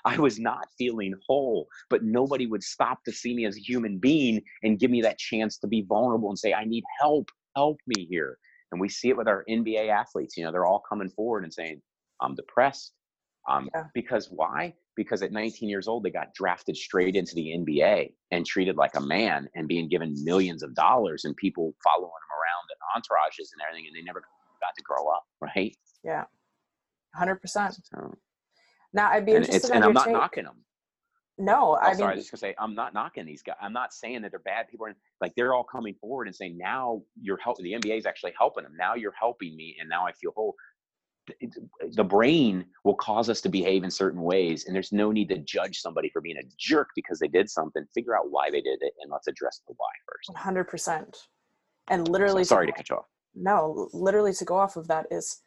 I 0.04 0.18
was 0.18 0.38
not 0.38 0.66
feeling 0.78 1.14
whole 1.26 1.66
but 1.90 2.02
nobody 2.02 2.46
would 2.46 2.62
stop 2.62 3.02
to 3.04 3.12
see 3.12 3.34
me 3.34 3.44
as 3.44 3.56
a 3.56 3.60
human 3.60 3.98
being 3.98 4.42
and 4.62 4.78
give 4.78 4.90
me 4.90 5.02
that 5.02 5.18
chance 5.18 5.58
to 5.58 5.66
be 5.66 5.82
vulnerable 5.82 6.30
and 6.30 6.38
say 6.38 6.52
i 6.54 6.64
need 6.64 6.84
help. 7.00 7.30
Help 7.56 7.78
me 7.86 8.06
here. 8.10 8.36
And 8.70 8.80
we 8.80 8.88
see 8.88 9.08
it 9.08 9.16
with 9.16 9.28
our 9.28 9.44
nba 9.48 9.88
athletes 9.88 10.36
you 10.36 10.44
know 10.44 10.52
they're 10.52 10.66
all 10.66 10.82
coming 10.88 11.08
forward 11.08 11.44
and 11.44 11.52
saying 11.52 11.80
i'm 12.20 12.34
depressed 12.34 12.92
um, 13.48 13.68
yeah. 13.74 13.84
because 13.94 14.28
why 14.30 14.74
because 14.96 15.22
at 15.22 15.30
19 15.32 15.68
years 15.68 15.86
old 15.88 16.02
they 16.02 16.10
got 16.10 16.34
drafted 16.34 16.76
straight 16.76 17.16
into 17.16 17.34
the 17.34 17.54
nba 17.58 18.10
and 18.30 18.46
treated 18.46 18.76
like 18.76 18.94
a 18.96 19.00
man 19.00 19.48
and 19.54 19.68
being 19.68 19.88
given 19.88 20.14
millions 20.24 20.62
of 20.62 20.74
dollars 20.74 21.24
and 21.24 21.36
people 21.36 21.74
following 21.84 22.10
them 22.10 22.36
around 22.36 22.66
and 22.70 22.80
entourages 22.96 23.52
and 23.52 23.60
everything, 23.66 23.86
and 23.86 23.96
they 23.96 24.02
never 24.02 24.20
got 24.60 24.74
to 24.76 24.82
grow 24.82 25.08
up, 25.08 25.24
right? 25.40 25.76
Yeah, 26.02 26.24
hundred 27.14 27.36
percent. 27.36 27.78
Now 28.92 29.10
I'd 29.10 29.26
be 29.26 29.32
interested. 29.32 29.64
And, 29.66 29.76
and 29.76 29.84
I'm 29.84 29.92
not 29.92 30.06
take. 30.06 30.14
knocking 30.14 30.44
them. 30.44 30.56
No, 31.38 31.72
oh, 31.72 31.78
I 31.80 31.92
sorry, 31.92 31.96
mean, 31.96 32.06
I 32.06 32.14
was 32.14 32.20
just 32.22 32.30
gonna 32.30 32.52
say 32.52 32.54
I'm 32.58 32.74
not 32.74 32.94
knocking 32.94 33.26
these 33.26 33.42
guys. 33.42 33.56
I'm 33.60 33.72
not 33.72 33.92
saying 33.92 34.22
that 34.22 34.30
they're 34.30 34.40
bad 34.40 34.68
people. 34.68 34.86
Like 35.20 35.34
they're 35.36 35.52
all 35.52 35.64
coming 35.64 35.94
forward 36.00 36.28
and 36.28 36.34
saying 36.34 36.56
now 36.56 37.02
you're 37.20 37.38
helping. 37.42 37.64
The 37.64 37.72
NBA 37.72 37.98
is 37.98 38.06
actually 38.06 38.32
helping 38.38 38.64
them. 38.64 38.74
Now 38.78 38.94
you're 38.94 39.14
helping 39.18 39.54
me, 39.54 39.76
and 39.78 39.88
now 39.88 40.06
I 40.06 40.12
feel 40.12 40.32
whole. 40.34 40.54
The 41.92 42.04
brain 42.04 42.66
will 42.84 42.94
cause 42.94 43.28
us 43.28 43.40
to 43.42 43.48
behave 43.48 43.84
in 43.84 43.90
certain 43.90 44.22
ways, 44.22 44.66
and 44.66 44.74
there's 44.74 44.92
no 44.92 45.10
need 45.10 45.28
to 45.30 45.38
judge 45.38 45.80
somebody 45.80 46.10
for 46.10 46.20
being 46.20 46.36
a 46.36 46.42
jerk 46.58 46.88
because 46.94 47.18
they 47.18 47.28
did 47.28 47.50
something. 47.50 47.84
Figure 47.94 48.16
out 48.16 48.30
why 48.30 48.50
they 48.50 48.60
did 48.60 48.78
it, 48.80 48.92
and 49.00 49.10
let's 49.10 49.26
address 49.26 49.60
the 49.66 49.74
why 49.76 49.88
first. 50.06 50.36
Hundred 50.38 50.64
percent 50.64 51.16
and 51.88 52.08
literally 52.08 52.44
so 52.44 52.54
sorry 52.54 52.66
to, 52.66 52.72
to 52.72 52.76
cut 52.76 52.90
you 52.90 52.96
off 52.96 53.06
no 53.34 53.88
literally 53.92 54.32
to 54.32 54.44
go 54.44 54.56
off 54.56 54.76
of 54.76 54.88
that 54.88 55.06
is 55.10 55.42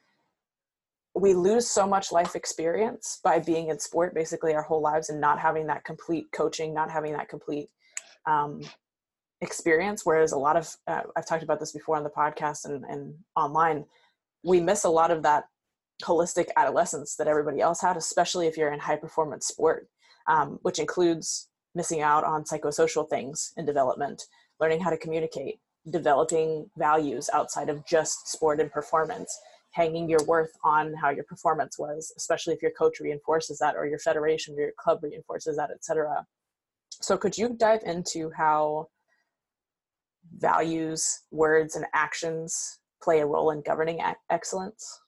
we 1.15 1.33
lose 1.33 1.67
so 1.67 1.87
much 1.87 2.11
life 2.11 2.35
experience 2.35 3.19
by 3.23 3.39
being 3.39 3.69
in 3.69 3.79
sport 3.79 4.13
basically 4.13 4.53
our 4.53 4.61
whole 4.61 4.81
lives 4.81 5.09
and 5.09 5.19
not 5.19 5.39
having 5.39 5.67
that 5.67 5.83
complete 5.83 6.27
coaching 6.31 6.73
not 6.73 6.89
having 6.89 7.13
that 7.13 7.27
complete 7.27 7.69
um, 8.25 8.61
experience 9.41 10.05
whereas 10.05 10.31
a 10.31 10.37
lot 10.37 10.55
of 10.55 10.69
uh, 10.87 11.01
i've 11.15 11.25
talked 11.25 11.43
about 11.43 11.59
this 11.59 11.71
before 11.71 11.95
on 11.95 12.03
the 12.03 12.09
podcast 12.09 12.65
and, 12.65 12.83
and 12.85 13.13
online 13.35 13.85
we 14.43 14.61
miss 14.61 14.83
a 14.83 14.89
lot 14.89 15.11
of 15.11 15.23
that 15.23 15.45
holistic 16.03 16.47
adolescence 16.55 17.15
that 17.15 17.27
everybody 17.27 17.59
else 17.59 17.81
had 17.81 17.97
especially 17.97 18.47
if 18.47 18.57
you're 18.57 18.71
in 18.71 18.79
high 18.79 18.95
performance 18.95 19.47
sport 19.47 19.87
um, 20.27 20.59
which 20.61 20.79
includes 20.79 21.49
missing 21.75 22.01
out 22.01 22.23
on 22.23 22.43
psychosocial 22.43 23.09
things 23.09 23.53
in 23.57 23.65
development 23.65 24.23
learning 24.59 24.79
how 24.79 24.89
to 24.89 24.97
communicate 24.97 25.59
developing 25.91 26.69
values 26.77 27.29
outside 27.33 27.69
of 27.69 27.85
just 27.85 28.27
sport 28.27 28.59
and 28.59 28.71
performance 28.71 29.37
hanging 29.71 30.09
your 30.09 30.23
worth 30.25 30.51
on 30.63 30.93
how 30.93 31.09
your 31.09 31.23
performance 31.25 31.77
was 31.77 32.13
especially 32.17 32.53
if 32.53 32.61
your 32.61 32.71
coach 32.71 32.99
reinforces 32.99 33.59
that 33.59 33.75
or 33.75 33.85
your 33.85 33.99
federation 33.99 34.55
or 34.55 34.61
your 34.61 34.73
club 34.77 34.99
reinforces 35.03 35.57
that 35.57 35.69
etc 35.71 36.25
so 37.01 37.17
could 37.17 37.37
you 37.37 37.49
dive 37.49 37.81
into 37.85 38.31
how 38.35 38.87
values 40.37 41.21
words 41.31 41.75
and 41.75 41.85
actions 41.93 42.79
play 43.01 43.19
a 43.19 43.25
role 43.25 43.51
in 43.51 43.61
governing 43.61 44.01
excellence? 44.29 44.99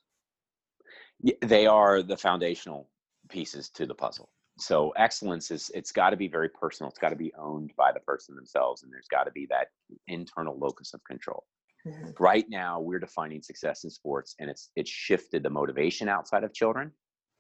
They 1.42 1.68
are 1.68 2.02
the 2.02 2.18
foundational 2.18 2.90
pieces 3.30 3.70
to 3.70 3.86
the 3.86 3.96
puzzle. 3.96 4.30
So 4.60 4.92
excellence 4.92 5.50
is 5.50 5.72
it's 5.74 5.92
got 5.92 6.12
to 6.12 6.18
be 6.18 6.28
very 6.28 6.50
personal. 6.50 6.90
It's 6.90 7.00
got 7.00 7.10
to 7.10 7.16
be 7.16 7.34
owned 7.40 7.72
by 7.78 7.92
the 7.92 8.00
person 8.02 8.36
themselves, 8.36 8.84
and 8.84 8.92
there's 8.92 9.08
got 9.08 9.24
to 9.24 9.32
be 9.32 9.48
that 9.50 9.68
internal 10.08 10.58
locus 10.58 10.94
of 10.94 11.02
control. 11.04 11.46
Mm-hmm. 11.88 12.12
Right 12.20 12.46
now, 12.48 12.80
we're 12.80 13.00
defining 13.00 13.42
success 13.42 13.84
in 13.84 13.90
sports, 13.90 14.36
and 14.40 14.50
it's 14.50 14.70
it's 14.76 14.90
shifted 14.90 15.44
the 15.44 15.50
motivation 15.50 16.08
outside 16.10 16.44
of 16.44 16.54
children, 16.54 16.92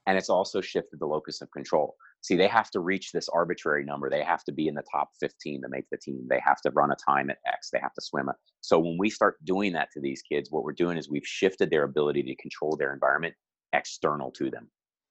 and 0.07 0.17
it's 0.17 0.29
also 0.29 0.61
shifted 0.61 0.99
the 0.99 1.05
locus 1.05 1.41
of 1.41 1.51
control. 1.51 1.95
See, 2.21 2.35
they 2.35 2.47
have 2.47 2.71
to 2.71 2.79
reach 2.79 3.11
this 3.11 3.29
arbitrary 3.29 3.83
number. 3.83 4.09
They 4.09 4.23
have 4.23 4.43
to 4.45 4.51
be 4.51 4.67
in 4.67 4.75
the 4.75 4.83
top 4.91 5.09
15 5.19 5.61
to 5.61 5.69
make 5.69 5.85
the 5.91 5.97
team. 5.97 6.25
They 6.29 6.41
have 6.45 6.61
to 6.61 6.71
run 6.71 6.91
a 6.91 6.95
time 6.95 7.29
at 7.29 7.37
X. 7.47 7.69
They 7.71 7.79
have 7.79 7.93
to 7.93 8.01
swim. 8.01 8.29
A, 8.29 8.33
so 8.61 8.79
when 8.79 8.97
we 8.99 9.09
start 9.09 9.43
doing 9.43 9.73
that 9.73 9.89
to 9.93 10.01
these 10.01 10.21
kids, 10.21 10.51
what 10.51 10.63
we're 10.63 10.73
doing 10.73 10.97
is 10.97 11.09
we've 11.09 11.25
shifted 11.25 11.69
their 11.69 11.83
ability 11.83 12.23
to 12.23 12.35
control 12.35 12.77
their 12.77 12.93
environment 12.93 13.33
external 13.73 14.31
to 14.31 14.49
them. 14.49 14.69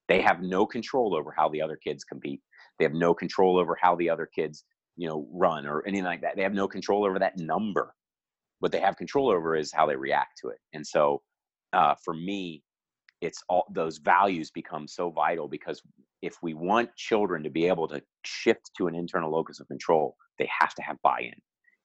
They 0.08 0.20
have 0.22 0.42
no 0.42 0.66
control 0.66 1.14
over 1.14 1.32
how 1.36 1.48
the 1.48 1.62
other 1.62 1.76
kids 1.76 2.04
compete. 2.04 2.40
They 2.78 2.84
have 2.84 2.94
no 2.94 3.14
control 3.14 3.58
over 3.58 3.78
how 3.80 3.94
the 3.96 4.10
other 4.10 4.26
kids, 4.26 4.64
you 4.96 5.08
know, 5.08 5.28
run 5.32 5.66
or 5.66 5.86
anything 5.86 6.04
like 6.04 6.22
that. 6.22 6.36
They 6.36 6.42
have 6.42 6.54
no 6.54 6.66
control 6.66 7.04
over 7.04 7.18
that 7.18 7.38
number. 7.38 7.94
What 8.58 8.72
they 8.72 8.80
have 8.80 8.96
control 8.96 9.30
over 9.30 9.56
is 9.56 9.72
how 9.72 9.86
they 9.86 9.96
react 9.96 10.38
to 10.42 10.48
it. 10.48 10.58
And 10.72 10.86
so, 10.86 11.22
uh, 11.72 11.94
for 12.04 12.14
me, 12.14 12.62
it's 13.20 13.42
all 13.48 13.66
those 13.72 13.98
values 13.98 14.50
become 14.50 14.88
so 14.88 15.10
vital 15.10 15.46
because 15.46 15.82
if 16.22 16.36
we 16.42 16.54
want 16.54 16.94
children 16.96 17.42
to 17.42 17.50
be 17.50 17.66
able 17.66 17.86
to 17.88 18.02
shift 18.24 18.70
to 18.76 18.86
an 18.86 18.94
internal 18.94 19.30
locus 19.30 19.60
of 19.60 19.68
control, 19.68 20.16
they 20.38 20.48
have 20.58 20.74
to 20.74 20.82
have 20.82 20.96
buy-in 21.02 21.34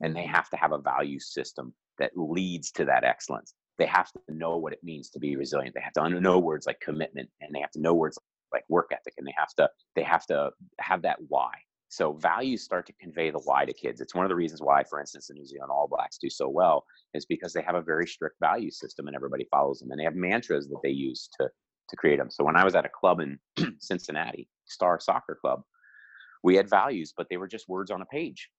and 0.01 0.15
they 0.15 0.25
have 0.25 0.49
to 0.49 0.57
have 0.57 0.71
a 0.71 0.77
value 0.77 1.19
system 1.19 1.73
that 1.99 2.11
leads 2.15 2.71
to 2.71 2.85
that 2.85 3.03
excellence 3.03 3.53
they 3.77 3.85
have 3.85 4.11
to 4.11 4.19
know 4.29 4.57
what 4.57 4.73
it 4.73 4.83
means 4.83 5.09
to 5.11 5.19
be 5.19 5.35
resilient. 5.35 5.75
They 5.75 5.81
have 5.81 5.93
to 5.93 6.21
know 6.21 6.39
words 6.39 6.65
like 6.65 6.79
commitment 6.79 7.29
and 7.41 7.53
they 7.53 7.59
have 7.59 7.71
to 7.71 7.81
know 7.81 7.93
words 7.93 8.17
like 8.53 8.63
work 8.69 8.91
ethic 8.91 9.13
and 9.17 9.27
they 9.27 9.33
have 9.37 9.53
to 9.55 9.69
they 9.95 10.03
have 10.03 10.25
to 10.27 10.51
have 10.79 11.01
that 11.01 11.17
why. 11.27 11.51
So 11.89 12.13
values 12.13 12.63
start 12.63 12.85
to 12.87 12.93
convey 12.93 13.31
the 13.31 13.39
why 13.39 13.65
to 13.65 13.73
kids. 13.73 14.01
It's 14.01 14.15
one 14.15 14.25
of 14.25 14.29
the 14.29 14.35
reasons 14.35 14.61
why, 14.61 14.83
for 14.83 14.99
instance, 14.99 15.27
the 15.27 15.33
New 15.33 15.45
Zealand 15.45 15.71
All 15.71 15.87
Blacks 15.87 16.17
do 16.17 16.29
so 16.29 16.49
well 16.49 16.85
is 17.13 17.25
because 17.25 17.53
they 17.53 17.61
have 17.61 17.75
a 17.75 17.81
very 17.81 18.07
strict 18.07 18.35
value 18.39 18.71
system 18.71 19.07
and 19.07 19.15
everybody 19.15 19.47
follows 19.51 19.79
them. 19.79 19.91
And 19.91 19.99
they 19.99 20.03
have 20.03 20.15
mantras 20.15 20.67
that 20.67 20.79
they 20.83 20.89
use 20.89 21.29
to 21.39 21.49
to 21.87 21.95
create 21.95 22.17
them. 22.17 22.31
So 22.31 22.43
when 22.43 22.55
I 22.55 22.65
was 22.65 22.75
at 22.75 22.85
a 22.85 22.89
club 22.89 23.19
in 23.19 23.37
Cincinnati, 23.79 24.49
Star 24.65 24.99
Soccer 24.99 25.37
Club, 25.39 25.61
we 26.43 26.55
had 26.55 26.69
values, 26.69 27.13
but 27.15 27.27
they 27.29 27.37
were 27.37 27.47
just 27.47 27.69
words 27.69 27.91
on 27.91 28.01
a 28.01 28.05
page. 28.05 28.49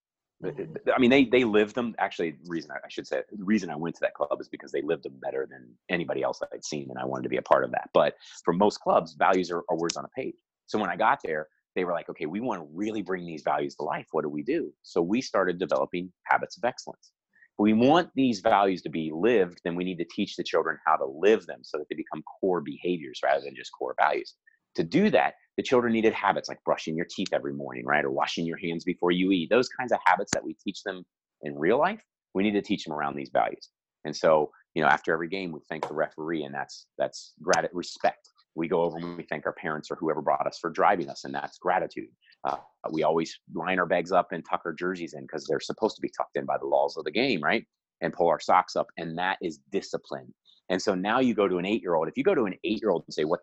Mm-hmm. 0.44 0.90
I 0.94 0.98
mean, 0.98 1.10
they 1.10 1.24
they 1.24 1.44
lived 1.44 1.74
them. 1.74 1.94
Actually, 1.98 2.32
the 2.32 2.48
reason 2.48 2.70
I, 2.70 2.74
I 2.74 2.88
should 2.90 3.06
say 3.06 3.22
the 3.30 3.44
reason 3.44 3.70
I 3.70 3.76
went 3.76 3.94
to 3.96 4.00
that 4.02 4.14
club 4.14 4.38
is 4.40 4.48
because 4.48 4.70
they 4.70 4.82
lived 4.82 5.04
them 5.04 5.18
better 5.22 5.48
than 5.50 5.68
anybody 5.88 6.22
else 6.22 6.40
I'd 6.52 6.64
seen, 6.64 6.88
and 6.90 6.98
I 6.98 7.06
wanted 7.06 7.22
to 7.22 7.28
be 7.30 7.38
a 7.38 7.42
part 7.42 7.64
of 7.64 7.70
that. 7.70 7.88
But 7.94 8.16
for 8.44 8.52
most 8.52 8.80
clubs, 8.80 9.14
values 9.18 9.50
are, 9.50 9.62
are 9.70 9.76
words 9.76 9.96
on 9.96 10.04
a 10.04 10.08
page. 10.08 10.34
So 10.66 10.78
when 10.78 10.90
I 10.90 10.96
got 10.96 11.20
there, 11.24 11.48
they 11.74 11.84
were 11.84 11.92
like, 11.92 12.10
okay, 12.10 12.26
we 12.26 12.40
want 12.40 12.60
to 12.60 12.68
really 12.74 13.02
bring 13.02 13.24
these 13.24 13.42
values 13.42 13.76
to 13.76 13.84
life. 13.84 14.06
What 14.12 14.22
do 14.22 14.28
we 14.28 14.42
do? 14.42 14.72
So 14.82 15.00
we 15.00 15.22
started 15.22 15.58
developing 15.58 16.12
habits 16.24 16.56
of 16.58 16.64
excellence. 16.64 17.12
If 17.58 17.62
we 17.62 17.72
want 17.72 18.10
these 18.14 18.40
values 18.40 18.82
to 18.82 18.90
be 18.90 19.10
lived, 19.14 19.60
then 19.64 19.74
we 19.74 19.84
need 19.84 19.98
to 19.98 20.06
teach 20.14 20.36
the 20.36 20.44
children 20.44 20.78
how 20.86 20.96
to 20.96 21.06
live 21.06 21.46
them 21.46 21.60
so 21.62 21.78
that 21.78 21.88
they 21.88 21.96
become 21.96 22.22
core 22.40 22.60
behaviors 22.60 23.20
rather 23.24 23.42
than 23.42 23.56
just 23.56 23.70
core 23.78 23.94
values. 23.98 24.34
To 24.74 24.84
do 24.84 25.08
that, 25.10 25.34
the 25.56 25.62
children 25.62 25.92
needed 25.92 26.12
habits 26.12 26.48
like 26.48 26.62
brushing 26.64 26.96
your 26.96 27.06
teeth 27.08 27.32
every 27.32 27.52
morning, 27.52 27.84
right? 27.84 28.04
Or 28.04 28.10
washing 28.10 28.46
your 28.46 28.58
hands 28.58 28.84
before 28.84 29.10
you 29.10 29.32
eat. 29.32 29.48
Those 29.50 29.68
kinds 29.68 29.92
of 29.92 29.98
habits 30.04 30.30
that 30.32 30.44
we 30.44 30.54
teach 30.62 30.82
them 30.82 31.04
in 31.42 31.58
real 31.58 31.78
life, 31.78 32.00
we 32.34 32.42
need 32.42 32.52
to 32.52 32.62
teach 32.62 32.84
them 32.84 32.92
around 32.92 33.16
these 33.16 33.30
values. 33.32 33.70
And 34.04 34.14
so, 34.14 34.50
you 34.74 34.82
know, 34.82 34.88
after 34.88 35.12
every 35.12 35.28
game, 35.28 35.52
we 35.52 35.60
thank 35.68 35.88
the 35.88 35.94
referee, 35.94 36.44
and 36.44 36.54
that's 36.54 36.86
that's 36.98 37.32
gratitude, 37.42 37.74
respect. 37.74 38.28
We 38.54 38.68
go 38.68 38.82
over 38.82 38.96
and 38.96 39.16
we 39.16 39.24
thank 39.28 39.44
our 39.44 39.52
parents 39.52 39.90
or 39.90 39.96
whoever 39.96 40.22
brought 40.22 40.46
us 40.46 40.58
for 40.58 40.70
driving 40.70 41.10
us, 41.10 41.24
and 41.24 41.34
that's 41.34 41.58
gratitude. 41.58 42.08
Uh, 42.44 42.56
we 42.90 43.02
always 43.02 43.38
line 43.54 43.78
our 43.78 43.86
bags 43.86 44.12
up 44.12 44.28
and 44.32 44.44
tuck 44.48 44.62
our 44.64 44.72
jerseys 44.72 45.14
in 45.14 45.22
because 45.22 45.44
they're 45.46 45.60
supposed 45.60 45.96
to 45.96 46.02
be 46.02 46.10
tucked 46.16 46.36
in 46.36 46.46
by 46.46 46.56
the 46.58 46.66
laws 46.66 46.96
of 46.96 47.04
the 47.04 47.10
game, 47.10 47.42
right? 47.42 47.64
And 48.00 48.12
pull 48.12 48.28
our 48.28 48.40
socks 48.40 48.76
up, 48.76 48.86
and 48.96 49.18
that 49.18 49.38
is 49.42 49.60
discipline. 49.72 50.32
And 50.68 50.80
so 50.80 50.94
now 50.94 51.20
you 51.20 51.34
go 51.34 51.48
to 51.48 51.58
an 51.58 51.66
eight-year-old. 51.66 52.08
If 52.08 52.16
you 52.16 52.24
go 52.24 52.34
to 52.34 52.44
an 52.44 52.54
eight-year-old 52.64 53.04
and 53.06 53.14
say, 53.14 53.24
"What 53.24 53.40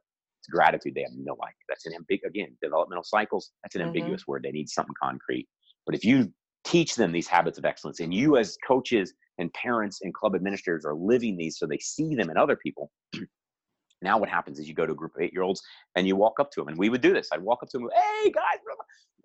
gratitude. 0.47 0.95
They 0.95 1.01
have 1.01 1.11
no 1.15 1.33
idea. 1.43 1.63
That's 1.69 1.85
an 1.85 1.93
ambiguous, 1.93 2.29
again, 2.29 2.55
developmental 2.61 3.03
cycles. 3.03 3.51
That's 3.63 3.75
an 3.75 3.81
mm-hmm. 3.81 3.89
ambiguous 3.89 4.27
word. 4.27 4.43
They 4.43 4.51
need 4.51 4.69
something 4.69 4.95
concrete. 5.01 5.47
But 5.85 5.95
if 5.95 6.05
you 6.05 6.31
teach 6.63 6.95
them 6.95 7.11
these 7.11 7.27
habits 7.27 7.57
of 7.57 7.65
excellence 7.65 7.99
and 7.99 8.13
you 8.13 8.37
as 8.37 8.57
coaches 8.65 9.13
and 9.37 9.51
parents 9.53 9.99
and 10.01 10.13
club 10.13 10.35
administrators 10.35 10.85
are 10.85 10.95
living 10.95 11.35
these 11.35 11.57
so 11.57 11.65
they 11.65 11.79
see 11.79 12.15
them 12.15 12.29
in 12.29 12.37
other 12.37 12.55
people, 12.55 12.91
now 14.01 14.17
what 14.17 14.29
happens 14.29 14.59
is 14.59 14.67
you 14.67 14.73
go 14.73 14.85
to 14.85 14.93
a 14.93 14.95
group 14.95 15.15
of 15.15 15.21
eight 15.21 15.33
year 15.33 15.43
olds 15.43 15.61
and 15.95 16.07
you 16.07 16.15
walk 16.15 16.39
up 16.39 16.51
to 16.51 16.61
them. 16.61 16.69
And 16.69 16.77
we 16.77 16.89
would 16.89 17.01
do 17.01 17.13
this. 17.13 17.29
I'd 17.33 17.41
walk 17.41 17.63
up 17.63 17.69
to 17.69 17.77
them, 17.77 17.89
hey 17.93 18.31
guys, 18.31 18.59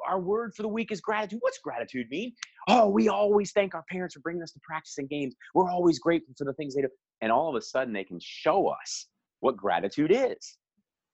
our 0.06 0.20
word 0.20 0.54
for 0.54 0.62
the 0.62 0.68
week 0.68 0.92
is 0.92 1.00
gratitude. 1.00 1.40
What's 1.42 1.58
gratitude 1.58 2.08
mean? 2.10 2.32
Oh, 2.68 2.88
we 2.88 3.08
always 3.08 3.52
thank 3.52 3.74
our 3.74 3.84
parents 3.90 4.14
for 4.14 4.20
bringing 4.20 4.42
us 4.42 4.52
to 4.52 4.60
practice 4.62 4.94
and 4.98 5.08
games. 5.08 5.34
We're 5.54 5.70
always 5.70 5.98
grateful 5.98 6.34
for 6.36 6.44
the 6.44 6.52
things 6.54 6.74
they 6.74 6.82
do. 6.82 6.88
And 7.20 7.32
all 7.32 7.48
of 7.48 7.54
a 7.56 7.62
sudden 7.62 7.92
they 7.92 8.04
can 8.04 8.18
show 8.20 8.68
us 8.68 9.06
what 9.40 9.56
gratitude 9.56 10.12
is. 10.12 10.56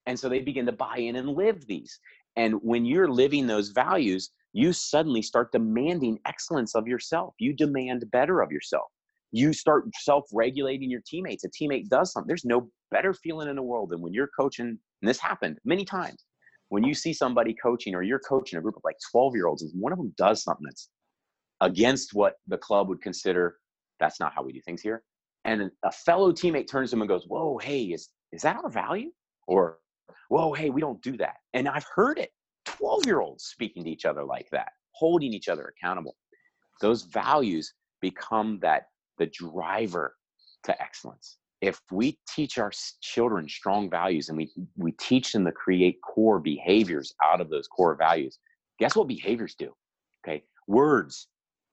And 0.07 0.19
so 0.19 0.29
they 0.29 0.41
begin 0.41 0.67
to 0.67 0.73
buy 0.73 0.97
in 0.99 1.17
and 1.17 1.31
live 1.31 1.67
these. 1.67 1.99
And 2.37 2.55
when 2.63 2.85
you're 2.85 3.09
living 3.09 3.47
those 3.47 3.71
values, 3.71 4.31
you 4.53 4.73
suddenly 4.73 5.23
start 5.23 5.53
demanding 5.53 6.19
excellence 6.27 6.75
of 6.75 6.87
yourself. 6.87 7.35
You 7.39 7.53
demand 7.53 8.05
better 8.11 8.41
of 8.41 8.53
yourself. 8.53 8.91
You 9.33 9.53
start 9.53 9.85
self 10.01 10.25
regulating 10.33 10.91
your 10.91 11.01
teammates. 11.07 11.45
A 11.45 11.49
teammate 11.49 11.89
does 11.89 12.13
something. 12.13 12.29
There's 12.29 12.45
no 12.45 12.69
better 12.91 13.13
feeling 13.13 13.49
in 13.49 13.57
the 13.57 13.63
world 13.63 13.91
than 13.91 14.01
when 14.01 14.13
you're 14.13 14.31
coaching, 14.39 14.67
and 14.67 14.79
this 15.09 15.19
happened 15.19 15.59
many 15.65 15.85
times. 15.85 16.25
When 16.69 16.85
you 16.85 16.95
see 16.95 17.13
somebody 17.13 17.55
coaching 17.61 17.95
or 17.95 18.03
you're 18.03 18.21
coaching 18.21 18.59
a 18.59 18.63
group 18.63 18.77
of 18.77 18.83
like 18.85 18.97
12 19.11 19.35
year 19.35 19.47
olds, 19.47 19.63
and 19.63 19.73
one 19.81 19.93
of 19.93 19.99
them 19.99 20.15
does 20.17 20.43
something 20.43 20.65
that's 20.65 20.89
against 21.61 22.15
what 22.15 22.35
the 22.47 22.59
club 22.59 22.89
would 22.89 23.03
consider 23.03 23.57
that's 24.01 24.21
not 24.21 24.33
how 24.35 24.43
we 24.43 24.53
do 24.53 24.61
things 24.61 24.83
here. 24.83 25.03
And 25.45 25.71
a 25.83 25.93
fellow 25.93 26.33
teammate 26.33 26.69
turns 26.69 26.91
to 26.91 26.97
him 26.97 27.03
and 27.03 27.09
goes, 27.09 27.25
Whoa, 27.27 27.59
hey, 27.59 27.85
is, 27.85 28.09
is 28.33 28.43
that 28.43 28.57
our 28.57 28.71
value? 28.71 29.11
Or 29.47 29.79
whoa, 30.29 30.53
hey, 30.53 30.71
we 30.71 30.81
don't 30.81 31.03
do 31.03 31.17
that. 31.19 31.37
And 31.53 31.69
I've 31.69 31.87
heard 31.95 32.19
it 32.19 32.31
12 32.67 33.07
year 33.07 33.21
olds 33.21 33.45
speaking 33.45 33.85
to 33.85 33.91
each 33.91 34.05
other 34.05 34.25
like 34.25 34.49
that, 34.51 34.69
holding 34.93 35.33
each 35.33 35.49
other 35.49 35.73
accountable. 35.77 36.17
Those 36.81 37.03
values 37.03 37.73
become 38.01 38.59
that 38.61 38.87
the 39.19 39.27
driver 39.27 40.17
to 40.65 40.83
excellence. 40.83 41.39
If 41.61 41.81
we 41.91 42.19
teach 42.29 42.59
our 42.59 42.73
children 43.01 43.49
strong 43.49 43.89
values 43.89 44.29
and 44.29 44.37
we, 44.37 44.51
we 44.77 44.93
teach 44.93 45.33
them 45.33 45.45
to 45.45 45.53
create 45.53 45.99
core 46.03 46.39
behaviors 46.39 47.15
out 47.23 47.41
of 47.41 47.49
those 47.49 47.69
core 47.69 47.95
values, 47.95 48.39
guess 48.79 48.97
what 48.97 49.09
behaviors 49.09 49.55
do? 49.55 49.73
Okay, 50.27 50.45
words 50.67 51.29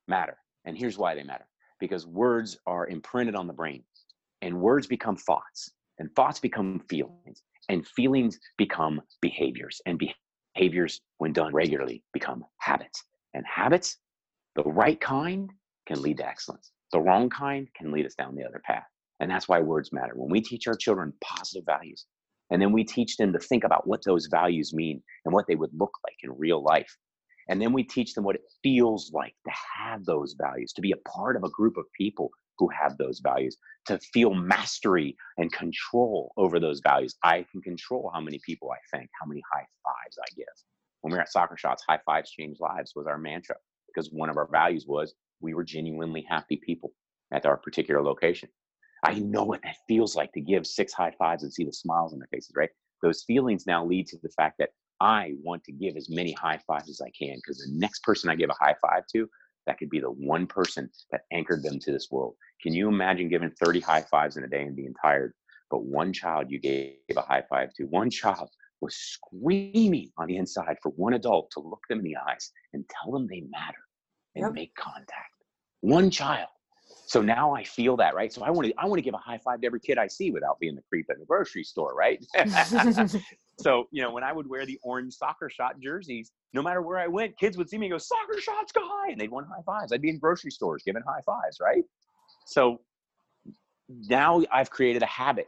matter. 0.08 0.38
And 0.66 0.78
here's 0.78 0.98
why 0.98 1.16
they 1.16 1.24
matter 1.24 1.46
because 1.80 2.06
words 2.06 2.58
are 2.68 2.88
imprinted 2.88 3.36
on 3.36 3.48
the 3.48 3.54
brain, 3.54 3.84
and 4.44 4.62
words 4.62 4.86
become 4.86 5.18
thoughts, 5.18 5.72
and 5.98 6.14
thoughts 6.16 6.40
become 6.40 6.80
feelings, 6.88 7.42
and 7.70 7.88
feelings 7.88 8.40
become 8.58 9.02
behaviors 9.22 9.82
and 9.86 10.02
behaviors 10.56 11.02
when 11.18 11.34
done 11.34 11.54
regularly 11.54 12.04
become 12.14 12.44
habits. 12.60 13.04
And 13.34 13.46
habits 13.46 13.98
the 14.56 14.64
right 14.64 15.00
kind 15.00 15.50
can 15.88 16.02
lead 16.02 16.18
to 16.18 16.28
excellence. 16.28 16.72
The 16.92 17.00
wrong 17.00 17.30
kind 17.30 17.68
can 17.76 17.92
lead 17.92 18.06
us 18.06 18.16
down 18.16 18.36
the 18.36 18.46
other 18.46 18.62
path. 18.66 18.84
And 19.20 19.30
that's 19.30 19.48
why 19.48 19.60
words 19.60 19.94
matter. 19.94 20.14
When 20.16 20.32
we 20.32 20.42
teach 20.42 20.68
our 20.68 20.76
children 20.76 21.14
positive 21.24 21.66
values 21.66 22.06
and 22.50 22.62
then 22.62 22.72
we 22.72 22.84
teach 22.84 23.18
them 23.18 23.32
to 23.34 23.40
think 23.40 23.64
about 23.64 23.88
what 23.88 24.04
those 24.04 24.28
values 24.30 24.74
mean 24.74 25.02
and 25.26 25.34
what 25.34 25.46
they 25.48 25.56
would 25.56 25.72
look 25.74 25.94
like 26.06 26.18
in 26.24 26.38
real 26.38 26.64
life 26.64 26.98
and 27.52 27.62
then 27.62 27.74
we 27.74 27.84
teach 27.84 28.14
them 28.14 28.24
what 28.24 28.36
it 28.36 28.44
feels 28.64 29.12
like 29.14 29.36
to 29.46 29.52
have 29.78 30.06
those 30.06 30.36
values 30.40 30.72
to 30.74 30.82
be 30.82 30.94
a 30.94 31.10
part 31.10 31.36
of 31.36 31.44
a 31.44 31.50
group 31.50 31.78
of 31.78 31.86
people 31.98 32.30
who 32.62 32.70
have 32.70 32.96
those 32.98 33.20
values 33.22 33.58
to 33.88 33.98
feel 34.14 34.36
mastery 34.36 35.18
and 35.40 35.52
control 35.52 36.32
over 36.38 36.60
those 36.60 36.80
values. 36.80 37.16
I 37.24 37.44
can 37.52 37.60
control 37.60 38.12
how 38.14 38.22
many 38.22 38.40
people 38.46 38.70
I 38.72 38.78
thank, 38.96 39.10
how 39.20 39.28
many 39.28 39.42
high 39.52 39.66
fives 39.84 40.20
I 40.22 40.30
give. 40.38 40.46
When 41.02 41.12
we 41.12 41.18
were 41.18 41.24
at 41.24 41.32
Soccer 41.32 41.58
Shots, 41.58 41.84
high 41.90 42.00
fives 42.06 42.30
change 42.30 42.60
lives 42.60 42.94
was 42.96 43.08
our 43.08 43.18
mantra 43.18 43.56
because 43.88 44.12
one 44.12 44.30
of 44.30 44.38
our 44.38 44.48
values 44.48 44.86
was 44.88 45.16
we 45.40 45.56
were 45.56 45.64
genuinely 45.64 46.24
happy 46.30 46.62
people 46.64 46.94
at 47.34 47.48
our 47.48 47.58
particular 47.58 48.04
location. 48.04 48.48
I 49.04 49.16
know 49.16 49.44
what 49.44 49.64
that 49.64 49.78
feels 49.88 50.16
like 50.16 50.32
to 50.34 50.42
give 50.42 50.68
six 50.68 50.94
high 50.94 51.16
fives 51.18 51.42
and 51.42 51.52
see 51.52 51.64
the 51.64 51.74
smiles 51.74 52.14
on 52.14 52.20
their 52.20 52.28
faces, 52.32 52.52
right? 52.56 52.70
Those 53.02 53.24
feelings 53.24 53.66
now 53.66 53.84
lead 53.84 54.06
to 54.10 54.18
the 54.22 54.30
fact 54.30 54.58
that 54.60 54.70
I 55.00 55.34
want 55.42 55.64
to 55.64 55.72
give 55.72 55.98
as 55.98 56.12
many 56.12 56.34
high 56.34 56.60
fives 56.68 56.92
as 56.92 57.02
I 57.02 57.10
can 57.20 57.38
because 57.38 57.58
the 57.58 57.74
next 57.74 58.04
person 58.04 58.30
I 58.30 58.36
give 58.36 58.52
a 58.52 58.64
high 58.64 58.76
five 58.80 59.08
to, 59.14 59.28
that 59.68 59.78
could 59.78 59.90
be 59.90 60.00
the 60.00 60.12
one 60.12 60.48
person 60.48 60.90
that 61.12 61.22
anchored 61.32 61.64
them 61.64 61.80
to 61.80 61.92
this 61.92 62.10
world. 62.12 62.36
Can 62.62 62.74
you 62.74 62.88
imagine 62.88 63.30
giving 63.30 63.52
30 63.52 63.80
high 63.80 64.02
fives 64.02 64.38
in 64.38 64.44
a 64.44 64.48
day 64.48 64.64
and 64.64 64.76
being 64.76 64.94
tired? 65.02 65.34
But 65.70 65.84
one 65.84 66.12
child 66.14 66.48
you 66.50 66.60
gave 66.60 66.96
a 67.16 67.22
high 67.22 67.44
five 67.50 67.74
to, 67.76 67.86
one 67.86 68.10
child 68.10 68.50
was 68.82 68.96
screaming 68.96 70.12
on 70.18 70.28
the 70.28 70.38
inside 70.38 70.78
for 70.82 70.90
one 70.92 71.14
adult 71.14 71.52
to 71.52 71.60
look 71.60 71.82
them 71.88 72.00
in 72.00 72.06
the 72.06 72.18
eyes 72.28 72.52
and 72.74 72.84
tell 72.90 73.12
them 73.12 73.28
they 73.28 73.44
matter 73.50 73.78
and 74.36 74.44
yep. 74.44 74.54
make 74.54 74.76
contact. 74.76 75.34
One 75.82 76.10
child. 76.10 76.50
So 77.12 77.22
now 77.22 77.54
I 77.54 77.66
feel 77.66 77.98
that, 77.98 78.16
right? 78.16 78.32
So 78.32 78.42
I 78.42 78.52
want 78.52 78.70
to 78.70 78.74
I 78.78 78.86
want 78.86 78.98
to 79.00 79.02
give 79.02 79.14
a 79.14 79.18
high 79.18 79.38
five 79.38 79.60
to 79.60 79.68
every 79.68 79.82
kid 79.82 79.98
I 79.98 80.08
see 80.08 80.32
without 80.32 80.58
being 80.62 80.76
the 80.76 80.82
creep 80.88 81.08
at 81.10 81.20
the 81.20 81.26
grocery 81.26 81.66
store, 81.66 81.94
right? 81.94 82.26
so, 83.60 83.90
you 83.92 84.02
know, 84.02 84.14
when 84.14 84.24
I 84.24 84.32
would 84.32 84.48
wear 84.48 84.66
the 84.66 84.80
orange 84.82 85.16
soccer 85.16 85.50
shot 85.50 85.78
jerseys, 85.82 86.32
no 86.54 86.62
matter 86.62 86.82
where 86.82 86.98
I 86.98 87.08
went, 87.08 87.38
kids 87.38 87.58
would 87.58 87.70
see 87.70 87.78
me 87.78 87.88
and 87.88 87.92
go, 87.92 87.98
soccer 87.98 88.40
shots 88.40 88.72
go 88.72 88.80
high, 88.86 89.10
and 89.12 89.20
they'd 89.20 89.30
want 89.30 89.46
high 89.48 89.62
fives. 89.66 89.92
I'd 89.92 90.02
be 90.02 90.10
in 90.10 90.20
grocery 90.20 90.52
stores 90.52 90.84
giving 90.86 91.02
high 91.06 91.20
fives, 91.26 91.58
right? 91.60 91.84
So 92.46 92.80
now 93.90 94.42
I've 94.50 94.70
created 94.70 95.04
a 95.04 95.08
habit, 95.08 95.48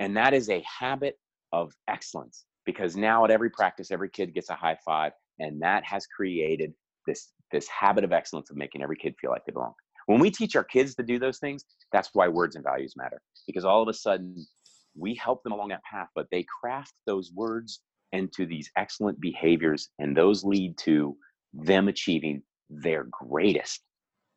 and 0.00 0.14
that 0.18 0.34
is 0.34 0.50
a 0.50 0.62
habit 0.80 1.18
of 1.50 1.72
excellence 1.88 2.44
because 2.66 2.94
now 2.94 3.24
at 3.24 3.30
every 3.30 3.48
practice, 3.48 3.90
every 3.90 4.10
kid 4.10 4.34
gets 4.34 4.50
a 4.50 4.54
high 4.54 4.76
five, 4.84 5.12
and 5.38 5.62
that 5.62 5.82
has 5.82 6.06
created 6.06 6.74
this 7.06 7.32
this 7.52 7.66
habit 7.68 8.04
of 8.04 8.12
excellence 8.12 8.50
of 8.50 8.58
making 8.58 8.82
every 8.82 8.96
kid 8.96 9.14
feel 9.18 9.30
like 9.30 9.46
they 9.46 9.52
belong. 9.52 9.72
When 10.10 10.18
we 10.18 10.32
teach 10.32 10.56
our 10.56 10.64
kids 10.64 10.96
to 10.96 11.04
do 11.04 11.20
those 11.20 11.38
things, 11.38 11.64
that's 11.92 12.10
why 12.14 12.26
words 12.26 12.56
and 12.56 12.64
values 12.64 12.94
matter 12.96 13.22
because 13.46 13.64
all 13.64 13.80
of 13.80 13.86
a 13.86 13.94
sudden 13.94 14.44
we 14.98 15.14
help 15.14 15.44
them 15.44 15.52
along 15.52 15.68
that 15.68 15.84
path, 15.84 16.08
but 16.16 16.26
they 16.32 16.44
craft 16.60 16.94
those 17.06 17.30
words 17.32 17.82
into 18.10 18.44
these 18.44 18.68
excellent 18.76 19.20
behaviors, 19.20 19.88
and 20.00 20.16
those 20.16 20.42
lead 20.42 20.76
to 20.78 21.16
them 21.52 21.86
achieving 21.86 22.42
their 22.68 23.06
greatest 23.12 23.82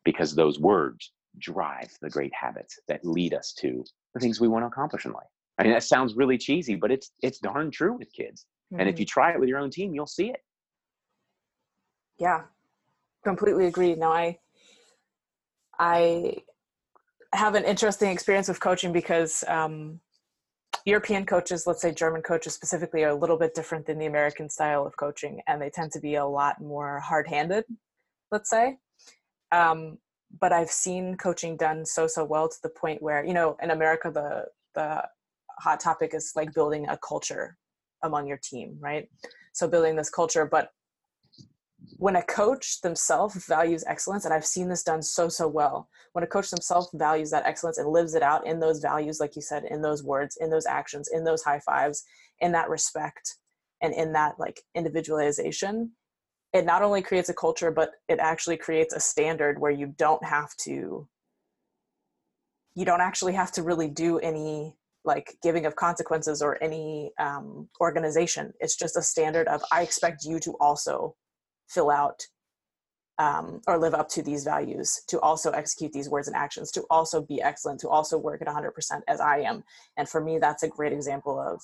because 0.05 0.35
those 0.35 0.59
words 0.59 1.11
drive 1.39 1.89
the 2.03 2.09
great 2.09 2.33
habits 2.39 2.77
that 2.87 3.03
lead 3.03 3.33
us 3.33 3.51
to 3.53 3.83
the 4.13 4.19
things 4.19 4.39
we 4.39 4.47
want 4.47 4.61
to 4.61 4.67
accomplish 4.67 5.05
in 5.05 5.11
life. 5.11 5.25
I 5.57 5.63
mean, 5.63 5.73
that 5.73 5.81
sounds 5.81 6.13
really 6.13 6.37
cheesy, 6.37 6.75
but 6.75 6.91
it's 6.91 7.09
it's 7.23 7.39
darn 7.39 7.71
true 7.71 7.97
with 7.97 8.13
kids. 8.13 8.45
Mm-hmm. 8.71 8.79
And 8.79 8.89
if 8.89 8.99
you 8.99 9.07
mm-hmm. 9.07 9.19
try 9.19 9.33
it 9.33 9.39
with 9.39 9.49
your 9.49 9.57
own 9.57 9.71
team, 9.71 9.95
you'll 9.95 10.05
see 10.05 10.29
it. 10.29 10.41
Yeah, 12.19 12.41
completely 13.23 13.65
agree. 13.65 13.95
Now, 13.95 14.13
I 14.13 14.37
I 15.79 16.37
have 17.33 17.55
an 17.55 17.63
interesting 17.63 18.11
experience 18.11 18.47
with 18.47 18.59
coaching 18.59 18.93
because 18.93 19.43
um, 19.47 19.99
European 20.85 21.25
coaches, 21.25 21.65
let's 21.65 21.81
say 21.81 21.91
German 21.91 22.21
coaches 22.21 22.53
specifically, 22.53 23.03
are 23.03 23.09
a 23.09 23.15
little 23.15 23.37
bit 23.37 23.53
different 23.55 23.85
than 23.85 23.97
the 23.97 24.05
American 24.05 24.49
style 24.49 24.85
of 24.85 24.95
coaching, 24.97 25.41
and 25.47 25.61
they 25.61 25.69
tend 25.69 25.91
to 25.93 25.99
be 25.99 26.15
a 26.15 26.25
lot 26.25 26.61
more 26.61 26.99
hard-handed. 26.99 27.65
Let's 28.31 28.49
say. 28.49 28.77
Um, 29.51 29.97
but 30.39 30.51
I've 30.51 30.71
seen 30.71 31.15
coaching 31.15 31.57
done 31.57 31.85
so 31.85 32.07
so 32.07 32.23
well 32.23 32.49
to 32.49 32.57
the 32.63 32.69
point 32.69 33.01
where 33.01 33.23
you 33.23 33.33
know 33.33 33.55
in 33.61 33.71
America 33.71 34.09
the 34.11 34.45
the 34.73 35.03
hot 35.59 35.79
topic 35.79 36.13
is 36.13 36.31
like 36.35 36.53
building 36.53 36.87
a 36.89 36.97
culture 36.97 37.57
among 38.03 38.27
your 38.27 38.39
team, 38.43 38.77
right? 38.79 39.07
So 39.53 39.67
building 39.67 39.95
this 39.95 40.09
culture, 40.09 40.45
but 40.45 40.71
when 42.03 42.17
a 42.17 42.21
coach 42.21 42.81
themselves 42.81 43.45
values 43.45 43.85
excellence, 43.87 44.25
and 44.25 44.33
I've 44.33 44.45
seen 44.45 44.67
this 44.67 44.83
done 44.83 45.01
so 45.01 45.29
so 45.29 45.47
well, 45.47 45.87
when 46.11 46.25
a 46.25 46.27
coach 46.27 46.49
themselves 46.49 46.89
values 46.93 47.31
that 47.31 47.45
excellence 47.45 47.77
and 47.77 47.87
lives 47.87 48.13
it 48.13 48.21
out 48.21 48.45
in 48.45 48.59
those 48.59 48.81
values, 48.81 49.21
like 49.21 49.37
you 49.37 49.41
said, 49.41 49.63
in 49.63 49.81
those 49.81 50.03
words, 50.03 50.37
in 50.41 50.49
those 50.49 50.65
actions, 50.65 51.07
in 51.13 51.23
those 51.23 51.43
high 51.43 51.61
fives, 51.61 52.03
in 52.41 52.51
that 52.51 52.69
respect, 52.69 53.37
and 53.81 53.93
in 53.93 54.11
that 54.11 54.37
like 54.37 54.59
individualization, 54.75 55.93
it 56.51 56.65
not 56.65 56.81
only 56.81 57.01
creates 57.01 57.29
a 57.29 57.33
culture 57.33 57.71
but 57.71 57.91
it 58.09 58.19
actually 58.19 58.57
creates 58.57 58.93
a 58.93 58.99
standard 58.99 59.57
where 59.57 59.71
you 59.71 59.87
don't 59.97 60.25
have 60.25 60.53
to 60.57 61.07
you 62.75 62.83
don't 62.83 62.99
actually 62.99 63.33
have 63.33 63.53
to 63.53 63.63
really 63.63 63.87
do 63.87 64.19
any 64.19 64.75
like 65.05 65.37
giving 65.41 65.65
of 65.65 65.77
consequences 65.77 66.41
or 66.41 66.61
any 66.61 67.13
um, 67.17 67.69
organization. 67.79 68.51
It's 68.59 68.75
just 68.75 68.97
a 68.97 69.01
standard 69.01 69.47
of 69.47 69.61
i 69.71 69.83
expect 69.83 70.25
you 70.25 70.37
to 70.41 70.51
also 70.59 71.15
fill 71.67 71.89
out 71.89 72.23
um, 73.19 73.61
or 73.67 73.77
live 73.77 73.93
up 73.93 74.09
to 74.09 74.23
these 74.23 74.43
values 74.43 75.01
to 75.07 75.19
also 75.19 75.51
execute 75.51 75.93
these 75.93 76.09
words 76.09 76.27
and 76.27 76.35
actions 76.35 76.71
to 76.71 76.83
also 76.89 77.21
be 77.21 77.41
excellent 77.41 77.79
to 77.81 77.89
also 77.89 78.17
work 78.17 78.41
at 78.41 78.47
100% 78.47 78.71
as 79.07 79.19
i 79.19 79.37
am. 79.39 79.63
And 79.97 80.09
for 80.09 80.21
me 80.21 80.39
that's 80.39 80.63
a 80.63 80.67
great 80.67 80.93
example 80.93 81.39
of 81.39 81.61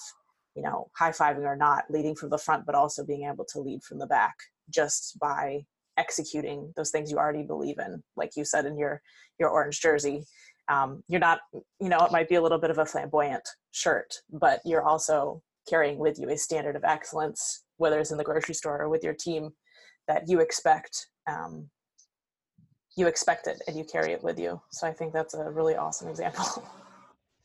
you 0.55 0.63
know 0.63 0.89
high 0.95 1.11
fiving 1.11 1.45
or 1.45 1.55
not 1.55 1.85
leading 1.89 2.15
from 2.15 2.29
the 2.29 2.37
front 2.37 2.65
but 2.65 2.75
also 2.75 3.05
being 3.05 3.23
able 3.23 3.45
to 3.45 3.59
lead 3.59 3.83
from 3.83 3.99
the 3.99 4.07
back 4.07 4.35
just 4.69 5.17
by 5.19 5.65
executing 5.97 6.71
those 6.75 6.91
things 6.91 7.11
you 7.11 7.17
already 7.17 7.43
believe 7.43 7.77
in. 7.79 8.03
Like 8.15 8.35
you 8.35 8.45
said 8.45 8.65
in 8.65 8.77
your 8.77 9.01
your 9.39 9.49
orange 9.49 9.81
jersey 9.81 10.25
um, 10.69 11.03
you're 11.07 11.19
not 11.19 11.39
you 11.53 11.89
know 11.89 11.99
it 12.05 12.11
might 12.11 12.29
be 12.29 12.35
a 12.35 12.41
little 12.41 12.59
bit 12.59 12.69
of 12.69 12.77
a 12.77 12.85
flamboyant 12.85 13.47
shirt 13.71 14.13
but 14.31 14.61
you're 14.63 14.87
also 14.87 15.41
carrying 15.67 15.97
with 15.97 16.17
you 16.19 16.29
a 16.29 16.37
standard 16.37 16.75
of 16.75 16.83
excellence 16.83 17.65
whether 17.77 17.99
it's 17.99 18.11
in 18.11 18.17
the 18.17 18.23
grocery 18.23 18.53
store 18.53 18.81
or 18.81 18.89
with 18.89 19.03
your 19.03 19.13
team 19.13 19.49
that 20.09 20.27
you 20.27 20.41
expect 20.41 21.07
um, 21.27 21.69
you 22.97 23.07
expect 23.07 23.47
it 23.47 23.61
and 23.67 23.77
you 23.77 23.85
carry 23.85 24.11
it 24.11 24.21
with 24.21 24.37
you. 24.37 24.59
So 24.71 24.85
i 24.85 24.91
think 24.91 25.13
that's 25.13 25.33
a 25.33 25.49
really 25.49 25.75
awesome 25.77 26.09
example. 26.09 26.45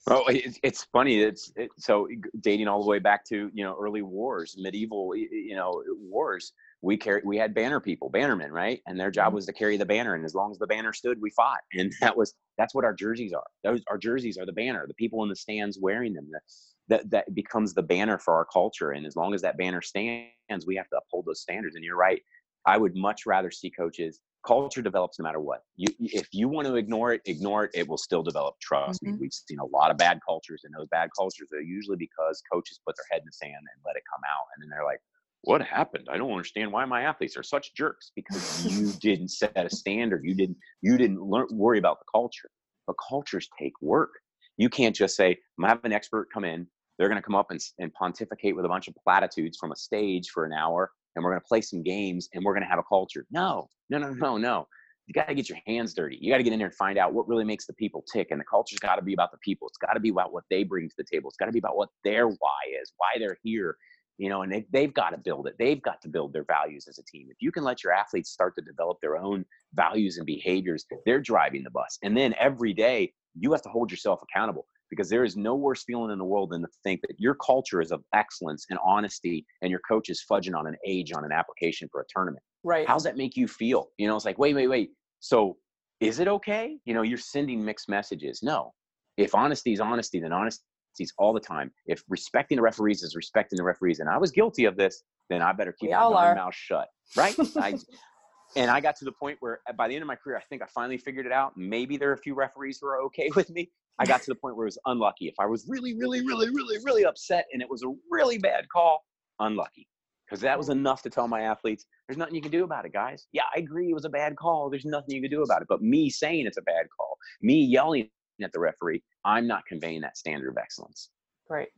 Oh, 0.07 0.25
it's 0.29 0.85
funny. 0.93 1.23
It's 1.23 1.51
it, 1.57 1.71
so 1.79 2.07
dating 2.41 2.69
all 2.69 2.83
the 2.83 2.91
way 2.91 2.99
back 2.99 3.25
to 3.29 3.51
you 3.55 3.65
know 3.65 3.75
early 3.81 4.03
wars, 4.03 4.55
medieval 4.59 5.17
you 5.17 5.57
know 5.57 5.83
wars 5.99 6.53
we 6.83 6.99
carry 6.99 7.23
we 7.25 7.39
had 7.39 7.55
banner 7.55 7.81
people 7.81 8.11
bannermen 8.11 8.51
right? 8.51 8.81
And 8.87 9.01
their 9.01 9.11
job 9.11 9.29
mm-hmm. 9.29 9.37
was 9.37 9.47
to 9.47 9.55
carry 9.55 9.79
the 9.79 9.87
banner 9.87 10.15
and 10.15 10.23
as 10.23 10.35
long 10.35 10.51
as 10.51 10.59
the 10.59 10.67
banner 10.67 10.93
stood 10.93 11.19
we 11.23 11.31
fought. 11.31 11.61
And 11.73 11.91
that 12.03 12.15
was 12.15 12.35
that's 12.59 12.75
what 12.75 12.85
our 12.85 12.93
jerseys 12.93 13.33
are. 13.33 13.47
Those 13.62 13.81
our 13.89 13.97
jerseys 13.97 14.37
are 14.37 14.45
the 14.45 14.53
banner 14.53 14.85
the 14.87 14.93
people 14.93 15.23
in 15.23 15.31
the 15.31 15.37
stands 15.37 15.79
wearing 15.81 16.12
them 16.12 16.29
that 16.33 16.43
that, 16.89 17.11
that 17.11 17.35
becomes 17.35 17.73
the 17.73 17.83
banner 17.83 18.19
for 18.19 18.35
our 18.35 18.45
culture. 18.45 18.91
And 18.91 19.07
as 19.07 19.17
long 19.17 19.33
as 19.33 19.41
that 19.41 19.57
banner 19.57 19.81
stands 19.81 20.67
we 20.67 20.77
have 20.77 20.91
to 20.91 20.99
uphold 20.99 21.25
those 21.25 21.41
standards. 21.41 21.77
And 21.77 21.83
you're 21.83 21.97
right 21.97 22.21
i 22.67 22.77
would 22.77 22.97
much 22.97 23.27
rather 23.27 23.51
see 23.51 23.71
coaches 23.71 24.21
culture 24.47 24.83
develops 24.83 25.19
no 25.19 25.25
matter 25.25 25.41
what. 25.41 25.62
You 25.77 25.89
if 25.99 26.29
you 26.33 26.49
want 26.49 26.67
to 26.67 26.77
ignore 26.77 27.12
it 27.12 27.23
ignore 27.25 27.65
it 27.65 27.71
it 27.75 27.89
will 27.89 27.99
still 27.99 28.23
develop. 28.23 28.55
Trust 28.61 29.03
mm-hmm. 29.03 29.15
me 29.15 29.19
we've 29.21 29.33
seen 29.33 29.59
a 29.59 29.65
lot 29.65 29.91
of 29.91 29.97
bad 29.97 30.21
cultures 30.27 30.62
and 30.65 30.75
those 30.77 30.89
bad 30.91 31.11
cultures 31.19 31.49
are 31.53 31.62
usually 31.62 31.97
because 31.97 32.43
coaches 32.53 32.81
put 32.87 32.95
their 32.97 33.07
head 33.11 33.23
in 33.23 33.27
the 33.27 33.33
sand 33.33 33.57
and 33.57 33.83
let 33.85 33.97
it 33.97 34.03
come 34.12 34.23
out 34.29 34.47
and 34.55 34.62
then 34.62 34.71
they're 34.71 34.85
like 34.85 35.01
what 35.47 35.61
happened? 35.61 36.09
I 36.11 36.17
don't 36.17 36.31
understand 36.31 36.73
why 36.73 36.87
my 36.87 37.03
athletes 37.03 37.37
are 37.37 37.43
such 37.43 37.75
jerks 37.75 38.12
because 38.17 38.65
you 38.65 38.93
didn't 39.01 39.29
set 39.29 39.53
a 39.57 39.69
standard. 39.69 40.23
You 40.25 40.35
didn't 40.35 40.57
you 40.81 40.97
didn't 40.97 41.21
learn, 41.21 41.49
worry 41.53 41.79
about 41.79 41.99
the 41.99 42.07
culture. 42.12 42.49
But 42.87 42.97
cultures 43.09 43.49
take 43.59 43.75
work. 43.83 44.11
You 44.57 44.69
can't 44.69 44.95
just 44.95 45.17
say 45.17 45.37
i'm 45.59 45.65
having 45.65 45.87
an 45.87 45.93
expert 45.93 46.29
come 46.33 46.45
in. 46.45 46.67
They're 46.97 47.09
going 47.09 47.21
to 47.21 47.23
come 47.23 47.35
up 47.35 47.51
and, 47.51 47.61
and 47.79 47.93
pontificate 47.93 48.55
with 48.55 48.65
a 48.65 48.69
bunch 48.69 48.89
of 48.89 48.95
platitudes 49.03 49.59
from 49.59 49.73
a 49.73 49.77
stage 49.77 50.31
for 50.31 50.45
an 50.45 50.53
hour 50.53 50.93
and 51.15 51.25
we're 51.25 51.31
going 51.31 51.41
to 51.41 51.47
play 51.47 51.61
some 51.61 51.83
games 51.83 52.29
and 52.33 52.45
we're 52.45 52.53
going 52.53 52.62
to 52.62 52.69
have 52.69 52.79
a 52.79 52.85
culture 52.85 53.27
no 53.31 53.69
no 53.91 53.99
no 53.99 54.12
no 54.12 54.37
no 54.37 54.67
you 55.07 55.12
got 55.12 55.29
to 55.29 55.35
get 55.35 55.49
your 55.49 55.59
hands 55.67 55.95
dirty 55.95 56.19
you 56.21 56.33
got 56.33 56.39
to 56.39 56.43
get 56.43 56.53
in 56.53 56.59
there 56.59 56.69
and 56.69 56.77
find 56.77 56.99
out 56.99 57.12
what 57.12 57.29
really 57.29 57.45
makes 57.45 57.67
the 57.67 57.75
people 57.75 58.05
tick 58.12 58.29
and 58.31 58.41
the 58.41 58.45
culture's 58.45 58.79
got 58.79 58.97
to 58.97 59.03
be 59.03 59.15
about 59.15 59.31
the 59.31 59.39
people 59.39 59.69
it's 59.69 59.79
got 59.79 59.95
to 59.95 60.01
be 60.01 60.11
about 60.11 60.33
what 60.33 60.45
they 60.51 60.65
bring 60.65 60.89
to 60.89 60.95
the 60.99 61.05
table 61.05 61.29
it's 61.29 61.37
got 61.37 61.47
to 61.47 61.53
be 61.53 61.59
about 61.59 61.77
what 61.77 61.89
their 62.05 62.29
why 62.29 62.61
is 62.81 62.93
why 62.97 63.19
they're 63.19 63.39
here 63.43 63.77
you 64.19 64.29
know, 64.29 64.43
and 64.43 64.53
they, 64.53 64.65
they've 64.73 64.95
got 64.95 65.11
to 65.11 65.19
build 65.19 65.47
it. 65.47 65.57
They've 65.59 65.83
got 65.83 66.01
to 66.03 66.09
build 66.09 66.33
their 66.33 66.45
values 66.45 66.87
as 66.89 66.99
a 66.99 67.03
team. 67.05 67.29
If 67.31 67.39
you 67.41 67.51
can 67.51 67.65
let 67.65 67.83
your 67.83 67.93
athletes 67.93 68.31
start 68.31 68.55
to 68.57 68.62
develop 68.62 68.99
their 69.01 69.17
own 69.17 69.45
values 69.75 70.19
and 70.19 70.27
behaviors, 70.27 70.85
they're 71.05 71.21
driving 71.21 71.65
the 71.65 71.71
bus. 71.71 71.99
And 72.03 72.17
then 72.17 72.35
every 72.39 72.73
day, 72.73 73.12
you 73.37 73.51
have 73.53 73.62
to 73.62 73.69
hold 73.69 73.91
yourself 73.91 74.21
accountable 74.23 74.67
because 74.91 75.09
there 75.09 75.24
is 75.24 75.37
no 75.37 75.55
worse 75.55 75.85
feeling 75.85 76.11
in 76.11 76.18
the 76.18 76.24
world 76.24 76.51
than 76.51 76.62
to 76.62 76.68
think 76.82 77.01
that 77.03 77.16
your 77.18 77.35
culture 77.35 77.80
is 77.80 77.91
of 77.91 78.03
excellence 78.14 78.66
and 78.70 78.78
honesty 78.85 79.45
and 79.62 79.70
your 79.70 79.80
coach 79.89 80.09
is 80.09 80.24
fudging 80.30 80.57
on 80.57 80.66
an 80.66 80.76
age 80.87 81.12
on 81.12 81.24
an 81.24 81.32
application 81.32 81.89
for 81.91 82.01
a 82.01 82.05
tournament. 82.09 82.43
Right. 82.62 82.87
How's 82.87 83.05
that 83.05 83.16
make 83.16 83.37
you 83.37 83.49
feel? 83.49 83.89
You 83.99 84.09
know, 84.09 84.16
it's 84.16 84.24
like, 84.24 84.39
wait, 84.39 84.55
wait, 84.55 84.68
wait. 84.68 84.91
So 85.20 85.57
is 86.01 86.20
it 86.20 86.28
okay? 86.28 86.78
You 86.85 86.95
know, 86.95 87.03
you're 87.03 87.18
sending 87.18 87.64
mixed 87.64 87.89
messages. 87.89 88.41
No. 88.43 88.72
If 89.16 89.35
honesty 89.35 89.72
is 89.72 89.80
honesty, 89.80 90.20
then 90.20 90.32
honesty 90.32 90.64
is 90.99 91.12
all 91.18 91.32
the 91.32 91.41
time. 91.41 91.70
If 91.87 92.03
respecting 92.09 92.57
the 92.57 92.62
referees 92.62 93.03
is 93.03 93.14
respecting 93.14 93.57
the 93.57 93.64
referees, 93.64 94.01
and 94.01 94.09
I 94.09 94.18
was 94.18 94.30
guilty 94.30 94.64
of 94.64 94.76
this, 94.76 95.03
then 95.30 95.43
I 95.43 95.53
better 95.53 95.74
keep 95.78 95.91
my 95.91 96.35
mouth 96.35 96.55
shut. 96.55 96.89
Right? 97.16 97.35
I, 97.57 97.74
and 98.57 98.71
I 98.71 98.81
got 98.81 98.97
to 98.97 99.05
the 99.05 99.13
point 99.13 99.39
where 99.41 99.61
uh, 99.69 99.73
by 99.73 99.89
the 99.89 99.95
end 99.95 100.03
of 100.03 100.09
my 100.09 100.17
career, 100.17 100.37
I 100.37 100.43
think 100.43 100.63
I 100.63 100.67
finally 100.67 100.99
figured 100.99 101.27
it 101.27 101.33
out. 101.33 101.57
Maybe 101.57 101.97
there 101.97 102.11
are 102.11 102.15
a 102.15 102.19
few 102.19 102.35
referees 102.35 102.79
who 102.81 102.87
are 102.87 103.01
okay 103.03 103.31
with 103.37 103.51
me. 103.51 103.71
I 103.99 104.07
got 104.07 104.23
to 104.23 104.31
the 104.31 104.35
point 104.35 104.57
where 104.57 104.65
it 104.65 104.69
was 104.69 104.79
unlucky. 104.87 105.29
If 105.29 105.35
I 105.39 105.47
was 105.47 105.67
really, 105.69 105.95
really, 105.95 106.21
really, 106.27 106.51
really, 106.51 106.79
really 106.85 107.05
upset 107.05 107.47
and 107.53 107.63
it 107.63 107.71
was 107.71 107.83
a 107.83 107.93
really 108.11 108.39
bad 108.39 108.69
call, 108.69 109.05
unlucky. 109.39 109.87
Because 110.27 110.41
that 110.41 110.57
was 110.57 110.69
enough 110.69 111.03
to 111.03 111.11
tell 111.11 111.29
my 111.29 111.43
athletes, 111.43 111.85
there's 112.09 112.17
nothing 112.17 112.35
you 112.35 112.41
can 112.41 112.51
do 112.51 112.65
about 112.65 112.87
it, 112.87 112.93
guys. 112.93 113.29
Yeah, 113.33 113.43
I 113.55 113.59
agree 113.59 113.91
it 113.91 113.95
was 113.95 114.07
a 114.07 114.11
bad 114.11 114.37
call. 114.37 114.71
There's 114.71 114.87
nothing 114.87 115.15
you 115.15 115.21
can 115.21 115.31
do 115.31 115.43
about 115.43 115.63
it. 115.63 115.69
But 115.69 115.83
me 115.83 116.09
saying 116.09 116.47
it's 116.47 116.57
a 116.57 116.63
bad 116.63 116.87
call, 116.97 117.19
me 117.43 117.63
yelling 117.63 118.09
at 118.43 118.51
the 118.53 118.59
referee, 118.59 119.03
I'm 119.25 119.47
not 119.47 119.67
conveying 119.67 120.01
that 120.01 120.17
standard 120.17 120.49
of 120.49 120.57
excellence. 120.57 121.11
Right. 121.49 121.69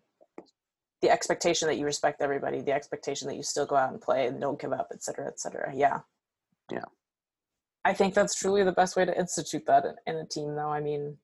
The 1.02 1.10
expectation 1.10 1.68
that 1.68 1.76
you 1.76 1.84
respect 1.84 2.22
everybody, 2.22 2.62
the 2.62 2.72
expectation 2.72 3.28
that 3.28 3.34
you 3.34 3.42
still 3.42 3.66
go 3.66 3.76
out 3.76 3.92
and 3.92 4.00
play 4.00 4.26
and 4.26 4.40
don't 4.40 4.60
give 4.60 4.72
up, 4.72 4.88
et 4.92 5.02
cetera, 5.02 5.26
et 5.26 5.38
cetera. 5.38 5.72
Yeah. 5.74 6.00
Yeah. 6.70 6.84
I 7.84 7.92
think 7.92 8.14
that's 8.14 8.34
truly 8.34 8.64
the 8.64 8.72
best 8.72 8.96
way 8.96 9.04
to 9.04 9.16
institute 9.16 9.64
that 9.66 9.84
in, 10.06 10.16
a 10.16 10.26
team, 10.26 10.56
though. 10.56 10.70
I 10.70 10.80
mean, 10.80 11.16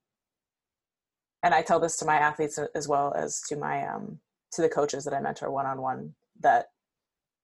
and 1.43 1.55
I 1.55 1.63
tell 1.63 1.81
this 1.81 1.97
to 1.99 2.05
my 2.05 2.17
athletes 2.17 2.59
as 2.75 2.87
well 2.87 3.13
as 3.17 3.41
to 3.49 3.57
my 3.57 3.87
um, 3.87 4.21
to 4.53 4.63
the 4.63 4.69
coaches 4.69 5.05
that 5.05 5.15
I 5.15 5.21
mentor 5.21 5.51
one 5.51 5.67
on 5.67 5.81
one 5.81 6.15
that 6.41 6.67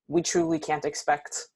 we 0.07 0.21
truly 0.21 0.57
can't 0.57 0.85
expect 0.85 1.49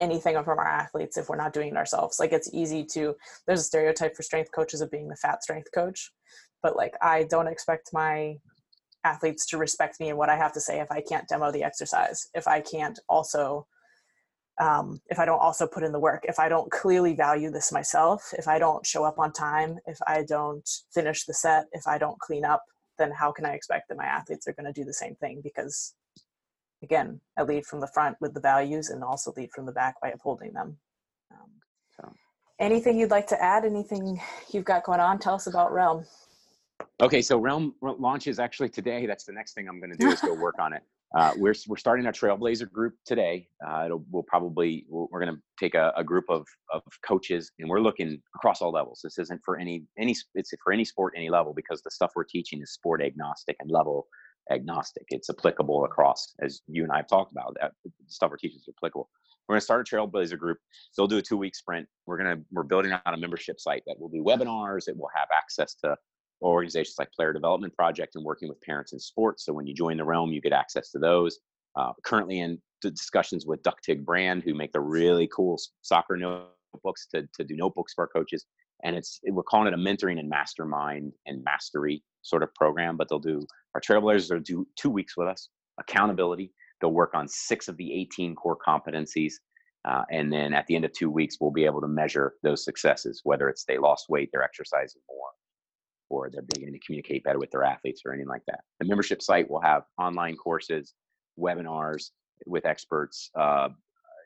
anything 0.00 0.42
from 0.42 0.58
our 0.58 0.66
athletes 0.66 1.18
if 1.18 1.28
we're 1.28 1.36
not 1.36 1.52
doing 1.52 1.68
it 1.68 1.76
ourselves. 1.76 2.18
Like 2.18 2.32
it's 2.32 2.52
easy 2.54 2.84
to 2.92 3.14
there's 3.46 3.60
a 3.60 3.64
stereotype 3.64 4.16
for 4.16 4.22
strength 4.22 4.50
coaches 4.52 4.80
of 4.80 4.90
being 4.90 5.08
the 5.08 5.16
fat 5.16 5.42
strength 5.42 5.68
coach, 5.74 6.10
but 6.62 6.76
like 6.76 6.94
I 7.02 7.24
don't 7.24 7.48
expect 7.48 7.90
my 7.92 8.36
athletes 9.04 9.46
to 9.46 9.58
respect 9.58 10.00
me 10.00 10.08
and 10.08 10.18
what 10.18 10.30
I 10.30 10.36
have 10.36 10.52
to 10.54 10.60
say 10.60 10.80
if 10.80 10.90
I 10.90 11.02
can't 11.02 11.28
demo 11.28 11.52
the 11.52 11.64
exercise, 11.64 12.28
if 12.34 12.48
I 12.48 12.60
can't 12.60 12.98
also 13.08 13.66
um, 14.60 15.00
if 15.08 15.18
I 15.18 15.24
don't 15.24 15.38
also 15.38 15.66
put 15.66 15.82
in 15.82 15.90
the 15.90 15.98
work, 15.98 16.24
if 16.28 16.38
I 16.38 16.48
don't 16.48 16.70
clearly 16.70 17.14
value 17.14 17.50
this 17.50 17.72
myself, 17.72 18.32
if 18.36 18.46
I 18.46 18.58
don't 18.58 18.84
show 18.84 19.04
up 19.04 19.18
on 19.18 19.32
time, 19.32 19.78
if 19.86 19.98
I 20.06 20.22
don't 20.22 20.68
finish 20.92 21.24
the 21.24 21.32
set, 21.32 21.64
if 21.72 21.86
I 21.86 21.96
don't 21.96 22.18
clean 22.20 22.44
up, 22.44 22.62
then 22.98 23.10
how 23.10 23.32
can 23.32 23.46
I 23.46 23.54
expect 23.54 23.88
that 23.88 23.96
my 23.96 24.04
athletes 24.04 24.46
are 24.46 24.52
going 24.52 24.72
to 24.72 24.78
do 24.78 24.84
the 24.84 24.92
same 24.92 25.14
thing? 25.16 25.40
Because 25.42 25.94
again, 26.82 27.20
I 27.38 27.42
lead 27.42 27.64
from 27.64 27.80
the 27.80 27.88
front 27.88 28.18
with 28.20 28.34
the 28.34 28.40
values 28.40 28.90
and 28.90 29.02
also 29.02 29.32
lead 29.34 29.50
from 29.54 29.64
the 29.64 29.72
back 29.72 29.94
by 30.02 30.10
upholding 30.10 30.52
them. 30.52 30.76
Um, 31.32 31.48
so. 31.96 32.12
Anything 32.58 32.98
you'd 32.98 33.10
like 33.10 33.26
to 33.28 33.42
add? 33.42 33.64
Anything 33.64 34.20
you've 34.52 34.66
got 34.66 34.84
going 34.84 35.00
on? 35.00 35.18
Tell 35.18 35.34
us 35.34 35.46
about 35.46 35.72
Realm. 35.72 36.04
Okay, 37.00 37.22
so 37.22 37.38
Realm 37.38 37.74
launches 37.80 38.38
actually 38.38 38.68
today. 38.68 39.06
That's 39.06 39.24
the 39.24 39.32
next 39.32 39.54
thing 39.54 39.68
I'm 39.68 39.80
going 39.80 39.92
to 39.92 39.96
do 39.96 40.10
is 40.10 40.20
go 40.20 40.34
work 40.34 40.58
on 40.58 40.74
it. 40.74 40.82
Uh, 41.16 41.32
we're 41.36 41.54
we're 41.66 41.76
starting 41.76 42.06
a 42.06 42.12
Trailblazer 42.12 42.70
group 42.70 42.94
today. 43.04 43.48
Uh, 43.66 43.88
we'll 44.10 44.22
probably 44.22 44.86
we 44.88 45.06
are 45.12 45.20
going 45.20 45.34
to 45.34 45.40
take 45.58 45.74
a, 45.74 45.92
a, 45.96 46.04
group 46.04 46.24
of 46.28 46.46
of 46.72 46.82
coaches, 47.04 47.50
and 47.58 47.68
we're 47.68 47.80
looking 47.80 48.22
across 48.36 48.62
all 48.62 48.70
levels. 48.70 49.00
This 49.02 49.18
isn't 49.18 49.40
for 49.44 49.58
any 49.58 49.82
any 49.98 50.14
it's 50.34 50.52
for 50.62 50.72
any 50.72 50.84
sport, 50.84 51.14
any 51.16 51.28
level, 51.28 51.52
because 51.52 51.82
the 51.82 51.90
stuff 51.90 52.12
we're 52.14 52.24
teaching 52.24 52.62
is 52.62 52.72
sport 52.72 53.02
agnostic 53.02 53.56
and 53.58 53.70
level 53.70 54.06
agnostic. 54.52 55.04
It's 55.08 55.28
applicable 55.28 55.84
across, 55.84 56.34
as 56.42 56.60
you 56.68 56.84
and 56.84 56.92
I 56.92 56.98
have 56.98 57.08
talked 57.08 57.32
about. 57.32 57.56
That 57.60 57.72
stuff 58.06 58.30
we're 58.30 58.36
teaching 58.36 58.58
is 58.58 58.68
applicable. 58.78 59.08
We're 59.48 59.54
going 59.54 59.60
to 59.60 59.64
start 59.64 59.88
a 59.92 59.96
Trailblazer 59.96 60.38
group. 60.38 60.58
They'll 60.96 61.08
do 61.08 61.18
a 61.18 61.22
two 61.22 61.36
week 61.36 61.56
sprint. 61.56 61.88
We're 62.06 62.18
going 62.18 62.36
to 62.36 62.44
we're 62.52 62.62
building 62.62 62.92
out 62.92 63.02
a 63.04 63.16
membership 63.16 63.58
site 63.58 63.82
that 63.88 63.98
will 63.98 64.10
do 64.10 64.22
webinars. 64.22 64.86
It 64.86 64.96
will 64.96 65.10
have 65.16 65.26
access 65.36 65.74
to 65.82 65.96
organizations 66.48 66.96
like 66.98 67.12
Player 67.12 67.32
Development 67.32 67.74
Project 67.74 68.16
and 68.16 68.24
working 68.24 68.48
with 68.48 68.60
parents 68.60 68.92
in 68.92 68.98
sports. 68.98 69.44
So 69.44 69.52
when 69.52 69.66
you 69.66 69.74
join 69.74 69.96
the 69.96 70.04
realm, 70.04 70.32
you 70.32 70.40
get 70.40 70.52
access 70.52 70.90
to 70.92 70.98
those. 70.98 71.38
Uh, 71.76 71.92
currently 72.04 72.40
in 72.40 72.60
discussions 72.80 73.46
with 73.46 73.62
Ductig 73.62 74.04
Brand, 74.04 74.42
who 74.42 74.54
make 74.54 74.72
the 74.72 74.80
really 74.80 75.28
cool 75.34 75.58
soccer 75.82 76.16
notebooks 76.16 77.06
to, 77.14 77.28
to 77.34 77.44
do 77.44 77.56
notebooks 77.56 77.94
for 77.94 78.02
our 78.02 78.08
coaches. 78.08 78.44
And 78.82 78.96
it's 78.96 79.20
we're 79.24 79.42
calling 79.42 79.68
it 79.68 79.74
a 79.74 79.76
mentoring 79.76 80.18
and 80.18 80.28
mastermind 80.28 81.12
and 81.26 81.44
mastery 81.44 82.02
sort 82.22 82.42
of 82.42 82.52
program. 82.54 82.96
But 82.96 83.08
they'll 83.08 83.18
do 83.18 83.46
our 83.74 83.80
trailblazers 83.80 84.32
will 84.32 84.40
do 84.40 84.66
two 84.76 84.90
weeks 84.90 85.16
with 85.16 85.28
us. 85.28 85.48
Accountability. 85.78 86.52
They'll 86.80 86.92
work 86.92 87.14
on 87.14 87.28
six 87.28 87.68
of 87.68 87.76
the 87.76 87.92
18 87.92 88.34
core 88.34 88.56
competencies. 88.66 89.34
Uh, 89.86 90.02
and 90.10 90.32
then 90.32 90.52
at 90.52 90.66
the 90.66 90.76
end 90.76 90.84
of 90.84 90.92
two 90.92 91.10
weeks, 91.10 91.36
we'll 91.40 91.50
be 91.50 91.64
able 91.64 91.80
to 91.80 91.88
measure 91.88 92.34
those 92.42 92.64
successes, 92.64 93.20
whether 93.24 93.48
it's 93.48 93.64
they 93.64 93.78
lost 93.78 94.06
weight, 94.08 94.28
they're 94.32 94.42
exercising 94.42 95.00
more, 95.08 95.28
or 96.10 96.28
they're 96.28 96.42
beginning 96.42 96.74
to 96.74 96.80
communicate 96.84 97.24
better 97.24 97.38
with 97.38 97.50
their 97.50 97.64
athletes 97.64 98.02
or 98.04 98.12
anything 98.12 98.28
like 98.28 98.44
that. 98.46 98.60
The 98.80 98.86
membership 98.86 99.22
site 99.22 99.48
will 99.48 99.60
have 99.60 99.84
online 99.98 100.36
courses, 100.36 100.92
webinars 101.38 102.10
with 102.46 102.66
experts. 102.66 103.30
Uh, 103.38 103.68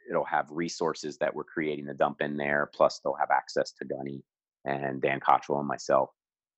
it'll 0.09 0.24
have 0.24 0.47
resources 0.51 1.16
that 1.18 1.35
we're 1.35 1.45
creating 1.45 1.87
to 1.87 1.95
dump 1.95 2.20
in 2.20 2.37
there. 2.37 2.70
Plus, 2.74 3.01
they'll 3.03 3.14
have 3.14 3.30
access 3.30 3.72
to 3.72 3.85
Gunny 3.85 4.22
and 4.64 5.01
Dan 5.01 5.20
Cottrell 5.20 5.59
and 5.59 5.68
myself. 5.68 6.11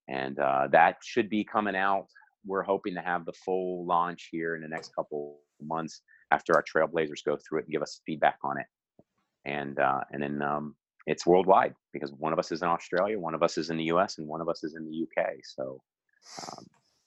And 0.09 0.39
uh, 0.39 0.69
that 0.71 0.99
should 1.03 1.29
be 1.29 1.45
coming 1.45 1.77
out. 1.77 2.07
We're 2.45 2.63
hoping 2.63 2.95
to 2.95 3.01
have 3.01 3.25
the 3.25 3.33
full 3.33 3.85
launch 3.85 4.29
here 4.31 4.55
in 4.55 4.63
the 4.63 4.69
next 4.69 4.95
couple 4.95 5.41
months 5.61 6.03
after 6.31 6.55
our 6.55 6.63
trailblazers 6.63 7.25
go 7.25 7.37
through 7.37 7.61
it 7.61 7.65
and 7.65 7.73
give 7.73 7.83
us 7.83 8.01
feedback 8.07 8.39
on 8.45 8.59
it. 8.59 8.67
And 9.45 9.79
uh, 9.79 10.01
and 10.13 10.23
then 10.23 10.43
um, 10.43 10.77
it's 11.07 11.27
worldwide 11.27 11.75
because 11.93 12.13
one 12.13 12.33
of 12.33 12.39
us 12.39 12.53
is 12.53 12.63
in 12.63 12.69
Australia, 12.69 13.19
one 13.19 13.35
of 13.35 13.43
us 13.43 13.59
is 13.59 13.71
in 13.71 13.77
the 13.77 13.85
US, 13.85 14.19
and 14.19 14.27
one 14.27 14.41
of 14.41 14.49
us 14.49 14.65
is 14.65 14.75
in 14.75 14.85
the 14.85 15.05
UK. 15.05 15.35
So 15.45 15.81
um, 16.43 16.67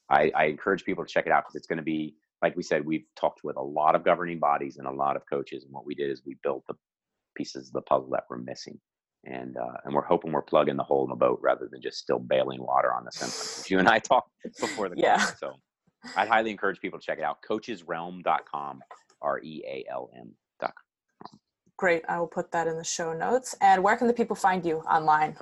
I, 0.10 0.32
I, 0.36 0.46
encourage 0.46 0.86
people 0.86 1.06
to 1.06 1.12
check 1.12 1.26
it 1.26 1.32
out 1.32 1.44
because 1.44 1.56
it's 1.56 1.68
going 1.68 1.78
to 1.78 1.84
be, 1.84 2.16
like 2.42 2.56
we 2.56 2.64
said, 2.64 2.86
we've 2.86 3.06
talked 3.20 3.44
with 3.44 3.58
a 3.58 3.62
lot 3.62 3.96
of 3.96 4.06
governing 4.06 4.40
bodies 4.40 4.78
and 4.78 4.88
a 4.88 4.92
lot 4.92 5.18
of 5.18 5.24
coaches. 5.30 5.66
And 5.66 5.74
what 5.74 5.86
we 5.86 5.96
did 5.96 6.10
is 6.10 6.22
we 6.26 6.38
built 6.42 6.64
the 6.68 6.76
pieces 7.36 7.68
of 7.68 7.74
the 7.74 7.82
puzzle 7.82 8.10
that 8.12 8.24
were 8.30 8.38
missing. 8.38 8.80
And 9.26 9.58
uh, 9.58 9.78
and 9.84 9.94
we're 9.94 10.06
hoping 10.06 10.32
we're 10.32 10.42
plugging 10.42 10.78
the 10.78 10.84
hole 10.84 11.04
in 11.04 11.10
the 11.10 11.16
boat 11.16 11.40
rather 11.44 11.68
than 11.70 11.82
just 11.82 11.98
still 11.98 12.20
bailing 12.20 12.62
water 12.62 12.94
on 12.94 13.04
the 13.04 13.12
symptoms. 13.12 13.70
You 13.70 13.80
and 13.80 13.90
I 13.90 14.00
talked 14.00 14.32
before 14.62 14.88
the 14.88 14.96
yeah. 14.98 15.18
so 15.18 15.56
I'd 16.16 16.30
highly 16.30 16.52
encourage 16.52 16.80
people 16.80 17.00
to 17.00 17.06
check 17.06 17.18
it 17.18 17.26
out. 17.26 17.40
Coachesrealm.com, 17.48 18.80
R 19.22 19.42
E 19.44 19.62
A 19.68 19.86
L 19.92 20.10
M 20.18 20.34
Great. 21.80 22.04
I 22.10 22.20
will 22.20 22.28
put 22.28 22.52
that 22.52 22.68
in 22.68 22.76
the 22.76 22.84
show 22.84 23.14
notes. 23.14 23.56
And 23.62 23.82
where 23.82 23.96
can 23.96 24.08
the 24.08 24.14
people 24.14 24.36
find 24.36 24.66
you 24.66 24.80
online? 24.80 25.38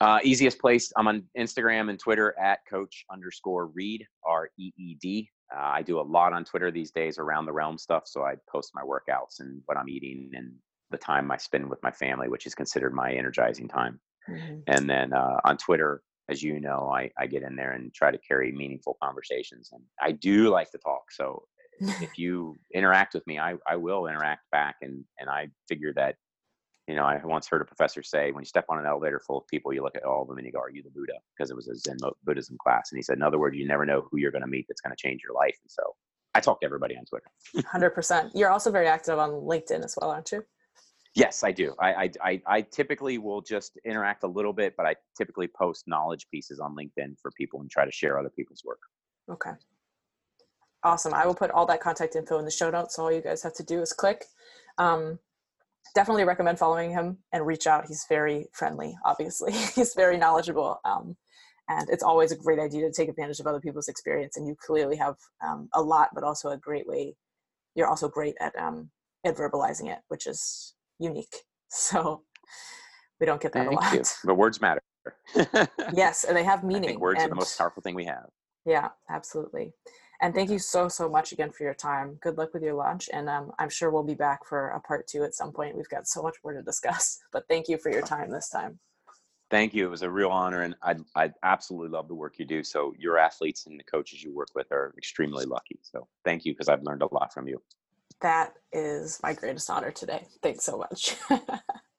Uh, 0.00 0.18
easiest 0.24 0.58
place, 0.58 0.92
I'm 0.96 1.06
on 1.06 1.22
Instagram 1.38 1.88
and 1.88 2.00
Twitter 2.00 2.36
at 2.36 2.58
coach 2.68 3.04
underscore 3.08 3.68
reed, 3.68 4.04
R 4.26 4.48
E 4.58 4.72
E 4.76 4.96
D. 5.00 5.30
Uh, 5.54 5.60
I 5.60 5.82
do 5.82 6.00
a 6.00 6.02
lot 6.02 6.32
on 6.32 6.44
Twitter 6.44 6.72
these 6.72 6.90
days 6.90 7.20
around 7.20 7.46
the 7.46 7.52
realm 7.52 7.78
stuff. 7.78 8.08
So 8.08 8.24
I 8.24 8.34
post 8.50 8.72
my 8.74 8.82
workouts 8.82 9.38
and 9.38 9.62
what 9.66 9.78
I'm 9.78 9.88
eating 9.88 10.32
and 10.34 10.52
the 10.90 10.98
time 10.98 11.30
I 11.30 11.36
spend 11.36 11.70
with 11.70 11.80
my 11.84 11.92
family, 11.92 12.28
which 12.28 12.44
is 12.46 12.54
considered 12.56 12.92
my 12.92 13.12
energizing 13.12 13.68
time. 13.68 14.00
Mm-hmm. 14.28 14.62
And 14.66 14.90
then 14.90 15.12
uh, 15.12 15.38
on 15.44 15.58
Twitter, 15.58 16.02
as 16.28 16.42
you 16.42 16.58
know, 16.58 16.90
I, 16.92 17.08
I 17.16 17.28
get 17.28 17.44
in 17.44 17.54
there 17.54 17.72
and 17.72 17.94
try 17.94 18.10
to 18.10 18.18
carry 18.18 18.50
meaningful 18.50 18.96
conversations. 19.00 19.70
And 19.72 19.82
I 20.00 20.10
do 20.10 20.48
like 20.48 20.72
to 20.72 20.78
talk. 20.78 21.12
So 21.12 21.44
if 22.00 22.18
you 22.18 22.56
interact 22.74 23.14
with 23.14 23.26
me, 23.26 23.38
I, 23.38 23.54
I 23.66 23.76
will 23.76 24.06
interact 24.06 24.42
back. 24.50 24.76
And, 24.82 25.04
and 25.18 25.28
I 25.28 25.48
figure 25.68 25.92
that, 25.94 26.16
you 26.88 26.94
know, 26.94 27.04
I 27.04 27.20
once 27.24 27.46
heard 27.46 27.62
a 27.62 27.64
professor 27.64 28.02
say, 28.02 28.32
when 28.32 28.42
you 28.42 28.46
step 28.46 28.66
on 28.68 28.78
an 28.78 28.86
elevator 28.86 29.20
full 29.20 29.38
of 29.38 29.46
people, 29.46 29.72
you 29.72 29.82
look 29.82 29.96
at 29.96 30.04
all 30.04 30.22
of 30.22 30.28
them 30.28 30.38
and 30.38 30.46
you 30.46 30.52
go, 30.52 30.58
are 30.58 30.70
you 30.70 30.82
the 30.82 30.90
Buddha? 30.90 31.14
Because 31.36 31.50
it 31.50 31.56
was 31.56 31.68
a 31.68 31.76
Zen 31.76 31.98
Buddhism 32.24 32.56
class. 32.62 32.90
And 32.90 32.98
he 32.98 33.02
said, 33.02 33.16
in 33.16 33.22
other 33.22 33.38
words, 33.38 33.56
you 33.56 33.66
never 33.66 33.86
know 33.86 34.06
who 34.10 34.18
you're 34.18 34.32
going 34.32 34.42
to 34.42 34.48
meet 34.48 34.66
that's 34.68 34.80
going 34.80 34.94
to 34.94 35.00
change 35.00 35.22
your 35.22 35.34
life. 35.34 35.56
And 35.62 35.70
so 35.70 35.82
I 36.34 36.40
talk 36.40 36.60
to 36.60 36.66
everybody 36.66 36.96
on 36.96 37.04
Twitter. 37.04 37.26
100%. 37.56 38.30
You're 38.34 38.50
also 38.50 38.70
very 38.70 38.88
active 38.88 39.18
on 39.18 39.30
LinkedIn 39.30 39.84
as 39.84 39.96
well, 40.00 40.10
aren't 40.10 40.32
you? 40.32 40.42
Yes, 41.14 41.44
I 41.44 41.52
do. 41.52 41.74
I, 41.78 42.10
I, 42.24 42.42
I, 42.46 42.60
typically 42.62 43.18
will 43.18 43.42
just 43.42 43.78
interact 43.84 44.24
a 44.24 44.26
little 44.26 44.54
bit, 44.54 44.72
but 44.78 44.86
I 44.86 44.94
typically 45.16 45.46
post 45.46 45.84
knowledge 45.86 46.26
pieces 46.30 46.58
on 46.58 46.74
LinkedIn 46.74 47.16
for 47.20 47.30
people 47.32 47.60
and 47.60 47.70
try 47.70 47.84
to 47.84 47.92
share 47.92 48.18
other 48.18 48.30
people's 48.30 48.62
work. 48.64 48.78
Okay. 49.30 49.50
Awesome. 50.84 51.14
I 51.14 51.26
will 51.26 51.34
put 51.34 51.50
all 51.50 51.66
that 51.66 51.80
contact 51.80 52.16
info 52.16 52.38
in 52.38 52.44
the 52.44 52.50
show 52.50 52.70
notes. 52.70 52.96
So 52.96 53.04
all 53.04 53.12
you 53.12 53.22
guys 53.22 53.42
have 53.42 53.54
to 53.54 53.62
do 53.62 53.80
is 53.80 53.92
click. 53.92 54.24
Um, 54.78 55.18
definitely 55.94 56.24
recommend 56.24 56.58
following 56.58 56.90
him 56.90 57.18
and 57.32 57.46
reach 57.46 57.66
out. 57.66 57.86
He's 57.86 58.06
very 58.08 58.46
friendly, 58.52 58.96
obviously. 59.04 59.52
He's 59.74 59.94
very 59.94 60.16
knowledgeable. 60.16 60.80
Um, 60.84 61.16
and 61.68 61.88
it's 61.88 62.02
always 62.02 62.32
a 62.32 62.36
great 62.36 62.58
idea 62.58 62.86
to 62.86 62.92
take 62.92 63.08
advantage 63.08 63.38
of 63.38 63.46
other 63.46 63.60
people's 63.60 63.88
experience. 63.88 64.36
And 64.36 64.46
you 64.46 64.56
clearly 64.58 64.96
have 64.96 65.16
um, 65.46 65.68
a 65.74 65.80
lot, 65.80 66.08
but 66.14 66.24
also 66.24 66.50
a 66.50 66.58
great 66.58 66.86
way. 66.86 67.14
You're 67.74 67.88
also 67.88 68.08
great 68.08 68.34
at, 68.40 68.56
um, 68.58 68.90
at 69.24 69.36
verbalizing 69.36 69.88
it, 69.90 70.00
which 70.08 70.26
is 70.26 70.74
unique. 70.98 71.34
So 71.74 72.20
we 73.18 73.24
don't 73.24 73.40
get 73.40 73.54
that 73.54 73.66
Thank 73.66 73.80
a 73.80 73.82
lot. 73.82 73.94
You. 73.94 74.02
But 74.26 74.34
words 74.34 74.60
matter. 74.60 74.82
yes, 75.94 76.24
and 76.24 76.36
they 76.36 76.44
have 76.44 76.64
meaning. 76.64 76.84
I 76.84 76.86
think 76.88 77.00
words 77.00 77.22
and, 77.22 77.28
are 77.28 77.30
the 77.30 77.36
most 77.36 77.56
powerful 77.56 77.82
thing 77.82 77.94
we 77.94 78.04
have. 78.04 78.26
Yeah, 78.66 78.88
absolutely. 79.08 79.72
And 80.22 80.32
thank 80.32 80.50
you 80.50 80.60
so, 80.60 80.88
so 80.88 81.08
much 81.08 81.32
again 81.32 81.50
for 81.50 81.64
your 81.64 81.74
time. 81.74 82.16
Good 82.22 82.38
luck 82.38 82.54
with 82.54 82.62
your 82.62 82.74
launch. 82.74 83.10
And 83.12 83.28
um, 83.28 83.50
I'm 83.58 83.68
sure 83.68 83.90
we'll 83.90 84.04
be 84.04 84.14
back 84.14 84.46
for 84.46 84.68
a 84.68 84.80
part 84.80 85.08
two 85.08 85.24
at 85.24 85.34
some 85.34 85.50
point. 85.50 85.76
We've 85.76 85.88
got 85.88 86.06
so 86.06 86.22
much 86.22 86.36
more 86.44 86.54
to 86.54 86.62
discuss. 86.62 87.18
But 87.32 87.48
thank 87.48 87.68
you 87.68 87.76
for 87.76 87.90
your 87.90 88.02
time 88.02 88.30
this 88.30 88.48
time. 88.48 88.78
Thank 89.50 89.74
you. 89.74 89.86
It 89.86 89.90
was 89.90 90.02
a 90.02 90.10
real 90.10 90.28
honor. 90.28 90.62
And 90.62 90.76
I, 90.82 90.96
I 91.16 91.32
absolutely 91.42 91.88
love 91.88 92.06
the 92.06 92.14
work 92.14 92.38
you 92.38 92.44
do. 92.44 92.62
So, 92.62 92.94
your 92.98 93.18
athletes 93.18 93.66
and 93.66 93.78
the 93.80 93.84
coaches 93.84 94.22
you 94.22 94.32
work 94.34 94.48
with 94.54 94.70
are 94.70 94.94
extremely 94.96 95.44
lucky. 95.44 95.78
So, 95.82 96.06
thank 96.24 96.44
you 96.44 96.52
because 96.52 96.68
I've 96.68 96.82
learned 96.82 97.02
a 97.02 97.12
lot 97.12 97.32
from 97.32 97.48
you. 97.48 97.60
That 98.20 98.54
is 98.70 99.18
my 99.22 99.32
greatest 99.32 99.68
honor 99.70 99.90
today. 99.90 100.26
Thanks 100.42 100.64
so 100.64 100.78
much. 100.78 101.16